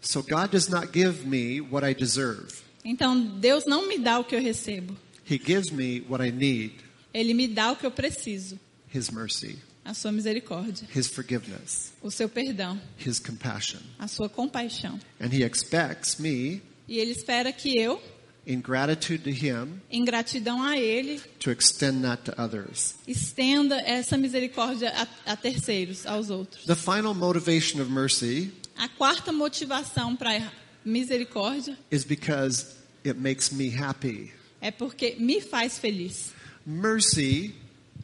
So 0.00 0.22
God 0.22 0.50
does 0.50 0.68
not 0.68 0.88
give 0.92 1.26
me 1.26 1.60
what 1.60 1.84
I 1.88 1.94
deserve. 1.94 2.62
Então, 2.84 3.18
Deus 3.38 3.64
não 3.66 3.88
me 3.88 3.98
dá 3.98 4.18
o 4.18 4.24
que 4.24 4.36
eu 4.36 4.40
recebo. 4.42 4.94
He 5.28 5.38
gives 5.42 5.70
me 5.70 6.02
what 6.08 6.22
I 6.22 6.30
need, 6.30 6.74
Ele 7.14 7.32
me 7.32 7.48
dá 7.48 7.72
o 7.72 7.76
que 7.76 7.86
eu 7.86 7.90
preciso, 7.90 8.60
his 8.94 9.08
mercy, 9.10 9.56
a 9.82 9.94
sua 9.94 10.12
misericórdia, 10.12 10.86
his 10.94 11.06
forgiveness, 11.06 11.92
o 12.02 12.10
seu 12.10 12.28
perdão, 12.28 12.78
his 13.04 13.18
compassion. 13.18 13.80
a 13.98 14.06
sua 14.06 14.28
compaixão. 14.28 15.00
And 15.18 15.28
he 15.32 15.42
expects 15.42 16.18
me, 16.18 16.60
E 16.88 16.98
Ele 16.98 17.12
espera 17.12 17.52
que 17.52 17.78
eu, 17.78 18.00
in 18.46 18.60
gratitude 18.60 19.22
to 19.24 19.30
him, 19.30 19.80
em 19.90 20.04
gratidão 20.04 20.62
a 20.62 20.78
Ele, 20.78 21.18
to 21.40 21.50
extend 21.50 22.02
that 22.02 22.24
to 22.24 22.34
others. 22.40 22.94
estenda 23.08 23.76
essa 23.80 24.16
misericórdia 24.18 24.92
a, 25.26 25.32
a 25.32 25.36
terceiros, 25.36 26.04
aos 26.06 26.28
outros. 26.30 26.64
The 26.66 26.74
final 26.76 27.14
motivation 27.14 27.80
of 27.80 27.90
mercy 27.90 28.52
A 28.76 28.88
quarta 28.88 29.32
motivação 29.32 30.14
para 30.16 30.52
misericórdia 30.84 31.76
is 31.90 32.04
because 32.04 32.66
it 33.04 33.18
makes 33.18 33.50
me 33.50 33.68
happy. 33.74 34.32
é 34.60 34.70
porque 34.70 35.16
me 35.18 35.40
faz 35.40 35.78
feliz. 35.78 36.32
Mercy 36.66 37.54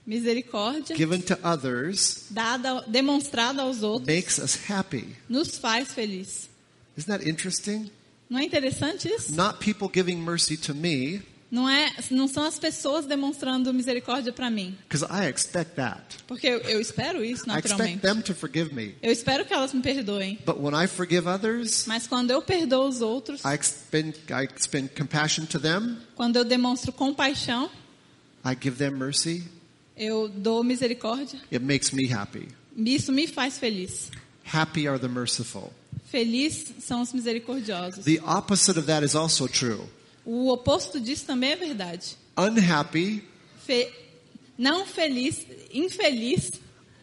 Misericórdia 0.06 0.96
given 0.96 1.20
to 1.20 1.38
others 1.44 2.26
dada, 2.30 2.82
demonstrada 2.88 3.62
aos 3.62 3.82
outros 3.82 4.06
makes 4.06 4.38
us 4.38 4.56
happy. 4.68 5.14
nos 5.28 5.56
faz 5.58 5.92
feliz. 5.92 6.48
Isn't 6.96 7.08
that 7.18 7.26
interesting? 7.28 7.90
Não 8.30 8.38
é 8.38 8.44
interessante 8.44 9.08
isso? 9.08 9.34
Not 9.34 9.58
people 9.58 9.90
giving 9.92 10.16
mercy 10.16 10.56
to 10.56 10.72
me, 10.74 11.20
Não 11.50 11.68
é, 11.68 11.92
não 12.12 12.28
são 12.28 12.44
as 12.44 12.60
pessoas 12.60 13.06
demonstrando 13.06 13.74
misericórdia 13.74 14.32
para 14.32 14.48
mim, 14.48 14.78
because 14.88 15.04
I 15.12 15.28
expect 15.28 15.74
that. 15.74 16.00
porque 16.28 16.46
eu, 16.46 16.60
eu 16.60 16.80
espero 16.80 17.24
isso 17.24 17.42
I 17.50 17.58
expect 17.58 17.68
naturalmente. 17.70 18.00
them 18.02 18.22
to 18.22 18.32
forgive 18.36 18.72
me. 18.72 18.94
Eu 19.02 19.10
espero 19.10 19.44
que 19.44 19.52
elas 19.52 19.74
me 19.74 19.82
perdoem. 19.82 20.38
But 20.46 20.58
when 20.60 20.74
I 20.80 20.86
forgive 20.86 21.26
others, 21.28 21.86
Mas 21.88 22.06
quando 22.06 22.30
eu 22.30 22.40
perdoo 22.40 22.86
os 22.88 23.00
outros, 23.00 23.40
I 23.44 23.54
expend, 23.56 24.14
I 24.30 24.44
expend 24.44 24.90
compassion 24.96 25.44
to 25.46 25.58
them. 25.58 25.96
quando 26.14 26.36
eu 26.36 26.44
demonstro 26.44 26.92
compaixão, 26.92 27.68
I 28.44 28.56
give 28.62 28.76
them 28.76 28.92
mercy. 28.96 29.42
eu 29.96 30.28
dou 30.28 30.62
misericórdia, 30.62 31.40
It 31.52 31.64
makes 31.64 31.90
me 31.90 32.12
happy. 32.14 32.46
isso 32.76 33.10
me 33.10 33.26
faz 33.26 33.58
feliz. 33.58 34.08
Happy 34.44 34.86
are 34.86 35.00
the 35.00 35.08
merciful. 35.08 35.72
Feliz 36.10 36.72
são 36.80 37.02
os 37.02 37.12
misericordiosos. 37.12 38.04
The 38.04 38.20
opposite 38.24 38.78
of 38.78 38.86
that 38.86 39.04
is 39.04 39.14
also 39.14 39.46
true. 39.46 39.84
O 40.24 40.50
oposto 40.52 41.00
disso 41.00 41.24
também 41.26 41.52
é 41.52 41.56
verdade. 41.56 42.16
Unhappy 42.36 43.22
Fe- 43.64 43.90
não 44.58 44.84
feliz, 44.86 45.46
infeliz 45.72 46.50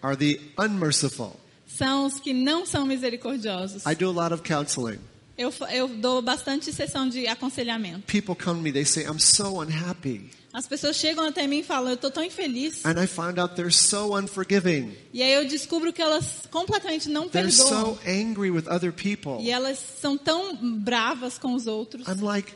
are 0.02 0.16
the 0.18 0.40
unmerciful. 0.62 1.40
são 1.68 2.06
os 2.06 2.20
que 2.20 2.34
não 2.34 2.66
são 2.66 2.86
misericordiosos. 2.86 3.84
I 3.86 3.96
do 3.96 4.10
a 4.10 4.12
lot 4.12 4.34
of 4.34 4.44
counseling. 4.44 5.00
Eu, 5.38 5.54
eu 5.72 5.88
dou 5.88 6.22
bastante 6.22 6.74
sessão 6.74 7.08
de 7.08 7.28
aconselhamento. 7.28 8.02
People 8.08 8.36
come 8.36 8.58
to 8.58 8.64
me, 8.64 8.72
they 8.72 8.84
say, 8.86 9.04
I'm 9.06 9.20
so 9.20 9.62
unhappy. 9.62 10.30
As 10.58 10.66
pessoas 10.66 10.96
chegam 10.96 11.24
até 11.28 11.46
mim 11.46 11.60
e 11.60 11.64
falam, 11.64 11.90
eu 11.90 11.94
estou 11.94 12.10
tão 12.10 12.24
infeliz. 12.24 12.84
And 12.84 13.00
I 13.00 13.06
find 13.06 13.38
out 13.38 13.54
they're 13.54 13.72
so 13.72 14.18
unforgiving. 14.18 14.92
E 15.14 15.22
aí 15.22 15.32
eu 15.34 15.46
descubro 15.48 15.94
que 15.94 16.02
elas 16.02 16.48
completamente 16.50 17.08
não 17.10 17.30
They're 17.30 17.48
perdoam. 17.56 17.94
so 17.96 18.00
angry 18.10 18.50
with 18.50 18.64
other 18.68 18.92
people. 18.92 19.38
E 19.40 19.52
elas 19.52 19.78
são 20.02 20.18
tão 20.18 20.56
bravas 20.80 21.38
com 21.38 21.54
os 21.54 21.68
outros. 21.68 22.08
I'm 22.08 22.24
like, 22.24 22.52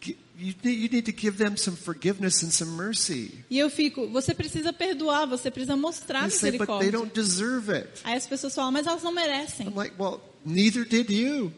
"G- 0.00 0.16
you 0.38 0.54
need, 0.62 0.82
you 0.84 0.88
need 0.88 1.02
to 1.12 1.20
give 1.20 1.36
them 1.36 1.56
some 1.56 1.76
forgiveness 1.76 2.44
and 2.44 2.50
some 2.52 2.72
mercy. 2.76 3.32
E 3.50 3.58
eu 3.58 3.68
fico, 3.68 4.06
você 4.08 4.32
precisa 4.32 4.72
perdoar, 4.72 5.26
você 5.26 5.50
precisa 5.50 5.76
mostrar 5.76 6.30
say, 6.30 6.52
but 6.52 6.66
they 6.68 6.78
misericórdia. 6.88 6.92
don't 6.92 7.12
deserve 7.12 7.72
it. 7.72 7.88
Aí 8.04 8.16
as 8.16 8.26
pessoas 8.26 8.54
falam, 8.54 8.70
mas 8.70 8.86
elas 8.86 9.02
não 9.02 9.12
merecem. 9.12 9.66
I'm 9.66 9.74
like, 9.74 9.94
well, 9.98 10.20
neither 10.44 10.84
did 10.86 11.10
you. 11.10 11.52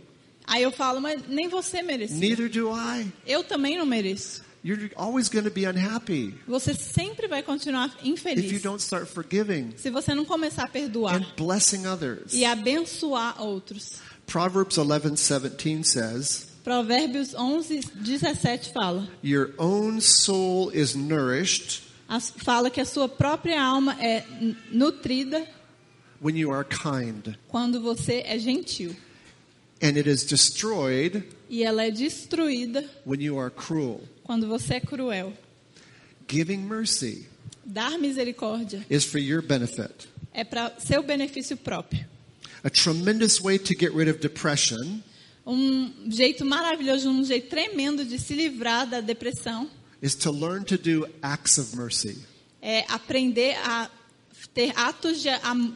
Aí 0.47 0.63
eu 0.63 0.71
falo, 0.71 1.01
mas 1.01 1.23
nem 1.29 1.49
você 1.49 1.83
merecia. 1.83 2.17
Neither 2.19 2.51
do 2.51 2.71
I. 2.71 3.11
Eu 3.27 3.43
também 3.45 3.79
não 3.79 3.87
mereço. 3.87 4.44
You're 4.65 4.91
always 4.97 5.29
going 5.29 5.45
to 5.45 5.51
be 5.51 5.67
unhappy 5.67 6.35
Você 6.49 6.73
sempre 6.73 7.29
vai 7.29 7.43
continuar 7.43 7.89
if 7.89 8.03
you 8.07 8.13
infeliz 8.15 8.63
don't 8.63 8.81
start 8.81 9.07
forgiving 9.07 9.75
se 9.77 9.91
você 9.91 10.15
não 10.15 10.25
começar 10.25 10.65
a 10.65 10.69
perdoar 10.69 11.17
and 11.17 11.27
blessing 11.37 11.87
others. 11.87 12.33
e 12.33 12.47
abençoar 12.47 13.43
outros. 13.43 13.99
Proverbs 14.27 14.79
11:17 14.79 15.85
says, 15.85 16.47
Provérbios 16.65 17.35
11, 17.35 17.81
17 17.95 18.73
fala. 18.73 19.07
"Your 19.23 19.53
own 19.59 20.01
soul 20.01 20.71
is 20.73 20.95
nourished 20.95 21.83
Fala 22.39 22.71
que 22.71 22.81
a 22.81 22.85
sua 22.87 23.07
própria 23.09 23.61
alma 23.63 23.95
é 24.01 24.25
nutrida 24.71 25.47
when 26.23 26.39
you 26.39 26.51
are 26.51 26.65
kind, 26.65 27.35
quando 27.49 27.83
você 27.83 28.23
é 28.25 28.39
gentil. 28.39 28.97
and 29.83 29.97
it 29.99 30.09
is 30.09 30.25
destroyed 30.25 31.23
E 31.51 31.63
ela 31.63 31.85
é 31.85 31.91
destruída 31.91 32.83
when 33.05 33.21
you 33.23 33.39
are 33.39 33.51
cruel." 33.51 34.01
Quando 34.25 34.49
você 34.49 34.75
é 34.75 34.81
cruel. 34.81 35.33
Giving 36.29 36.59
mercy 36.59 37.29
Dar 37.65 37.99
misericórdia 37.99 38.85
is 38.91 39.05
for 39.05 39.19
your 39.19 39.41
benefit. 39.43 40.09
é 40.33 40.43
para 40.43 40.75
seu 40.81 41.03
benefício 41.03 41.57
próprio. 41.57 42.05
A 42.65 42.71
tremendous 42.71 43.39
way 43.41 43.59
to 43.59 43.75
get 43.79 43.93
rid 43.95 44.09
of 44.11 44.19
depression 44.21 45.01
Um 45.47 46.11
jeito 46.11 46.45
maravilhoso, 46.45 47.09
um 47.11 47.23
jeito 47.23 47.49
tremendo 47.51 48.05
de 48.05 48.19
se 48.19 48.35
livrar 48.35 48.87
da 48.89 49.01
depressão 49.03 49.69
is 50.03 50.15
to 50.15 50.31
learn 50.31 50.65
to 50.65 50.77
do 50.79 51.07
acts 51.23 51.59
of 51.59 51.77
mercy. 51.77 52.17
é 52.63 52.85
aprender 52.89 53.55
a 53.63 53.91
ter 54.55 54.73
atos 54.77 55.23
de, 55.23 55.29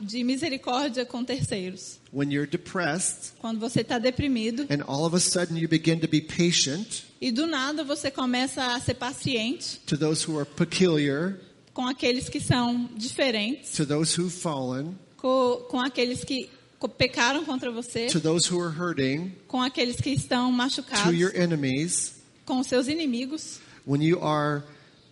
de 0.03 0.25
misericórdia 0.25 1.05
com 1.05 1.23
terceiros. 1.25 1.98
When 2.13 2.31
you're 2.31 2.47
depressed 2.47 3.33
quando 3.39 3.59
você 3.61 3.81
está 3.83 3.99
deprimido 3.99 4.67
and 4.71 4.83
all 4.87 5.05
of 5.05 5.15
a 5.15 5.21
sudden 5.21 5.57
you 5.57 5.69
begin 5.69 5.99
to 6.01 6.09
be 6.09 6.21
patient 6.21 7.05
e 7.21 7.31
do 7.31 7.47
nada 7.47 7.83
você 7.85 8.11
começa 8.11 8.75
a 8.75 8.81
ser 8.81 8.95
paciente 8.95 9.81
to 9.87 9.97
those 9.97 10.25
who 10.29 10.39
are 10.39 10.47
peculiar, 10.47 11.39
com 11.75 11.87
aqueles 11.87 12.29
que 12.29 12.41
são 12.41 12.89
diferentes, 12.97 13.73
to 13.73 13.85
those 13.85 14.21
who've 14.21 14.35
fallen, 14.35 14.97
com, 15.17 15.67
com 15.69 15.81
aqueles 15.81 16.25
que 16.25 16.49
pecaram 16.97 17.45
contra 17.45 17.71
você, 17.71 18.07
to 18.07 18.21
those 18.21 18.53
who 18.53 18.61
are 18.61 18.73
hurting, 18.73 19.33
com 19.49 19.61
aqueles 19.61 19.97
que 20.01 20.11
estão 20.11 20.51
to 20.51 20.57
machucados, 20.57 21.15
your 21.19 21.33
enemies, 21.35 22.15
com 22.47 22.61
os 22.61 22.67
seus 22.67 22.87
inimigos. 22.89 23.59
when 23.85 24.01
you 24.03 24.21
are 24.23 24.63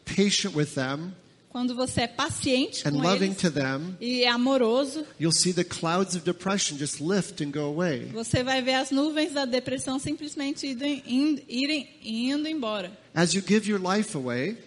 patient 0.04 0.54
with 0.54 0.74
them 0.74 1.12
Quando 1.56 1.74
você 1.74 2.02
é 2.02 2.06
paciente 2.06 2.86
and 2.86 2.90
com 2.92 2.98
loving 2.98 3.28
eles 3.28 3.38
to 3.38 3.50
them, 3.50 3.96
e 3.98 4.24
é 4.24 4.28
amoroso, 4.28 5.06
you'll 5.18 5.32
see 5.32 5.54
the 5.54 5.64
clouds 5.64 6.14
of 6.14 6.22
depression 6.22 6.76
just 6.76 7.00
lift 7.00 7.42
and 7.42 7.50
go 7.50 7.60
away. 7.60 8.10
você 8.12 8.44
vai 8.44 8.60
ver 8.60 8.74
as 8.74 8.90
nuvens 8.90 9.32
da 9.32 9.46
depressão 9.46 9.98
simplesmente 9.98 10.66
indo, 10.66 11.42
irem, 11.48 11.88
indo 12.04 12.46
embora. 12.46 12.92
As 13.14 13.32
you 13.32 13.40
give 13.40 13.70
your 13.70 13.80
life 13.80 14.14
away, 14.14 14.58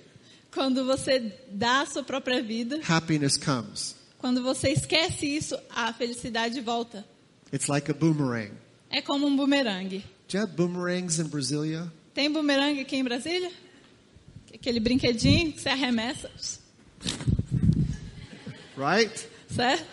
Quando 0.52 0.84
você 0.84 1.32
dá 1.52 1.82
a 1.82 1.86
sua 1.86 2.02
própria 2.02 2.42
vida, 2.42 2.80
happiness 2.90 3.38
comes. 3.38 3.96
quando 4.18 4.42
você 4.42 4.70
esquece 4.70 5.28
isso, 5.28 5.56
a 5.70 5.94
felicidade 5.94 6.60
volta. 6.60 7.06
It's 7.54 7.68
like 7.68 7.92
a 7.92 7.94
boomerang. 7.94 8.50
É 8.90 9.00
como 9.00 9.28
um 9.28 9.38
bumerangue. 9.38 10.04
Do 10.28 10.38
you 10.38 10.42
have 10.42 10.54
boomerangs 10.56 11.20
in 11.20 11.26
Brasilia? 11.26 11.94
Tem 12.16 12.32
bumerangue 12.32 12.80
aqui 12.80 12.96
em 12.96 13.04
Brasília? 13.04 13.52
Aquele 14.52 14.80
brinquedinho 14.80 15.54
que 15.54 15.62
você 15.62 15.70
arremessa, 15.70 16.32
Right? 18.78 19.28
certo? 19.50 19.84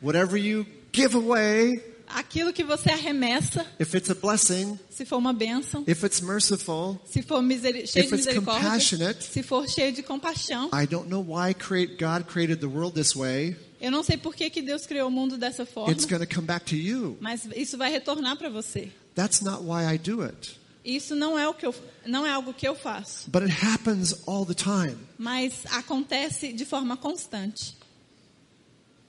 Whatever 0.00 0.36
you 0.38 0.66
give 0.92 1.16
away, 1.16 1.82
Aquilo 2.10 2.54
que 2.54 2.64
você 2.64 2.90
arremessa, 2.90 3.66
if 3.78 3.94
it's 3.94 4.08
a 4.08 4.14
blessing, 4.14 4.78
se 4.88 5.04
for 5.04 5.18
uma 5.18 5.34
bênção, 5.34 5.84
if 5.86 6.02
it's 6.04 6.22
merciful, 6.22 6.98
se 7.04 7.20
for 7.20 7.42
miseri- 7.42 7.86
cheio 7.86 8.04
If 8.04 8.10
de 8.10 8.16
misericórdia, 8.16 8.62
compassionate, 8.64 9.24
se 9.24 9.42
for 9.42 9.68
cheio 9.68 9.92
de 9.92 10.02
compaixão. 10.02 10.70
I 10.72 10.86
don't 10.86 11.08
know 11.10 11.20
why 11.22 11.52
create, 11.52 11.96
God 12.02 12.24
created 12.26 12.60
the 12.60 12.66
world 12.66 12.94
this 12.94 13.14
way. 13.14 13.56
Eu 13.80 13.90
não 13.90 14.02
sei 14.02 14.16
por 14.16 14.34
que, 14.34 14.48
que 14.48 14.62
Deus 14.62 14.86
criou 14.86 15.08
o 15.08 15.10
mundo 15.10 15.36
dessa 15.36 15.66
forma, 15.66 15.92
It's 15.92 16.06
going 16.06 16.24
to 16.24 16.34
come 16.34 16.46
back 16.46 16.64
to 16.66 16.76
you. 16.76 17.18
mas 17.20 17.46
isso 17.54 17.76
vai 17.76 17.90
retornar 17.90 18.36
para 18.38 18.48
você. 18.48 18.90
That's 19.14 19.42
not 19.42 19.62
why 19.64 19.84
I 19.84 19.98
do 19.98 20.22
it. 20.22 20.57
Isso 20.84 21.14
não 21.14 21.38
é 21.38 21.46
o 21.48 21.52
que 21.54 21.66
eu, 21.66 21.74
não 22.06 22.24
é 22.26 22.30
algo 22.30 22.54
que 22.54 22.66
eu 22.66 22.74
faço, 22.74 23.30
But 23.30 23.42
it 23.42 23.52
happens 23.64 24.14
all 24.26 24.46
the 24.46 24.54
time. 24.54 24.96
mas 25.18 25.64
acontece 25.70 26.52
de 26.52 26.64
forma 26.64 26.96
constante. 26.96 27.76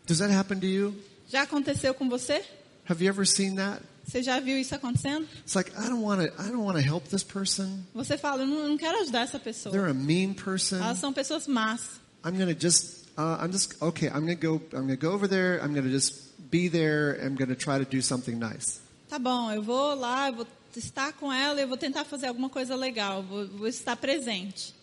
Does 0.05 0.19
that 0.19 0.31
happen 0.33 0.59
to 0.59 0.65
you? 0.65 0.95
Já 1.29 1.43
aconteceu 1.43 1.93
com 1.93 2.09
você? 2.09 2.43
Have 2.89 3.03
you 3.03 3.09
ever 3.09 3.25
seen 3.27 3.55
that? 3.55 3.81
Você 4.05 4.23
já 4.23 4.39
viu 4.39 4.57
isso 4.57 4.73
acontecendo? 4.73 5.27
It's 5.41 5.53
like 5.53 5.71
I 5.77 5.87
don't 5.87 6.01
want 6.01 6.21
to 6.21 6.41
I 6.41 6.47
don't 6.47 6.63
want 6.63 6.77
to 6.77 6.83
help 6.83 7.07
this 7.09 7.23
person. 7.23 7.83
Você 7.93 8.17
fala, 8.17 8.41
eu 8.41 8.47
não, 8.47 8.67
não 8.69 8.77
quero 8.77 8.99
ajudar 9.01 9.21
essa 9.21 9.37
pessoa. 9.39 9.71
They're 9.71 9.91
a 9.91 9.93
mean 9.93 10.33
person. 10.33 10.77
Elas 10.77 10.97
são 10.97 11.13
pessoas 11.13 11.45
más. 11.47 11.99
I'm 12.25 12.35
going 12.35 12.51
to 12.51 12.59
just 12.59 13.05
uh, 13.17 13.37
I'm 13.39 13.51
just 13.51 13.79
okay, 13.79 14.07
I'm 14.07 14.25
going 14.25 14.35
to 14.35 14.47
go 14.47 14.55
I'm 14.75 14.87
going 14.87 14.97
to 14.97 15.07
go 15.07 15.13
over 15.13 15.27
there. 15.29 15.59
I'm 15.63 15.73
going 15.73 15.85
to 15.85 15.91
just 15.91 16.15
be 16.49 16.67
there. 16.69 17.19
I'm 17.23 17.35
going 17.35 17.49
to 17.49 17.55
try 17.55 17.77
to 17.77 17.85
do 17.85 18.01
something 18.01 18.39
nice. 18.39 18.79
Tá 19.07 19.19
bom, 19.19 19.51
eu 19.51 19.61
vou 19.61 19.93
lá, 19.95 20.29
eu 20.29 20.37
vou 20.37 20.47
estar 20.77 21.13
com 21.13 21.31
ela, 21.31 21.59
eu 21.59 21.67
vou 21.67 21.77
tentar 21.77 22.05
fazer 22.05 22.27
alguma 22.27 22.49
coisa 22.49 22.75
legal, 22.75 23.23
vou, 23.23 23.47
vou 23.47 23.67
estar 23.67 23.95
presente. 23.95 24.75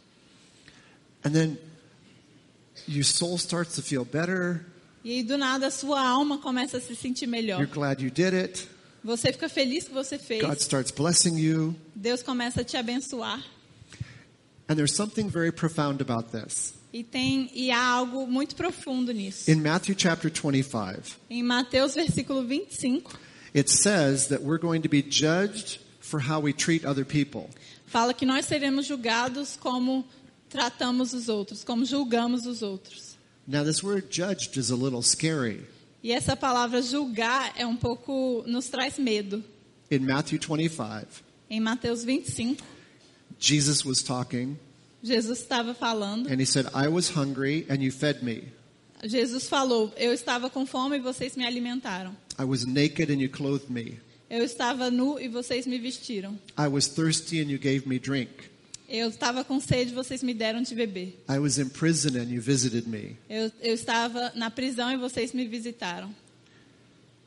And 1.25 1.31
then 1.31 1.59
your 2.89 3.05
soul 3.05 3.37
starts 3.37 3.75
to 3.77 3.83
feel 3.83 4.05
better. 4.05 4.65
E 5.05 5.13
aí, 5.13 5.23
do 5.23 5.39
nada, 5.39 5.69
a 5.69 5.71
sua 5.71 6.01
alma 6.01 6.39
começa 6.39 6.79
a 6.79 6.81
se 6.81 6.97
sentir 6.97 7.27
melhor. 7.27 7.61
You're 7.61 7.73
glad 7.73 8.03
you 8.03 8.11
did 8.11 8.35
it. 8.35 8.69
Você 9.05 9.33
fica 9.33 9.49
feliz 9.49 9.85
que 9.85 9.95
você 9.95 10.19
fez. 10.19 10.43
God 10.43 10.59
starts 10.59 10.91
blessing 10.91 11.39
you. 11.39 11.77
Deus 11.95 12.23
começa 12.25 12.63
a 12.63 12.65
te 12.65 12.77
abençoar. 12.77 13.41
And 14.69 14.75
there's 14.75 14.95
something 14.95 15.29
very 15.29 15.53
profound 15.53 16.03
about 16.03 16.31
this. 16.33 16.75
E 16.93 17.05
tem 17.05 17.51
e 17.55 17.71
há 17.71 17.85
algo 17.85 18.27
muito 18.27 18.57
profundo 18.57 19.13
nisso. 19.13 19.49
In 19.49 19.57
Matthew 19.57 19.95
chapter 19.97 20.29
25, 20.31 21.19
Em 21.31 21.43
Mateus 21.43 21.95
versículo 21.95 22.45
25, 22.45 23.17
it 23.55 23.69
says 23.71 24.29
that 24.29 24.43
we're 24.43 24.59
going 24.59 24.83
to 24.83 24.89
be 24.89 25.03
judged 25.03 25.79
for 26.01 26.21
how 26.21 26.41
we 26.41 26.53
treat 26.53 26.85
other 26.85 27.05
people. 27.05 27.49
fala 27.87 28.13
que 28.15 28.27
nós 28.27 28.45
seremos 28.47 28.87
julgados 28.87 29.57
como 29.57 30.05
tratamos 30.49 31.13
os 31.13 31.29
outros, 31.29 31.65
como 31.65 31.85
julgamos 31.85 32.47
os 32.47 32.63
outros. 32.63 33.17
Now, 33.47 33.63
this 33.65 33.83
word 33.83 34.09
judged 34.11 34.57
is 34.59 34.71
a 34.71 34.77
little 34.77 35.03
scary. 35.03 35.65
E 36.03 36.13
essa 36.13 36.37
palavra 36.37 36.83
julgar 36.83 37.53
é 37.57 37.67
um 37.67 37.77
pouco 37.77 38.45
nos 38.47 38.69
traz 38.69 38.99
medo. 38.99 39.43
In 39.91 40.01
Matthew 40.01 40.39
25, 40.41 41.07
Em 41.49 41.61
Mateus 41.61 42.03
25, 42.05 42.63
Jesus 43.39 43.85
was 43.85 44.03
talking 44.03 44.59
Jesus 45.03 45.39
estava 45.41 45.75
falando. 45.75 46.29
and 46.29 46.41
he 46.41 46.45
said, 46.47 46.67
I 46.75 46.89
was 46.89 47.09
hungry 47.11 47.65
and 47.71 47.77
you 47.83 47.93
fed 47.93 48.25
me. 48.25 48.45
Jesus 49.05 49.49
falou: 49.49 49.93
Eu 49.97 50.13
estava 50.13 50.51
com 50.51 50.67
fome 50.67 50.97
e 50.97 51.01
vocês 51.01 51.37
me 51.37 51.45
alimentaram. 51.47 52.17
I 52.39 52.45
was 52.45 52.67
naked 52.67 53.11
and 53.11 53.21
you 53.21 53.29
clothed 53.29 53.71
me. 53.71 53.99
Eu 54.29 54.45
estava 54.45 54.91
nu 54.91 55.19
e 55.21 55.29
vocês 55.29 55.67
me 55.67 55.79
vestiram. 55.79 56.39
I 56.59 56.69
was 56.69 56.89
thirsty 56.89 57.41
and 57.41 57.51
you 57.51 57.59
gave 57.59 57.89
me 57.89 57.99
drink. 57.99 58.31
Eu 58.89 59.09
estava 59.09 59.43
com 59.45 59.61
sede 59.61 59.91
e 59.91 59.95
vocês 59.95 60.23
me 60.23 60.35
deram 60.35 60.63
de 60.63 60.75
beber. 60.75 61.17
I 61.29 61.39
was 61.39 61.59
in 61.59 61.69
prison 61.69 62.17
and 62.19 62.31
you 62.31 62.41
visited 62.41 62.89
me. 62.89 63.17
Eu, 63.29 63.51
eu 63.61 63.75
estava 63.75 64.33
na 64.35 64.51
prisão 64.51 64.93
e 64.93 64.97
vocês 64.97 65.33
me 65.33 65.47
visitaram. 65.47 66.15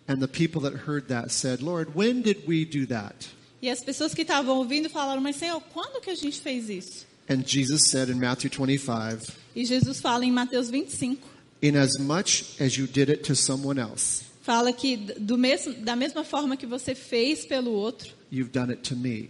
And 0.07 0.19
the 0.19 0.27
people 0.27 0.61
that 0.61 0.89
heard 0.89 1.07
that 1.09 1.31
said, 1.31 1.61
Lord, 1.61 1.91
when 1.95 2.21
did 2.21 2.47
we 2.47 2.65
do 2.65 2.87
that? 2.87 3.29
E 3.61 3.69
as 3.69 3.81
pessoas 3.81 4.13
que 4.13 4.21
estavam 4.21 4.57
ouvindo 4.57 4.89
falaram: 4.89 5.21
Mas 5.21 5.35
Senhor, 5.35 5.61
quando 5.73 6.01
que 6.01 6.09
a 6.09 6.15
gente 6.15 6.39
fez 6.39 6.69
isso? 6.69 7.05
And 7.29 7.43
Jesus 7.45 7.89
said 7.89 8.09
in 8.09 8.15
Matthew 8.15 8.49
25, 8.49 9.31
E 9.55 9.65
Jesus 9.65 9.99
fala 9.99 10.25
em 10.25 10.31
Mateus 10.31 10.69
25, 10.69 11.27
Inasmuch 11.61 12.59
as 12.59 12.77
you 12.77 12.87
did 12.87 13.09
it 13.09 13.23
to 13.23 13.35
someone 13.35 13.79
else, 13.79 14.23
fala 14.49 14.73
que 14.73 14.97
do 14.97 15.37
mesmo, 15.37 15.75
da 15.75 15.95
mesma 15.95 16.23
forma 16.23 16.57
que 16.57 16.65
você 16.65 16.95
fez 16.95 17.45
pelo 17.45 17.69
outro, 17.69 18.15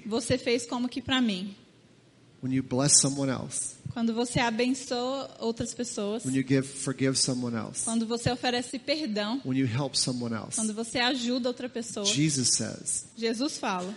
você 0.05 0.37
fez 0.37 0.65
como 0.65 0.87
que 0.87 1.01
para 1.01 1.19
mim. 1.19 1.53
Else, 2.41 3.75
Quando 3.91 4.13
você 4.13 4.39
abençoa 4.39 5.29
outras 5.41 5.73
pessoas, 5.73 6.23
give, 6.23 6.55
else, 6.55 7.83
quando 7.83 8.07
você 8.07 8.31
oferece 8.31 8.79
perdão, 8.79 9.41
else, 9.45 10.55
quando 10.55 10.73
você 10.73 10.99
ajuda 10.99 11.49
outra 11.49 11.67
pessoa, 11.67 12.05
Jesus 12.05 12.51
says, 12.55 13.09
Jesus 13.17 13.57
fala: 13.57 13.93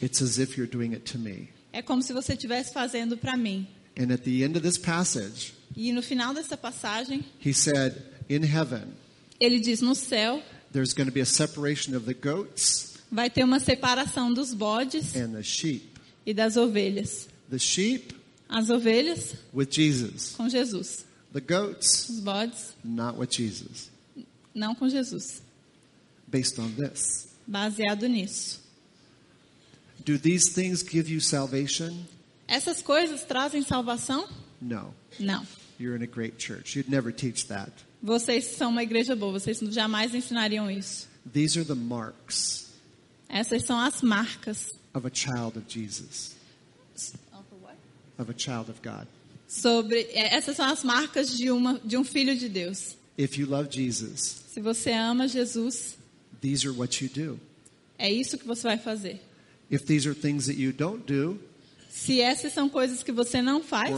it's 0.00 0.22
as 0.22 0.38
if 0.38 0.56
you're 0.56 0.70
doing 0.70 0.92
it 0.92 1.10
to 1.10 1.18
me. 1.18 1.48
É 1.72 1.82
como 1.82 2.00
se 2.02 2.12
você 2.12 2.34
estivesse 2.34 2.72
fazendo 2.72 3.16
para 3.16 3.36
mim. 3.36 3.66
And 3.98 4.12
at 4.14 4.20
the 4.20 4.44
end 4.44 4.56
of 4.56 4.60
this 4.60 4.78
passage, 4.78 5.54
E 5.76 5.90
no 5.90 6.02
final 6.02 6.32
dessa 6.32 6.56
passagem, 6.56 7.24
he 7.44 7.52
said, 7.52 8.00
in 8.30 8.44
heaven, 8.44 8.84
ele 9.40 9.58
diz: 9.58 9.80
No 9.80 9.96
céu 9.96 10.40
there's 10.72 10.92
going 10.94 11.06
to 11.06 11.12
be 11.12 11.20
a 11.20 11.26
separation 11.26 11.94
of 11.94 12.04
the 12.06 12.14
goats 12.14 12.98
vai 13.10 13.28
ter 13.28 13.44
uma 13.44 13.60
separação 13.60 14.32
dos 14.32 14.54
bodes 14.54 15.14
and 15.14 15.32
the 15.34 15.42
sheep. 15.42 15.86
e 16.26 16.32
das 16.32 16.56
ovelhas. 16.56 17.28
The 17.50 17.58
sheep 17.58 18.14
As 18.48 18.68
ovelhas 18.70 19.34
with 19.52 19.68
Jesus, 19.70 20.34
com 20.36 20.48
Jesus, 20.48 21.04
the 21.32 21.40
goats 21.40 22.08
os 22.08 22.20
bodes 22.20 22.74
not 22.84 23.18
with 23.18 23.30
Jesus, 23.30 23.90
não 24.54 24.74
com 24.74 24.88
Jesus. 24.88 25.42
based 26.28 26.58
on 26.58 26.70
this. 26.76 27.28
Baseado 27.46 28.06
nisso. 28.08 28.60
Do 30.04 30.16
these 30.18 30.50
things 30.52 30.82
give 30.82 31.08
you 31.10 31.20
salvation? 31.20 32.06
Essas 32.48 32.82
coisas 32.82 33.22
trazem 33.24 33.62
salvação? 33.62 34.28
No. 34.60 34.94
Não. 35.18 35.46
You're 35.78 35.96
in 35.96 36.02
a 36.02 36.06
great 36.06 36.38
church. 36.38 36.76
You'd 36.76 36.90
never 36.90 37.12
teach 37.12 37.46
that. 37.48 37.72
Vocês 38.02 38.44
são 38.44 38.70
uma 38.70 38.82
igreja 38.82 39.14
boa, 39.14 39.32
vocês 39.38 39.58
jamais 39.70 40.14
ensinariam 40.14 40.70
isso. 40.70 41.08
These 41.32 41.58
are 41.58 41.66
the 41.66 41.74
marks 41.74 42.68
Essas 43.28 43.64
são 43.64 43.78
as 43.78 44.02
marcas 44.02 44.72
of 44.94 45.06
a 45.06 45.10
child 45.14 45.56
of 45.58 45.64
Jesus, 45.68 46.32
of 48.18 48.30
a 48.30 48.34
child 48.36 48.70
of 48.70 48.80
God. 48.82 49.06
sobre 49.48 50.00
é, 50.12 50.34
essas 50.34 50.56
são 50.56 50.66
as 50.66 50.82
marcas 50.82 51.36
de 51.36 51.50
uma 51.50 51.80
de 51.84 51.96
um 51.96 52.04
filho 52.04 52.36
de 52.36 52.48
Deus. 52.48 52.96
If 53.18 53.38
you 53.38 53.46
love 53.46 53.68
Jesus, 53.70 54.42
Se 54.52 54.60
você 54.60 54.90
ama 54.92 55.28
Jesus, 55.28 55.96
these 56.40 56.66
are 56.66 56.76
what 56.76 57.02
you 57.04 57.10
do. 57.10 57.38
é 57.98 58.10
isso 58.10 58.36
que 58.36 58.46
você 58.46 58.62
vai 58.64 58.78
fazer. 58.78 59.20
If 59.70 59.84
these 59.84 60.08
are 60.08 60.14
things 60.18 60.46
that 60.46 60.60
you 60.60 60.72
don't 60.72 61.04
do 61.06 61.38
Se 61.88 62.20
essas 62.20 62.52
são 62.52 62.68
coisas 62.68 63.02
que 63.02 63.12
você 63.12 63.40
não 63.40 63.62
faz 63.62 63.90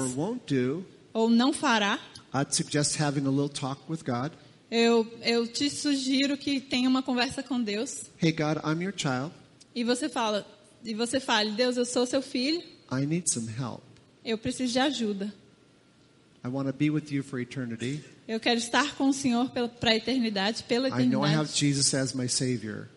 do, 0.47 0.85
ou 1.13 1.31
não 1.31 1.53
fará, 1.53 1.99
I'd 2.35 2.53
suggest 2.55 3.01
having 3.01 3.27
a 3.27 3.31
little 3.31 3.49
talk 3.49 3.81
with 3.89 4.03
God. 4.05 4.33
eu, 4.71 5.07
eu 5.23 5.47
te 5.47 5.71
sugiro 5.71 6.37
que 6.37 6.61
tenha 6.61 6.89
uma 6.89 7.03
conversa 7.03 7.43
com 7.43 7.63
Deus 7.63 8.07
Hey 8.21 8.33
God, 8.33 8.59
I'm 8.65 8.83
your 8.83 8.93
child. 8.97 9.33
e 9.75 9.85
você 9.85 10.09
fala 10.09 10.47
e 10.85 10.93
você 10.95 11.19
fale, 11.21 11.53
Deus, 11.53 11.77
eu 11.77 11.85
sou 11.87 12.05
seu 12.07 12.21
filho, 12.21 12.61
I 12.93 13.07
need 13.07 13.31
some 13.31 13.49
help. 13.49 13.81
eu 14.25 14.37
preciso 14.37 14.73
de 14.73 14.79
ajuda. 14.79 15.33
I 16.45 16.49
want 16.49 16.67
to 16.67 16.75
be 16.75 16.91
with 16.91 17.11
you 17.11 17.23
for 17.23 17.41
eternity. 17.41 18.05
Eu 18.29 18.39
quero 18.39 18.59
estar 18.59 18.95
com 18.97 19.09
o 19.09 19.13
Senhor 19.15 19.49
para 19.51 19.91
a 19.93 19.97
eternidade, 19.97 20.63
pela 20.65 20.89
I 20.89 21.07
know 21.07 21.25
I 21.25 21.29
have 21.35 21.49
eternidade. 21.51 21.59
Jesus 21.59 21.95
as 21.95 22.13
my 22.13 22.29
Savior, 22.29 22.89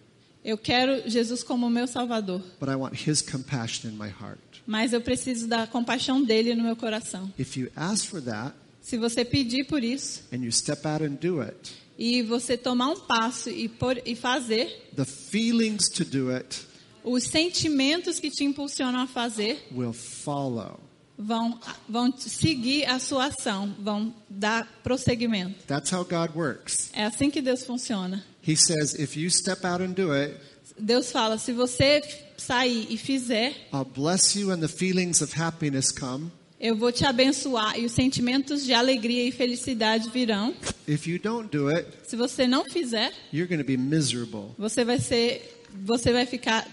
Eu 0.43 0.57
quero 0.57 1.09
Jesus 1.09 1.43
como 1.43 1.69
meu 1.69 1.87
Salvador, 1.87 2.41
but 2.59 2.69
I 2.69 2.75
want 2.75 2.93
His 3.07 3.21
compassion 3.21 3.89
in 3.89 3.93
my 3.97 4.09
heart. 4.09 4.39
mas 4.65 4.91
eu 4.93 4.99
preciso 5.01 5.47
da 5.47 5.65
compaixão 5.67 6.23
dele 6.23 6.55
no 6.55 6.63
meu 6.63 6.75
coração. 6.75 7.31
If 7.39 7.55
you 7.55 7.69
ask 7.75 8.05
for 8.05 8.21
that 8.23 8.53
Se 8.87 8.97
você 8.97 9.25
pedir 9.25 9.65
por 9.65 9.83
isso 9.83 10.23
and 10.31 10.37
you 10.37 10.51
step 10.51 10.87
out 10.87 11.03
and 11.03 11.15
do 11.15 11.41
it, 11.41 11.73
e 11.99 12.21
você 12.21 12.55
tomar 12.55 12.87
um 12.87 12.99
passo 13.01 13.49
e, 13.49 13.67
por, 13.67 14.01
e 14.05 14.15
fazer, 14.15 14.89
the 14.95 15.03
feelings 15.03 15.89
to 15.89 16.05
do 16.05 16.31
it 16.31 16.65
os 17.03 17.25
sentimentos 17.25 18.17
que 18.17 18.29
te 18.29 18.45
impulsionam 18.45 19.01
a 19.01 19.07
fazer 19.07 19.67
will 19.75 19.91
follow. 19.91 20.79
vão, 21.17 21.59
vão 21.89 22.17
seguir 22.17 22.85
a 22.85 22.97
sua 22.97 23.25
ação, 23.25 23.75
vão 23.77 24.15
dar 24.29 24.65
prosseguimento. 24.83 25.65
That's 25.65 25.91
how 25.91 26.05
God 26.05 26.33
works. 26.33 26.89
É 26.93 27.03
assim 27.03 27.29
que 27.29 27.41
Deus 27.41 27.65
funciona. 27.65 28.23
He 28.41 28.55
says, 28.55 28.93
if 28.93 29.17
you 29.17 29.29
step 29.29 29.65
out 29.65 29.83
and 29.83 29.91
do 29.91 30.13
it, 30.13 30.39
Deus 30.79 31.11
fala: 31.11 31.37
se 31.37 31.51
você 31.51 32.01
sair 32.37 32.87
e 32.89 32.97
fizer, 32.97 33.53
I'll 33.73 33.83
bless 33.83 34.39
you 34.39 34.51
and 34.51 34.59
the 34.59 34.69
feelings 34.69 35.21
of 35.21 35.37
happiness 35.37 35.91
come. 35.91 36.31
Eu 36.59 36.75
vou 36.75 36.91
te 36.91 37.05
abençoar 37.05 37.79
e 37.79 37.85
os 37.85 37.91
sentimentos 37.91 38.63
de 38.65 38.73
alegria 38.73 39.23
e 39.27 39.31
felicidade 39.31 40.09
virão. 40.09 40.53
If 40.87 41.05
you 41.07 41.19
don't 41.19 41.49
do 41.55 41.67
it, 41.69 41.87
Se 42.03 42.15
você 42.15 42.47
não 42.47 42.65
fizer, 42.65 43.11
you're 43.33 43.47
going 43.47 43.59
to 43.61 43.67
be 43.67 43.77
miserable. 43.77 44.53
você 44.57 44.83
vai 44.83 44.99
ser, 44.99 45.61
você 45.83 46.11
vai 46.11 46.25
ficar 46.25 46.67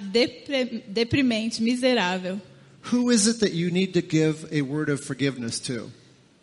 deprimente, 0.87 1.63
miserável. 1.63 2.41
Who 2.93 3.11
is 3.11 3.27
it 3.27 3.41
that 3.41 3.55
you 3.55 3.71
need 3.71 3.93
to 3.93 4.01
give 4.07 4.47
a 4.53 4.63
word 4.63 4.91
of 4.93 5.03
forgiveness 5.05 5.59
to? 5.61 5.91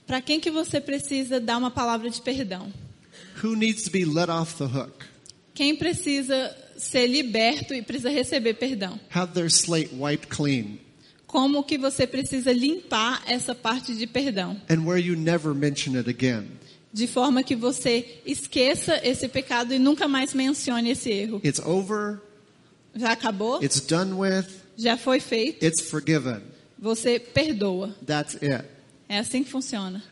Para 0.07 0.21
quem 0.21 0.39
que 0.39 0.49
você 0.51 0.81
precisa 0.81 1.39
dar 1.39 1.57
uma 1.57 1.71
palavra 1.71 2.09
de 2.09 2.21
perdão? 2.21 2.71
Who 3.43 3.55
needs 3.55 3.83
to 3.83 3.91
be 3.91 4.03
let 4.05 4.29
off 4.29 4.55
the 4.57 4.65
hook? 4.65 5.05
Quem 5.53 5.75
precisa 5.75 6.55
ser 6.77 7.07
liberto 7.07 7.73
e 7.73 7.81
precisa 7.81 8.09
receber 8.09 8.55
perdão? 8.55 8.99
Have 9.13 9.33
their 9.33 9.47
slate 9.47 9.89
wiped 9.93 10.27
clean 10.27 10.79
Como 11.31 11.63
que 11.63 11.77
você 11.77 12.05
precisa 12.05 12.51
limpar 12.51 13.23
essa 13.25 13.55
parte 13.55 13.95
de 13.95 14.05
perdão? 14.05 14.59
and 14.69 14.83
where 14.85 14.99
you 15.01 15.15
never 15.15 15.53
mention 15.55 15.95
it 15.97 16.09
again? 16.09 16.45
De 16.91 17.07
forma 17.07 17.41
que 17.41 17.55
você 17.55 18.19
esqueça 18.25 18.99
esse 19.01 19.29
pecado 19.29 19.73
e 19.73 19.79
nunca 19.79 20.09
mais 20.09 20.33
mencione 20.33 20.89
esse 20.89 21.09
erro. 21.09 21.39
It's 21.41 21.61
over, 21.65 22.19
Já 22.93 23.13
acabou? 23.13 23.63
it's 23.63 23.79
done 23.79 24.11
with, 24.11 24.45
Já 24.75 24.97
foi 24.97 25.21
feito? 25.21 25.65
it's 25.65 25.79
forgiven. 25.89 26.41
Você 26.77 27.17
perdoa. 27.17 27.95
That's 28.05 28.35
it. 28.43 28.65
É 29.07 29.19
assim 29.19 29.41
que 29.41 29.49
funciona. 29.49 30.03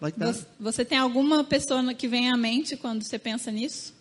Like? 0.00 0.18
Você, 0.18 0.46
você 0.58 0.82
tem 0.84 0.96
alguma 0.96 1.44
pessoa 1.44 1.92
que 1.92 2.08
vem 2.08 2.30
à 2.30 2.36
mente 2.38 2.74
quando 2.74 3.02
você 3.02 3.18
pensa 3.18 3.50
nisso? 3.52 3.92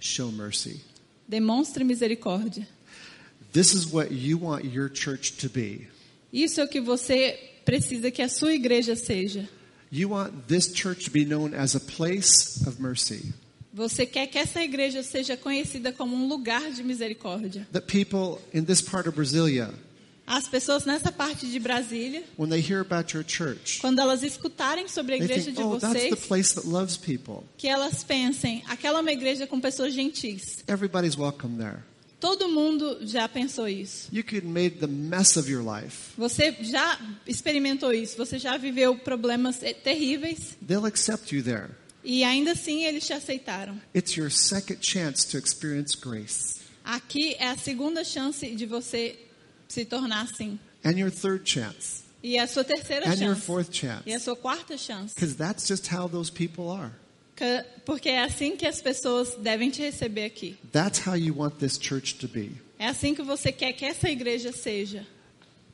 Show 0.00 0.32
mercy. 0.32 0.80
Demonstre 1.28 1.84
misericórdia. 1.84 2.66
This 3.52 3.74
is 3.74 3.92
what 3.92 4.12
you 4.12 4.38
want 4.38 4.64
your 4.64 4.88
church 4.88 5.32
to 5.38 5.48
be. 5.48 5.88
Isso 6.32 6.60
é 6.60 6.64
o 6.64 6.68
que 6.68 6.80
você 6.80 7.38
precisa 7.64 8.10
que 8.10 8.22
a 8.22 8.28
sua 8.28 8.54
igreja 8.54 8.94
seja. 8.94 9.48
You 9.90 10.10
want 10.10 10.46
this 10.46 10.72
church 10.72 11.06
to 11.06 11.10
be 11.10 11.24
known 11.24 11.52
as 11.54 11.74
a 11.74 11.80
place 11.80 12.64
of 12.66 12.80
mercy. 12.80 13.32
Você 13.72 14.04
quer 14.06 14.26
que 14.26 14.38
essa 14.38 14.62
igreja 14.62 15.02
seja 15.02 15.36
conhecida 15.36 15.92
como 15.92 16.14
um 16.14 16.28
lugar 16.28 16.70
de 16.72 16.82
misericórdia. 16.82 17.66
That 17.72 17.86
people 17.86 18.40
in 18.52 18.64
this 18.64 18.80
part 18.80 19.08
of 19.08 19.16
Brasilia, 19.16 19.72
As 20.26 20.46
pessoas 20.46 20.84
nessa 20.84 21.10
parte 21.10 21.48
de 21.50 21.58
Brasília, 21.58 22.22
when 22.38 22.48
they 22.48 22.60
hear 22.60 22.80
about 22.80 23.12
your 23.12 23.24
church, 23.24 23.80
quando 23.80 24.00
elas 24.00 24.22
escutarem 24.22 24.86
sobre 24.86 25.14
a 25.14 25.16
igreja 25.16 25.46
think, 25.46 25.56
de 25.56 25.62
oh, 25.62 25.76
that's 25.76 25.92
the 25.92 26.10
vocês, 26.10 26.26
place 26.26 26.54
that 26.54 26.68
loves 26.68 26.96
people. 26.96 27.42
que 27.58 27.66
elas 27.66 28.04
pensem, 28.04 28.62
aquela 28.68 28.98
é 28.98 29.02
uma 29.02 29.10
igreja 29.10 29.44
com 29.48 29.60
pessoas 29.60 29.92
gentis. 29.92 30.62
Todo 32.20 32.48
mundo 32.48 32.98
já 33.02 33.26
pensou 33.28 33.66
isso. 33.66 34.08
You 34.12 34.22
could 34.22 34.46
made 34.46 34.76
the 34.76 34.86
mess 34.86 35.36
of 35.36 35.50
your 35.50 35.64
life. 35.64 36.12
Você 36.18 36.54
já 36.60 36.98
experimentou 37.26 37.92
isso, 37.94 38.16
você 38.16 38.38
já 38.38 38.56
viveu 38.58 38.94
problemas 38.98 39.60
terríveis 39.82 40.56
They'll 40.66 40.86
accept 40.86 41.34
you 41.34 41.42
there. 41.42 41.70
e 42.04 42.22
ainda 42.22 42.52
assim 42.52 42.84
eles 42.84 43.06
te 43.06 43.12
aceitaram. 43.14 43.80
It's 43.94 44.16
your 44.16 44.30
second 44.30 44.78
chance 44.86 45.26
to 45.30 45.38
experience 45.38 45.96
grace. 45.96 46.60
Aqui 46.84 47.34
é 47.38 47.48
a 47.48 47.56
segunda 47.56 48.04
chance 48.04 48.46
de 48.54 48.66
você 48.66 49.18
se 49.68 49.84
tornar 49.84 50.22
assim. 50.22 50.58
And 50.84 50.92
your 50.98 51.10
third 51.10 51.48
chance. 51.50 52.02
E 52.22 52.38
a 52.38 52.46
sua 52.46 52.64
terceira 52.64 53.06
And 53.06 53.14
your 53.14 53.34
chance. 53.34 53.40
fourth 53.46 53.72
chance. 53.74 54.02
E 54.06 54.12
a 54.12 54.20
sua 54.20 54.36
quarta 54.36 54.76
chance. 54.76 55.14
Because 55.14 55.34
that's 55.36 55.66
just 55.66 55.86
how 55.90 56.06
those 56.08 56.30
people 56.30 56.68
are. 56.70 56.92
Que- 57.40 57.64
Porque 57.86 58.10
é 58.10 58.22
assim 58.22 58.54
que 58.54 58.66
as 58.66 58.82
pessoas 58.82 59.34
devem 59.38 59.70
te 59.70 59.80
receber 59.80 60.26
aqui. 60.26 60.56
That's 60.70 61.00
how 61.06 61.16
you 61.16 61.34
want 61.38 61.54
this 61.58 61.78
church 61.80 62.16
to 62.16 62.28
be. 62.28 62.50
É 62.78 62.86
assim 62.86 63.14
que 63.14 63.22
você 63.22 63.50
quer 63.50 63.72
que 63.72 63.86
essa 63.86 64.10
igreja 64.10 64.52
seja. 64.52 65.06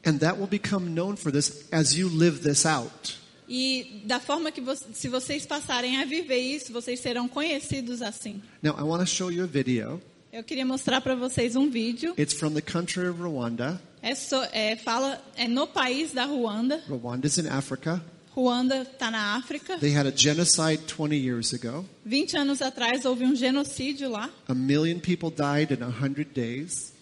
And 0.07 0.19
that 0.19 0.39
will 0.39 0.47
become 0.47 0.89
known 0.89 1.17
for 1.17 1.33
this 1.33 1.64
as 1.73 1.93
you 1.97 2.09
live 2.09 2.39
this 2.39 2.64
out. 2.64 3.19
E 3.49 4.03
da 4.05 4.21
forma 4.21 4.53
que 4.53 4.61
você, 4.61 4.85
se 4.93 5.09
vocês 5.09 5.45
passarem 5.45 5.97
a 6.01 6.05
viver 6.05 6.39
isso, 6.39 6.73
vocês 6.73 7.01
serão 7.01 7.27
conhecidos 7.29 8.01
assim. 8.01 8.41
Now, 8.62 8.77
I 8.79 8.83
want 8.83 9.01
to 9.01 9.07
show 9.12 9.33
you 9.33 9.43
a 9.43 9.47
video. 9.49 10.01
Eu 10.33 10.45
queria 10.45 10.64
mostrar 10.64 11.01
para 11.01 11.17
vocês 11.17 11.57
um 11.57 11.69
vídeo. 11.69 12.14
It's 12.17 12.35
from 12.35 12.53
the 12.53 12.61
country 12.61 13.09
of 13.09 13.21
Rwanda. 13.21 13.81
É, 14.03 14.14
so- 14.14 14.47
é, 14.53 14.77
fala, 14.77 15.21
é 15.37 15.49
no 15.49 15.67
país 15.67 16.12
da 16.12 16.25
Ruanda. 16.27 16.81
Rwanda's 16.89 17.39
in 17.39 17.49
Africa. 17.49 18.01
Ruanda 18.37 18.82
está 18.82 19.11
na 19.11 19.34
África. 19.37 19.78
They 19.78 19.97
had 19.97 20.07
a 20.07 20.12
genocide 20.14 20.82
20 20.87 21.16
years 21.16 21.55
ago. 21.55 21.87
20 22.05 22.37
anos 22.37 22.61
atrás 22.61 23.07
houve 23.07 23.24
um 23.24 23.34
genocídio 23.34 24.11
lá. 24.11 24.28
A 24.47 24.55
million 24.55 25.01
people 25.01 25.30
died 25.30 25.72
in 25.72 25.82
100 25.82 26.34
days. 26.34 26.93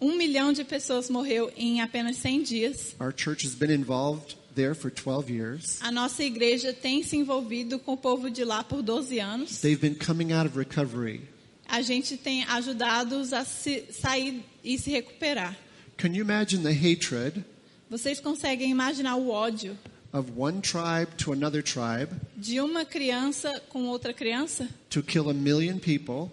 Um 0.00 0.16
milhão 0.16 0.54
de 0.54 0.64
pessoas 0.64 1.10
morreu 1.10 1.52
em 1.54 1.82
apenas 1.82 2.16
100 2.16 2.42
dias. 2.44 2.96
Our 2.98 3.12
church 3.14 3.46
has 3.46 3.54
been 3.54 3.70
involved 3.70 4.36
there 4.54 4.74
for 4.74 4.90
12 4.90 5.30
years. 5.30 5.78
A 5.82 5.92
nossa 5.92 6.24
igreja 6.24 6.72
tem 6.72 7.02
se 7.02 7.14
envolvido 7.14 7.78
com 7.78 7.92
o 7.92 7.96
povo 7.98 8.30
de 8.30 8.42
lá 8.42 8.64
por 8.64 8.80
12 8.80 9.20
anos. 9.20 9.60
They've 9.60 9.80
been 9.80 9.94
coming 9.94 10.32
out 10.32 10.48
of 10.48 10.56
recovery. 10.56 11.28
A 11.68 11.82
gente 11.82 12.16
tem 12.16 12.42
ajudado-os 12.44 13.34
a 13.34 13.44
se, 13.44 13.84
sair 13.90 14.42
e 14.62 14.78
se 14.78 14.90
recuperar. 14.90 15.58
Can 15.98 16.08
you 16.14 16.22
imagine 16.24 16.62
the 16.62 16.72
hatred 16.72 17.44
Vocês 17.90 18.18
conseguem 18.18 18.70
imaginar 18.70 19.16
o 19.16 19.28
ódio 19.28 19.78
of 20.14 20.30
one 20.36 20.60
tribe 20.62 21.08
to 21.18 21.32
another 21.32 21.62
tribe 21.62 22.08
de 22.36 22.60
uma 22.60 22.84
criança 22.84 23.50
com 23.68 23.86
outra 23.86 24.14
criança 24.14 24.68
to 24.88 25.02
kill 25.02 25.28
a 25.28 25.34
million 25.34 25.78
people 25.78 26.30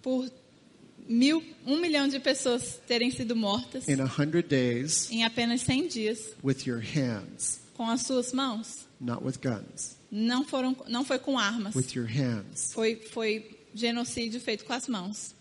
por 0.00 0.30
mil, 1.08 1.42
um 1.66 1.78
milhão 1.80 2.06
de 2.08 2.18
pessoas 2.20 2.80
terem 2.86 3.10
sido 3.10 3.34
mortas 3.34 3.88
in 3.88 3.96
100 3.96 4.42
days 4.42 5.10
em 5.10 5.24
apenas 5.24 5.62
100 5.62 5.88
dias 5.88 6.18
with 6.42 6.58
your 6.66 6.80
hands, 6.80 7.60
com 7.74 7.88
as 7.90 8.02
suas 8.02 8.32
mãos? 8.32 8.86
not 9.00 9.22
with 9.24 9.34
guns, 9.42 9.96
Não 10.10 10.44
foram, 10.44 10.76
não 10.88 11.04
foi 11.04 11.18
com 11.18 11.36
armas. 11.36 11.74
with 11.74 11.94
your 11.96 12.06
hands? 12.06 12.72
Foi, 12.72 12.94
foi 12.96 13.58
genocídio 13.74 14.40
feito 14.40 14.64
com 14.64 14.72
as 14.72 14.86
mãos. 14.86 15.34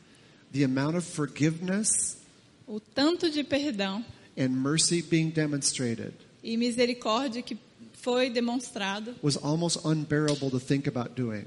The 0.51 0.63
amount 0.63 0.97
of 0.97 1.07
forgiveness 1.07 2.17
O 2.65 2.79
tanto 2.79 3.29
de 3.29 3.43
perdão 3.43 4.03
and 4.35 4.49
mercy 4.49 5.01
being 5.03 5.29
demonstrated 5.29 6.13
e 6.43 6.57
misericórdia 6.57 7.41
que 7.43 7.55
foi 8.03 8.29
demonstrado, 8.29 9.15
was 9.23 9.37
almost 9.41 9.79
unbearable 9.85 10.49
to 10.51 10.59
think 10.59 10.87
about 10.89 11.15
doing. 11.15 11.45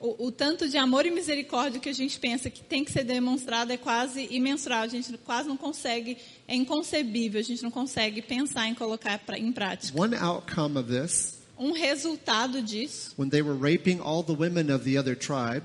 o, 0.00 0.26
o 0.26 0.30
tanto 0.32 0.68
de 0.68 0.76
amor 0.78 1.04
e 1.06 1.10
misericórdia 1.10 1.80
que 1.80 1.88
a 1.88 1.92
gente 1.92 2.20
pensa 2.20 2.48
que 2.48 2.62
tem 2.62 2.84
que 2.84 2.92
ser 2.92 3.02
demonstrado 3.02 3.72
é 3.72 3.76
quase 3.76 4.28
imensurável. 4.30 4.84
A 4.86 4.88
gente 5.02 5.18
quase 5.26 5.48
não 5.48 5.56
consegue, 5.56 6.16
é 6.46 6.54
inconcebível. 6.54 7.40
A 7.40 7.42
gente 7.42 7.64
não 7.64 7.70
consegue 7.72 8.22
pensar 8.22 8.68
em 8.68 8.74
colocar 8.74 9.18
pra, 9.18 9.36
em 9.36 9.50
prática. 9.50 10.00
One 10.00 10.14
outcome 10.14 10.78
of 10.78 10.88
this, 10.88 11.38
Um 11.58 11.72
resultado 11.72 12.62
disso 12.62 13.12
when 13.18 13.28
they 13.28 13.42
were 13.42 13.58
raping 13.58 13.98
all 14.00 14.22
the 14.22 14.32
women 14.32 14.72
of 14.72 14.84
the 14.84 14.96
other 14.96 15.16
tribe, 15.16 15.64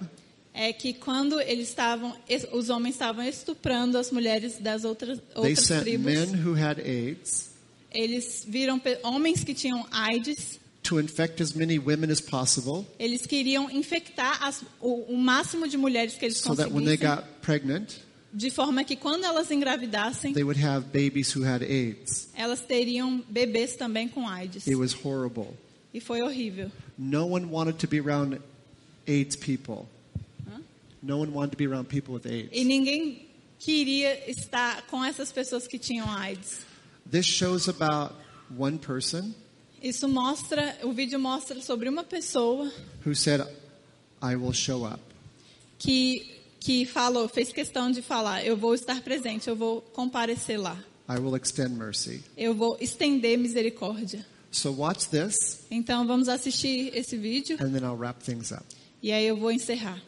é 0.51 0.73
que 0.73 0.93
quando 0.93 1.39
eles 1.39 1.69
estavam, 1.69 2.15
es- 2.27 2.47
os 2.51 2.69
homens 2.71 2.95
estavam 2.95 3.23
estuprando 3.23 3.99
as 3.99 4.09
mulheres 4.09 4.57
das 4.59 4.83
outras 4.83 5.19
they 5.19 5.35
outras 5.51 5.59
sent 5.59 5.83
tribos, 5.83 6.05
men 6.05 6.43
who 6.43 6.55
had 6.59 6.79
AIDS 6.79 7.51
eles 7.93 8.43
viram 8.47 8.81
homens 9.03 9.43
que 9.43 9.53
tinham 9.53 9.85
AIDS 9.91 10.59
to 10.81 10.99
infect 10.99 11.41
as 11.41 11.53
many 11.53 11.79
women 11.79 12.11
as 12.11 12.19
possible 12.19 12.85
Eles 12.99 13.25
queriam 13.25 13.69
infectar 13.71 14.43
as- 14.43 14.63
o, 14.81 15.13
o 15.13 15.17
máximo 15.17 15.67
de 15.67 15.77
mulheres 15.77 16.15
que 16.15 16.25
eles 16.25 16.37
so 16.37 16.55
that 16.55 16.71
when 16.73 16.83
they 16.85 16.97
conseguissem, 16.97 17.15
got 17.15 17.41
pregnant, 17.41 17.93
de 18.33 18.49
forma 18.49 18.83
que 18.83 18.95
quando 18.95 19.23
elas 19.23 19.49
engravidassem, 19.51 20.33
they 20.33 20.43
would 20.43 20.59
have 20.61 20.87
babies 20.87 21.33
who 21.35 21.45
had 21.45 21.61
AIDS. 21.63 22.27
elas 22.35 22.61
teriam 22.61 23.23
bebês 23.29 23.75
também 23.75 24.07
com 24.09 24.27
AIDS. 24.27 24.65
It 24.67 24.75
was 24.75 24.93
horrible. 24.93 25.55
E 25.93 25.99
foi 26.01 26.21
horrível. 26.23 26.71
No 26.97 27.27
one 27.27 27.45
wanted 27.45 27.77
to 27.77 27.87
be 27.87 27.99
around 27.99 28.39
AIDS 29.07 29.35
people. 29.35 29.85
Hã? 30.47 30.61
No 31.01 31.19
one 31.19 31.31
wanted 31.31 31.51
to 31.51 31.57
be 31.57 31.65
around 31.67 31.87
people 31.87 32.15
with 32.15 32.25
E 32.25 32.49
AIDS. 32.51 32.65
ninguém 32.65 33.27
queria 33.59 34.29
estar 34.29 34.81
com 34.87 35.05
essas 35.05 35.31
pessoas 35.31 35.67
que 35.67 35.77
tinham 35.79 36.09
AIDS. 36.09 36.59
This 37.09 37.25
shows 37.25 37.67
about 37.67 38.15
one 38.57 38.77
person 38.77 39.33
Isso 39.81 40.07
mostra, 40.07 40.77
o 40.83 40.93
vídeo 40.93 41.19
mostra 41.19 41.61
sobre 41.61 41.89
uma 41.89 42.03
pessoa 42.03 42.71
who 43.05 43.13
said, 43.13 43.41
I 44.21 44.35
will 44.35 44.53
show 44.53 44.85
up. 44.85 45.01
que 45.77 46.31
que 46.59 46.85
falou, 46.85 47.27
fez 47.27 47.51
questão 47.51 47.91
de 47.91 48.01
falar, 48.01 48.45
eu 48.45 48.55
vou 48.55 48.73
estar 48.73 49.01
presente, 49.01 49.49
eu 49.49 49.55
vou 49.55 49.81
comparecer 49.81 50.57
lá. 50.57 50.81
I 51.09 51.19
will 51.19 51.35
extend 51.35 51.71
mercy. 51.75 52.23
Eu 52.37 52.55
vou 52.55 52.77
estender 52.79 53.37
misericórdia. 53.37 54.25
So 54.49 54.71
watch 54.71 55.09
this, 55.09 55.65
Então 55.69 56.07
vamos 56.07 56.29
assistir 56.29 56.95
esse 56.95 57.17
vídeo 57.17 57.57
and 57.59 57.71
then 57.73 57.83
I'll 57.83 57.97
wrap 57.97 58.23
things 58.23 58.51
up. 58.53 58.63
e 59.01 59.11
aí 59.11 59.25
eu 59.27 59.35
vou 59.35 59.51
encerrar. 59.51 60.01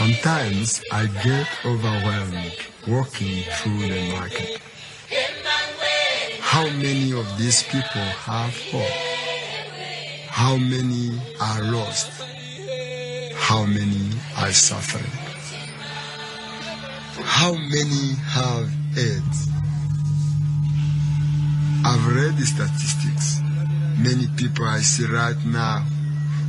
Sometimes 0.00 0.82
I 0.90 1.08
get 1.22 1.46
overwhelmed 1.62 2.56
walking 2.88 3.44
through 3.60 3.86
the 3.86 4.12
market. 4.16 4.58
How 6.40 6.64
many 6.64 7.12
of 7.12 7.26
these 7.36 7.62
people 7.64 8.08
have 8.24 8.56
hope? 8.72 8.96
How 10.30 10.56
many 10.56 11.20
are 11.38 11.62
lost? 11.64 12.08
How 13.34 13.66
many 13.66 14.16
are 14.38 14.52
suffering? 14.52 15.12
How 17.22 17.52
many 17.52 18.14
have 18.24 18.72
AIDS? 18.96 19.48
I've 21.84 22.06
read 22.16 22.38
the 22.38 22.46
statistics. 22.46 23.42
Many 23.98 24.28
people 24.38 24.64
I 24.64 24.78
see 24.78 25.04
right 25.04 25.36
now 25.44 25.84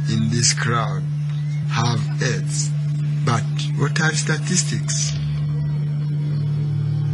in 0.10 0.30
this 0.30 0.54
crowd 0.54 1.04
have 1.68 2.00
AIDS. 2.24 2.72
But 3.26 3.44
what 3.78 4.00
are 4.02 4.14
statistics? 4.14 5.14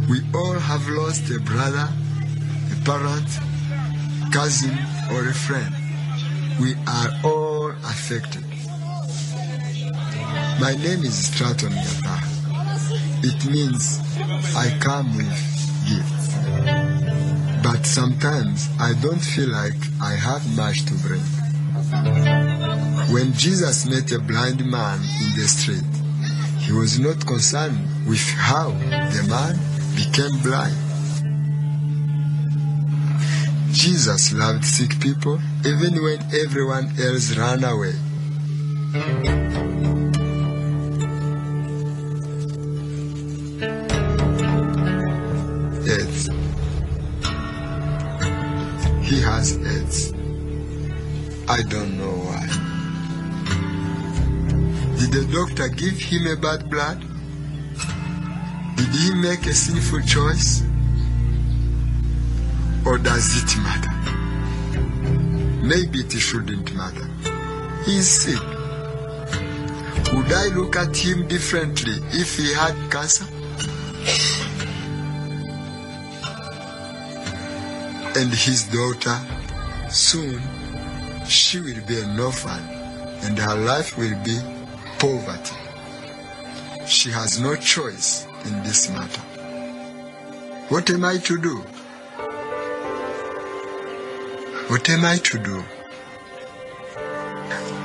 We 0.08 0.20
all 0.34 0.58
have 0.58 0.88
lost 0.88 1.30
a 1.30 1.38
brother, 1.40 1.88
a 2.72 2.84
parent, 2.84 3.28
cousin, 4.32 4.76
or 5.12 5.28
a 5.28 5.34
friend. 5.34 5.74
We 6.60 6.74
are 6.86 7.10
all 7.24 7.70
affected. 7.84 8.44
My 10.60 10.74
name 10.74 11.04
is 11.04 11.26
Stratton 11.28 11.72
Gata. 11.72 12.22
It 13.22 13.44
means 13.50 14.00
I 14.56 14.76
come 14.80 15.14
with 15.16 15.28
gifts. 15.88 16.34
But 17.62 17.84
sometimes 17.84 18.68
I 18.80 18.94
don't 19.02 19.20
feel 19.20 19.50
like 19.50 19.76
I 20.00 20.14
have 20.14 20.56
much 20.56 20.86
to 20.86 20.94
bring. 21.06 21.22
When 23.12 23.32
Jesus 23.34 23.86
met 23.86 24.10
a 24.12 24.18
blind 24.18 24.64
man 24.64 25.00
in 25.22 25.36
the 25.36 25.46
street, 25.48 25.84
he 26.68 26.74
was 26.74 27.00
not 27.00 27.24
concerned 27.26 27.78
with 28.06 28.20
how 28.36 28.68
the 28.68 29.24
man 29.26 29.56
became 29.96 30.36
blind. 30.42 30.76
Jesus 33.72 34.34
loved 34.34 34.66
sick 34.66 35.00
people 35.00 35.40
even 35.64 35.94
when 36.02 36.20
everyone 36.34 36.92
else 37.00 37.34
ran 37.38 37.64
away. 37.64 37.94
AIDS. 45.88 46.28
He 49.08 49.22
has 49.22 49.56
AIDS. 49.56 50.12
I 51.48 51.62
don't 51.62 51.96
doctor 55.58 55.74
give 55.74 55.98
him 55.98 56.26
a 56.28 56.36
bad 56.36 56.70
blood? 56.70 57.00
Did 58.76 58.88
he 58.94 59.14
make 59.14 59.44
a 59.46 59.54
sinful 59.54 60.02
choice? 60.02 60.62
Or 62.86 62.96
does 62.98 63.42
it 63.42 63.58
matter? 63.58 63.90
Maybe 65.66 66.00
it 66.00 66.12
shouldn't 66.12 66.72
matter. 66.74 67.08
He 67.84 68.00
sick. 68.02 68.40
Would 70.14 70.32
I 70.32 70.46
look 70.54 70.76
at 70.76 70.96
him 70.96 71.26
differently 71.26 71.98
if 72.12 72.36
he 72.36 72.54
had 72.54 72.76
cancer? 72.90 73.26
And 78.16 78.32
his 78.32 78.68
daughter, 78.68 79.18
soon, 79.90 80.40
she 81.26 81.60
will 81.60 81.84
be 81.86 82.00
an 82.00 82.18
orphan 82.20 82.62
and 83.22 83.36
her 83.38 83.56
life 83.56 83.98
will 83.98 84.16
be 84.22 84.38
poverty. 84.98 85.54
She 86.86 87.10
has 87.10 87.40
no 87.40 87.54
choice 87.54 88.26
in 88.44 88.62
this 88.62 88.90
matter. 88.90 89.20
What 90.70 90.90
am 90.90 91.04
I 91.04 91.18
to 91.18 91.38
do? 91.40 91.56
What 94.68 94.88
am 94.90 95.04
I 95.04 95.16
to 95.18 95.38
do? 95.38 95.64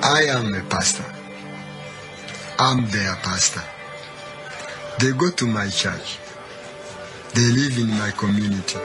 I 0.03 0.23
am 0.29 0.53
a 0.53 0.61
pastor. 0.69 1.05
I'm 2.59 2.89
their 2.89 3.15
pastor. 3.17 3.63
They 4.99 5.11
go 5.11 5.29
to 5.31 5.47
my 5.47 5.69
church. 5.69 6.17
They 7.33 7.41
live 7.41 7.77
in 7.77 7.89
my 7.89 8.11
community. 8.11 8.79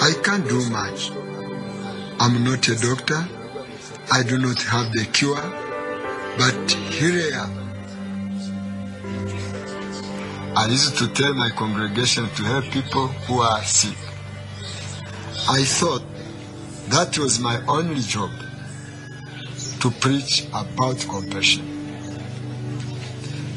I 0.00 0.12
can't 0.22 0.48
do 0.48 0.68
much. 0.70 1.10
I'm 2.18 2.42
not 2.44 2.66
a 2.68 2.76
doctor. 2.76 3.28
I 4.12 4.22
do 4.22 4.38
not 4.38 4.60
have 4.62 4.92
the 4.92 5.04
cure. 5.12 5.65
But 6.38 6.70
here 6.70 7.32
I 7.32 7.44
am. 7.44 7.52
I 10.54 10.66
used 10.66 10.98
to 10.98 11.08
tell 11.08 11.32
my 11.32 11.48
congregation 11.48 12.28
to 12.28 12.42
help 12.44 12.64
people 12.64 13.08
who 13.08 13.40
are 13.40 13.62
sick. 13.62 13.96
I 15.48 15.64
thought 15.64 16.02
that 16.88 17.18
was 17.18 17.40
my 17.40 17.64
only 17.66 18.02
job 18.02 18.30
to 19.80 19.90
preach 19.92 20.46
about 20.52 20.98
compassion. 21.08 21.64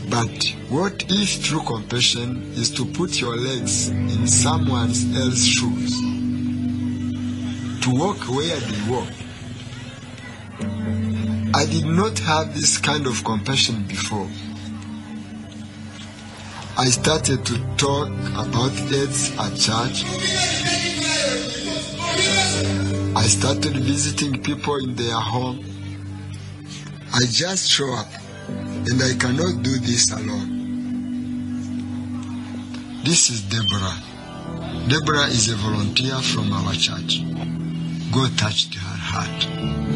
But 0.09 0.55
what 0.69 1.03
if 1.09 1.43
true 1.43 1.61
compassion 1.63 2.53
is 2.53 2.69
to 2.71 2.85
put 2.85 3.19
your 3.19 3.35
legs 3.35 3.89
in 3.89 4.25
someone 4.25 4.89
else's 4.89 5.47
shoes? 5.47 5.99
To 7.83 7.89
walk 7.91 8.17
where 8.29 8.57
they 8.57 8.89
walk? 8.89 9.28
I 11.51 11.65
did 11.65 11.85
not 11.85 12.19
have 12.19 12.53
this 12.53 12.77
kind 12.77 13.07
of 13.07 13.23
compassion 13.23 13.83
before. 13.87 14.29
I 16.77 16.85
started 16.85 17.43
to 17.45 17.57
talk 17.75 18.09
about 18.37 18.71
AIDS 18.93 19.31
at 19.35 19.57
church. 19.57 20.05
I 23.15 23.23
started 23.23 23.75
visiting 23.77 24.43
people 24.43 24.75
in 24.77 24.95
their 24.95 25.15
home. 25.15 25.65
I 27.13 27.21
just 27.25 27.69
show 27.69 27.91
up, 27.95 28.07
and 28.47 29.01
I 29.01 29.15
cannot 29.17 29.63
do 29.63 29.79
this 29.79 30.11
alone. 30.11 30.59
This 33.03 33.31
is 33.31 33.41
Deborah. 33.41 33.97
Deborah 34.87 35.27
is 35.27 35.49
a 35.49 35.55
volunteer 35.55 36.15
from 36.21 36.53
our 36.53 36.73
church. 36.73 37.23
God 38.11 38.37
touched 38.37 38.75
her 38.75 38.97
heart. 38.97 39.88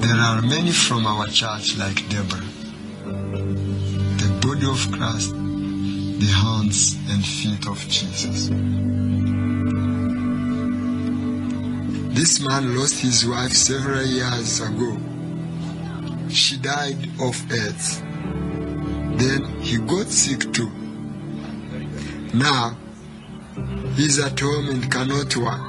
There 0.00 0.16
are 0.16 0.40
many 0.42 0.70
from 0.70 1.06
our 1.06 1.26
church 1.26 1.76
like 1.76 2.08
Deborah. 2.08 2.46
The 3.04 4.38
body 4.40 4.66
of 4.66 4.80
Christ, 4.92 5.32
the 5.32 6.26
hands 6.26 6.96
and 7.10 7.24
feet 7.24 7.66
of 7.66 7.78
Jesus. 7.88 8.48
This 12.14 12.40
man 12.40 12.76
lost 12.76 13.00
his 13.00 13.26
wife 13.26 13.52
several 13.52 14.04
years 14.04 14.60
ago. 14.60 14.96
She 16.28 16.56
died 16.58 17.08
of 17.20 17.52
AIDS. 17.52 18.00
Then 19.20 19.60
he 19.60 19.78
got 19.78 20.06
sick 20.06 20.52
too. 20.52 20.70
Now, 22.34 22.76
he's 23.94 24.18
at 24.18 24.38
home 24.38 24.68
and 24.68 24.90
cannot 24.92 25.36
work. 25.36 25.60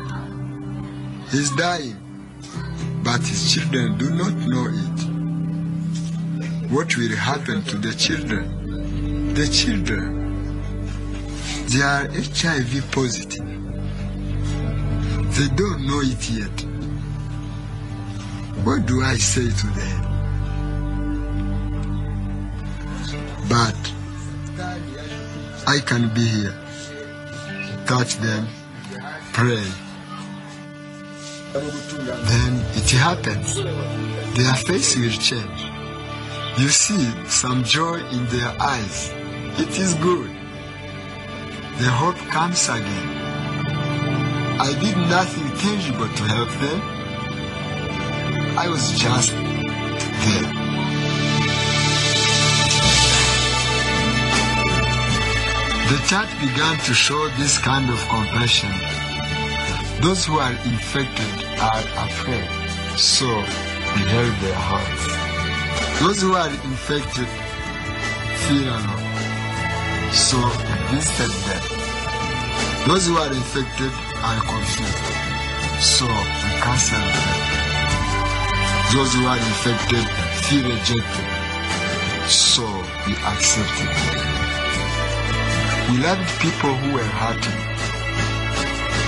He's 1.32 1.52
dying, 1.56 1.98
but 3.04 3.22
his 3.22 3.54
children 3.54 3.98
do 3.98 4.10
not 4.12 4.34
know 4.34 4.68
it. 4.68 5.00
What 6.72 6.96
will 6.98 7.16
happen 7.16 7.64
to 7.64 7.78
the 7.78 7.94
children? 7.94 9.34
The 9.34 9.48
children, 9.48 10.62
they 11.68 11.82
are 11.82 12.08
HIV 12.12 12.92
positive. 12.92 13.46
They 15.36 15.48
don't 15.56 15.88
know 15.88 16.02
it 16.02 16.30
yet. 16.30 16.66
What 18.66 18.86
do 18.86 19.02
I 19.02 19.16
say 19.16 19.50
to 19.50 19.68
them? 19.80 20.06
But 23.48 23.94
I 25.68 25.80
can 25.80 26.14
be 26.14 26.28
here. 26.28 26.54
Touch 27.86 28.18
them, 28.18 28.48
pray. 29.34 29.89
Then 31.52 32.62
it 32.76 32.92
happens. 32.92 33.56
Their 33.56 34.54
face 34.54 34.96
will 34.96 35.10
change. 35.10 35.62
You 36.60 36.70
see 36.70 37.10
some 37.28 37.64
joy 37.64 37.98
in 38.12 38.28
their 38.28 38.54
eyes. 38.62 39.12
It 39.58 39.80
is 39.80 39.96
good. 39.96 40.30
The 41.80 41.90
hope 41.90 42.18
comes 42.30 42.70
again. 42.70 43.10
I 44.62 44.78
did 44.80 44.98
nothing 45.10 45.50
tangible 45.58 46.08
to 46.08 46.24
help 46.24 46.50
them. 46.62 46.82
I 48.56 48.68
was 48.70 48.92
just 49.00 49.32
there. 49.32 50.54
The 55.90 55.98
church 56.06 56.32
began 56.42 56.78
to 56.86 56.94
show 56.94 57.28
this 57.40 57.58
kind 57.58 57.90
of 57.90 57.98
compassion. 58.08 58.99
Those 60.02 60.26
who 60.26 60.40
are 60.40 60.54
infected 60.64 61.28
are 61.60 61.84
afraid, 62.08 62.48
so 62.96 63.28
we 63.28 64.02
held 64.08 64.34
their 64.40 64.56
hearts. 64.56 65.04
Those 66.00 66.22
who 66.22 66.34
are 66.36 66.48
infected 66.48 67.28
feel 68.48 68.64
alone, 68.64 69.12
so 70.16 70.40
we 70.40 70.96
visited 70.96 71.36
them. 71.44 71.64
Those 72.88 73.08
who 73.08 73.18
are 73.18 73.28
infected 73.28 73.92
are 74.24 74.40
confused, 74.40 75.04
so 75.84 76.08
we 76.08 76.52
counseled 76.64 77.04
them. 77.04 77.40
Those 78.96 79.12
who 79.16 79.28
are 79.28 79.36
infected 79.36 80.06
feel 80.48 80.64
rejected, 80.64 81.28
so 82.32 82.64
we 83.06 83.20
accepted 83.20 83.92
them. 84.16 84.32
We 85.92 85.98
loved 86.08 86.30
people 86.40 86.74
who 86.74 86.94
were 86.96 87.04
hurting. 87.04 87.79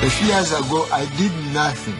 A 0.03 0.09
few 0.09 0.29
years 0.29 0.51
ago, 0.51 0.87
I 0.91 1.05
did 1.15 1.31
nothing. 1.53 1.93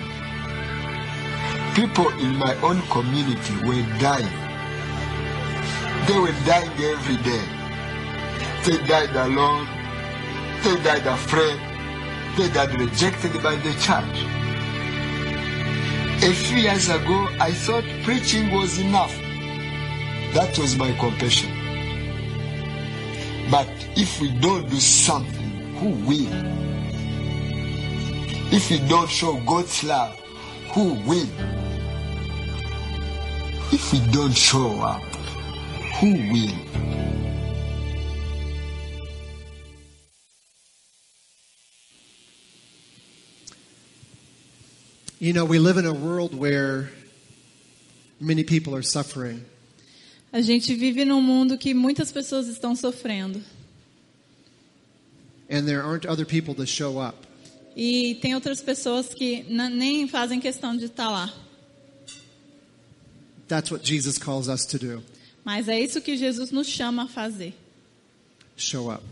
People 1.75 2.09
in 2.17 2.35
my 2.35 2.55
own 2.63 2.81
community 2.87 3.53
were 3.63 3.85
dying. 3.99 4.37
They 6.07 6.17
were 6.17 6.33
dying 6.43 6.71
every 6.81 7.17
day. 7.17 7.45
They 8.65 8.87
died 8.87 9.15
alone. 9.15 9.67
They 10.63 10.81
died 10.81 11.05
afraid. 11.05 11.59
They 12.37 12.49
died 12.49 12.73
rejected 12.73 13.33
by 13.43 13.55
the 13.57 13.71
church. 13.73 14.25
A 16.23 16.33
few 16.33 16.57
years 16.57 16.89
ago, 16.89 17.27
I 17.39 17.51
thought 17.51 17.83
preaching 18.03 18.51
was 18.51 18.79
enough. 18.79 19.15
That 20.33 20.57
was 20.57 20.75
my 20.75 20.91
compassion. 20.93 21.51
But 23.51 23.69
if 23.95 24.19
we 24.19 24.31
don't 24.39 24.67
do 24.67 24.79
something, 24.79 25.75
who 25.75 25.89
will? 26.07 26.60
If 28.51 28.69
we 28.69 28.79
don't 28.87 29.09
show 29.09 29.39
God's 29.45 29.83
love, 29.83 30.19
who 30.73 30.93
will? 31.07 31.27
If 33.71 33.93
we 33.93 33.99
don't 34.11 34.35
show 34.35 34.81
up, 34.81 35.01
who 35.99 36.13
will? 36.13 36.55
You 45.19 45.33
know, 45.33 45.45
we 45.45 45.59
live 45.59 45.77
in 45.77 45.85
a 45.85 45.93
world 45.93 46.33
where 46.33 46.89
many 48.19 48.43
people 48.43 48.75
are 48.75 48.81
suffering. 48.81 49.45
A 50.33 50.41
gente 50.41 50.73
vive 50.75 51.05
num 51.05 51.21
mundo 51.21 51.57
que 51.57 51.73
muitas 51.73 52.11
pessoas 52.11 52.47
estão 52.47 52.75
sofrendo. 52.75 53.41
and 55.51 55.67
there 55.67 55.83
aren't 55.83 56.05
other 56.05 56.25
people 56.25 56.55
to 56.55 56.65
show 56.65 56.97
up. 56.97 57.27
E 57.75 58.15
tem 58.21 58.35
outras 58.35 58.61
pessoas 58.61 59.13
que 59.13 59.43
nem 59.49 60.07
fazem 60.07 60.39
questão 60.39 60.75
de 60.75 60.85
estar 60.85 61.09
lá. 61.09 61.33
That's 63.47 63.71
what 63.71 63.85
Jesus 63.87 64.17
calls 64.17 64.47
us 64.47 64.65
to 64.65 64.77
do. 64.79 65.03
Mas 65.43 65.67
é 65.67 65.79
isso 65.79 66.01
que 66.01 66.15
Jesus 66.15 66.51
nos 66.51 66.67
chama 66.67 67.03
a 67.03 67.07
fazer. 67.07 67.53
Show 68.55 68.91
up. 68.91 69.03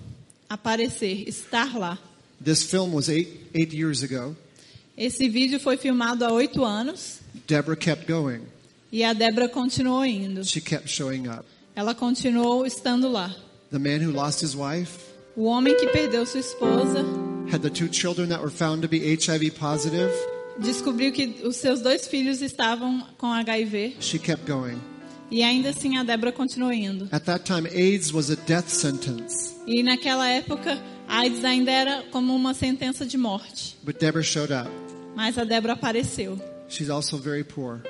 Aparecer, 0.50 1.28
estar 1.28 1.78
lá. 1.78 1.98
This 2.44 2.64
film 2.64 2.94
was 2.94 3.10
eight, 3.10 3.48
eight 3.54 3.76
years 3.76 4.04
ago. 4.04 4.36
Esse 4.98 5.28
vídeo 5.30 5.60
foi 5.60 5.78
filmado 5.78 6.26
há 6.26 6.32
oito 6.32 6.64
anos 6.64 7.20
Deborah 7.48 7.76
kept 7.78 8.06
going. 8.06 8.42
e 8.92 9.04
a 9.04 9.14
Débora 9.14 9.48
continuou 9.50 10.06
indo. 10.06 10.44
She 10.44 10.62
kept 10.62 10.90
showing 10.90 11.28
up. 11.28 11.46
Ela 11.76 11.94
continuou 11.96 12.66
estando 12.66 13.10
lá. 13.10 13.34
The 13.72 13.80
man 13.80 14.04
who 14.06 14.12
lost 14.12 14.42
his 14.44 14.56
wife 14.56 14.98
O 15.36 15.44
homem 15.46 15.76
que 15.78 15.88
perdeu 15.88 16.26
sua 16.26 16.40
esposa 16.40 17.04
had 17.52 17.62
the 17.62 17.70
two 17.70 17.88
children 17.92 18.30
that 18.30 18.42
were 18.42 18.52
found 18.52 18.82
to 18.82 18.88
be 18.88 19.00
HIV 19.16 19.52
positive. 19.52 20.10
descobriu 20.60 21.12
que 21.12 21.42
os 21.44 21.56
seus 21.58 21.82
dois 21.82 22.08
filhos 22.08 22.42
estavam 22.42 23.06
com 23.18 23.28
HIV 23.32 23.98
She 24.00 24.20
kept 24.20 24.46
going. 24.46 24.78
e 25.32 25.42
ainda 25.44 25.70
assim 25.70 25.98
a 25.98 26.04
Débora 26.04 26.32
continuou 26.32 26.72
indo. 26.74 27.08
At 27.12 27.24
that 27.26 27.44
time, 27.46 27.68
AIDS 27.70 28.12
was 28.12 28.30
a 28.30 28.36
death 28.36 28.68
sentence, 28.70 29.54
E 29.68 29.82
naquela 29.84 30.28
época, 30.28 30.78
AIDS 31.08 31.44
ainda 31.46 31.72
era 31.72 32.04
como 32.12 32.36
uma 32.36 32.54
sentença 32.54 33.06
de 33.06 33.18
morte. 33.18 33.78
but 33.84 33.98
Deborah 34.00 34.24
showed 34.24 34.52
up. 34.54 34.70
Mas 35.16 35.38
a 35.38 35.44
Débora 35.46 35.74
apareceu. 35.74 36.40
She's 36.68 36.90
also 36.90 37.18
very 37.18 37.44
poor. 37.44 37.82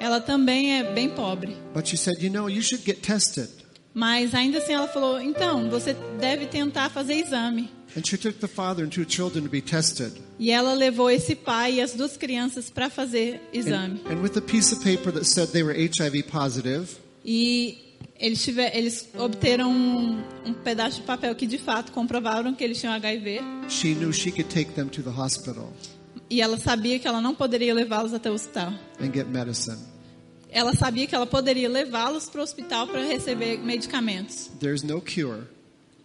Ela 0.00 0.20
também 0.20 0.78
é 0.78 0.92
bem 0.92 1.08
pobre. 1.10 1.56
But 1.74 1.86
she 1.86 1.96
said, 1.96 2.20
You 2.22 2.30
know, 2.30 2.48
you 2.48 2.62
should 2.62 2.84
get 2.84 3.00
tested. 3.02 3.48
Mas 3.94 4.34
ainda 4.34 4.58
assim 4.58 4.72
ela 4.72 4.88
falou: 4.88 5.20
então, 5.20 5.68
você 5.68 5.94
deve 6.18 6.46
tentar 6.46 6.88
fazer 6.88 7.14
exame. 7.14 7.70
And 7.96 8.06
she 8.06 8.16
took 8.16 8.38
the 8.40 8.48
father 8.48 8.82
and 8.84 8.90
two 8.90 9.04
children 9.04 9.44
to 9.44 9.50
be 9.50 9.60
tested. 9.60 10.12
E 10.38 10.50
ela 10.50 10.72
levou 10.74 11.10
esse 11.10 11.34
pai 11.34 11.74
e 11.74 11.80
as 11.80 11.92
duas 11.94 12.16
crianças 12.16 12.70
para 12.70 12.88
fazer 12.88 13.40
exame. 13.52 14.00
And, 14.06 14.14
and 14.14 14.22
with 14.22 14.36
a 14.36 14.40
piece 14.40 14.72
of 14.74 14.82
paper 14.82 15.12
that 15.12 15.24
said 15.26 15.48
they 15.52 15.62
were 15.62 15.74
HIV 15.74 16.24
positive, 16.30 16.88
E 17.24 17.78
eles, 18.18 18.42
tiver, 18.42 18.74
eles 18.76 19.08
obteram 19.18 19.70
um, 19.70 20.22
um 20.46 20.52
pedaço 20.54 21.00
de 21.00 21.06
papel 21.06 21.34
que 21.34 21.46
de 21.46 21.58
fato 21.58 21.92
comprovaram 21.92 22.54
que 22.54 22.64
eles 22.64 22.80
tinham 22.80 22.94
HIV. 22.94 23.40
she 23.68 23.94
knew 23.94 24.12
she 24.12 24.30
could 24.32 24.48
take 24.48 24.72
them 24.72 24.88
to 24.88 25.02
the 25.02 25.10
hospital 25.10 25.70
E 26.30 26.40
ela 26.40 26.56
sabia 26.58 26.98
que 26.98 27.06
ela 27.06 27.20
não 27.20 27.34
poderia 27.34 27.74
levá-los 27.74 28.14
até 28.14 28.30
o 28.30 28.34
hospital. 28.34 28.72
and 29.00 29.12
get 29.12 29.26
medicine. 29.26 29.76
Ela 30.50 30.74
sabia 30.74 31.06
que 31.06 31.14
ela 31.14 31.26
poderia 31.26 31.68
levá-los 31.68 32.26
para 32.28 32.40
o 32.40 32.44
hospital 32.44 32.86
para 32.86 33.02
receber 33.04 33.58
medicamentos. 33.58 34.50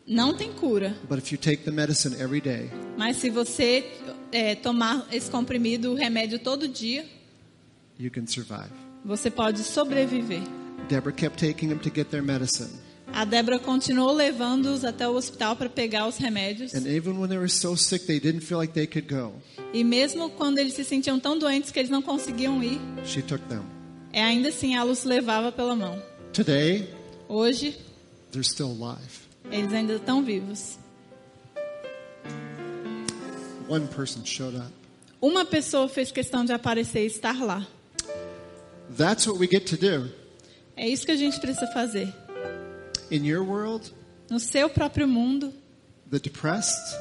Não 0.07 0.33
tem 0.33 0.53
cura, 0.53 0.95
but 1.09 1.19
if 1.19 1.31
you 1.33 1.37
take 1.37 1.63
the 1.63 1.71
medicine 1.71 2.15
every 2.15 2.39
day, 2.39 2.69
mas 2.97 3.17
se 3.17 3.29
você 3.29 3.85
é, 4.31 4.55
tomar 4.55 5.05
esse 5.11 5.29
comprimido, 5.29 5.91
o 5.91 5.95
remédio 5.95 6.39
todo 6.39 6.65
dia, 6.67 7.05
you 7.99 8.09
can 8.09 8.25
survive. 8.25 8.71
você 9.03 9.29
pode 9.29 9.59
sobreviver. 9.63 10.41
Deborah 10.87 11.13
kept 11.13 11.45
taking 11.45 11.67
them 11.67 11.79
to 11.79 11.91
get 11.93 12.07
their 12.09 12.23
medicine. 12.23 12.69
A 13.13 13.25
Débora 13.25 13.57
continuou 13.59 14.11
levando-os 14.13 14.83
até 14.85 15.07
o 15.07 15.13
hospital 15.15 15.55
para 15.55 15.69
pegar 15.69 16.07
os 16.07 16.17
remédios. 16.17 16.73
E 19.73 19.83
mesmo 19.83 20.29
quando 20.29 20.57
eles 20.57 20.73
se 20.73 20.83
sentiam 20.83 21.19
tão 21.19 21.37
doentes 21.39 21.71
que 21.71 21.79
eles 21.79 21.89
não 21.89 22.01
conseguiam 22.01 22.61
ir, 22.63 22.79
she 23.05 23.21
took 23.21 23.43
them. 23.47 23.63
é, 24.13 24.23
ainda 24.23 24.49
assim 24.49 24.75
ela 24.75 24.91
os 24.91 25.03
levava 25.03 25.51
pela 25.51 25.75
mão. 25.75 26.01
Today, 26.33 26.87
Hoje, 27.29 27.77
they're 28.31 28.43
still 28.43 28.67
alive. 28.71 29.26
Eles 29.51 29.73
ainda 29.73 29.93
estão 29.95 30.23
vivos. 30.23 30.77
One 33.69 33.87
person 33.87 34.23
showed 34.25 34.55
up. 34.57 34.71
Uma 35.21 35.45
pessoa 35.45 35.89
fez 35.89 36.11
questão 36.11 36.45
de 36.45 36.53
aparecer 36.53 37.03
e 37.03 37.07
estar 37.07 37.43
lá. 37.43 37.65
That's 38.95 39.27
what 39.27 39.39
we 39.39 39.47
get 39.47 39.65
to 39.69 39.77
do. 39.77 40.11
É 40.75 40.87
isso 40.87 41.05
que 41.05 41.11
a 41.11 41.15
gente 41.17 41.39
precisa 41.39 41.67
fazer. 41.73 42.13
In 43.11 43.25
your 43.25 43.43
world, 43.45 43.91
No 44.29 44.39
seu 44.39 44.69
próprio 44.69 45.07
mundo, 45.07 45.53
the 46.11 46.19
depressed, 46.19 46.95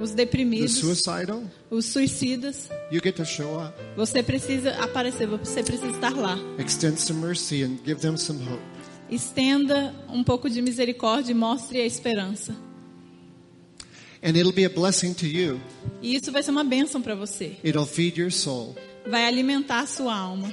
os 0.00 0.10
the 0.10 0.16
deprimidos, 0.16 0.76
suicidal, 0.78 1.42
os 1.70 1.86
suicidas, 1.86 2.68
you 2.90 3.00
get 3.02 3.14
to 3.16 3.24
show 3.24 3.60
up. 3.60 3.72
você 3.96 4.22
precisa 4.22 4.72
aparecer, 4.82 5.26
você 5.26 5.62
precisa 5.62 5.90
estar 5.92 6.14
lá. 6.14 6.36
Extend 6.58 7.00
some 7.00 7.20
mercy 7.20 7.62
and 7.62 7.78
give 7.84 8.00
them 8.00 8.16
some 8.16 8.40
hope. 8.44 8.62
Estenda 9.10 9.94
um 10.08 10.24
pouco 10.24 10.48
de 10.48 10.62
misericórdia 10.62 11.32
e 11.32 11.34
mostre 11.34 11.80
a 11.80 11.86
esperança. 11.86 12.56
And 14.22 14.36
it'll 14.36 14.52
be 14.52 14.64
a 14.64 14.70
blessing 14.70 15.12
to 15.14 15.26
you. 15.26 15.60
E 16.00 16.16
isso 16.16 16.32
vai 16.32 16.42
ser 16.42 16.50
uma 16.50 16.64
bênção 16.64 17.02
para 17.02 17.14
você. 17.14 17.56
It'll 17.62 17.84
feed 17.84 18.18
your 18.18 18.32
soul. 18.32 18.74
Vai 19.06 19.26
alimentar 19.26 19.80
a 19.80 19.86
sua 19.86 20.16
alma. 20.16 20.50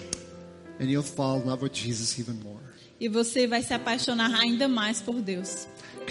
And 0.79 0.85
you'll 0.85 1.03
fall 1.03 1.39
in 1.39 1.45
love 1.45 1.63
with 1.63 1.73
Jesus 1.73 2.19
even 2.19 2.35
more. 2.43 2.59
E 2.99 3.07
você 3.07 3.47
vai 3.47 3.63
se 3.63 3.73
apaixonar 3.73 4.33
ainda 4.35 4.67
mais 4.67 5.01
por 5.01 5.21
Deus. 5.21 5.67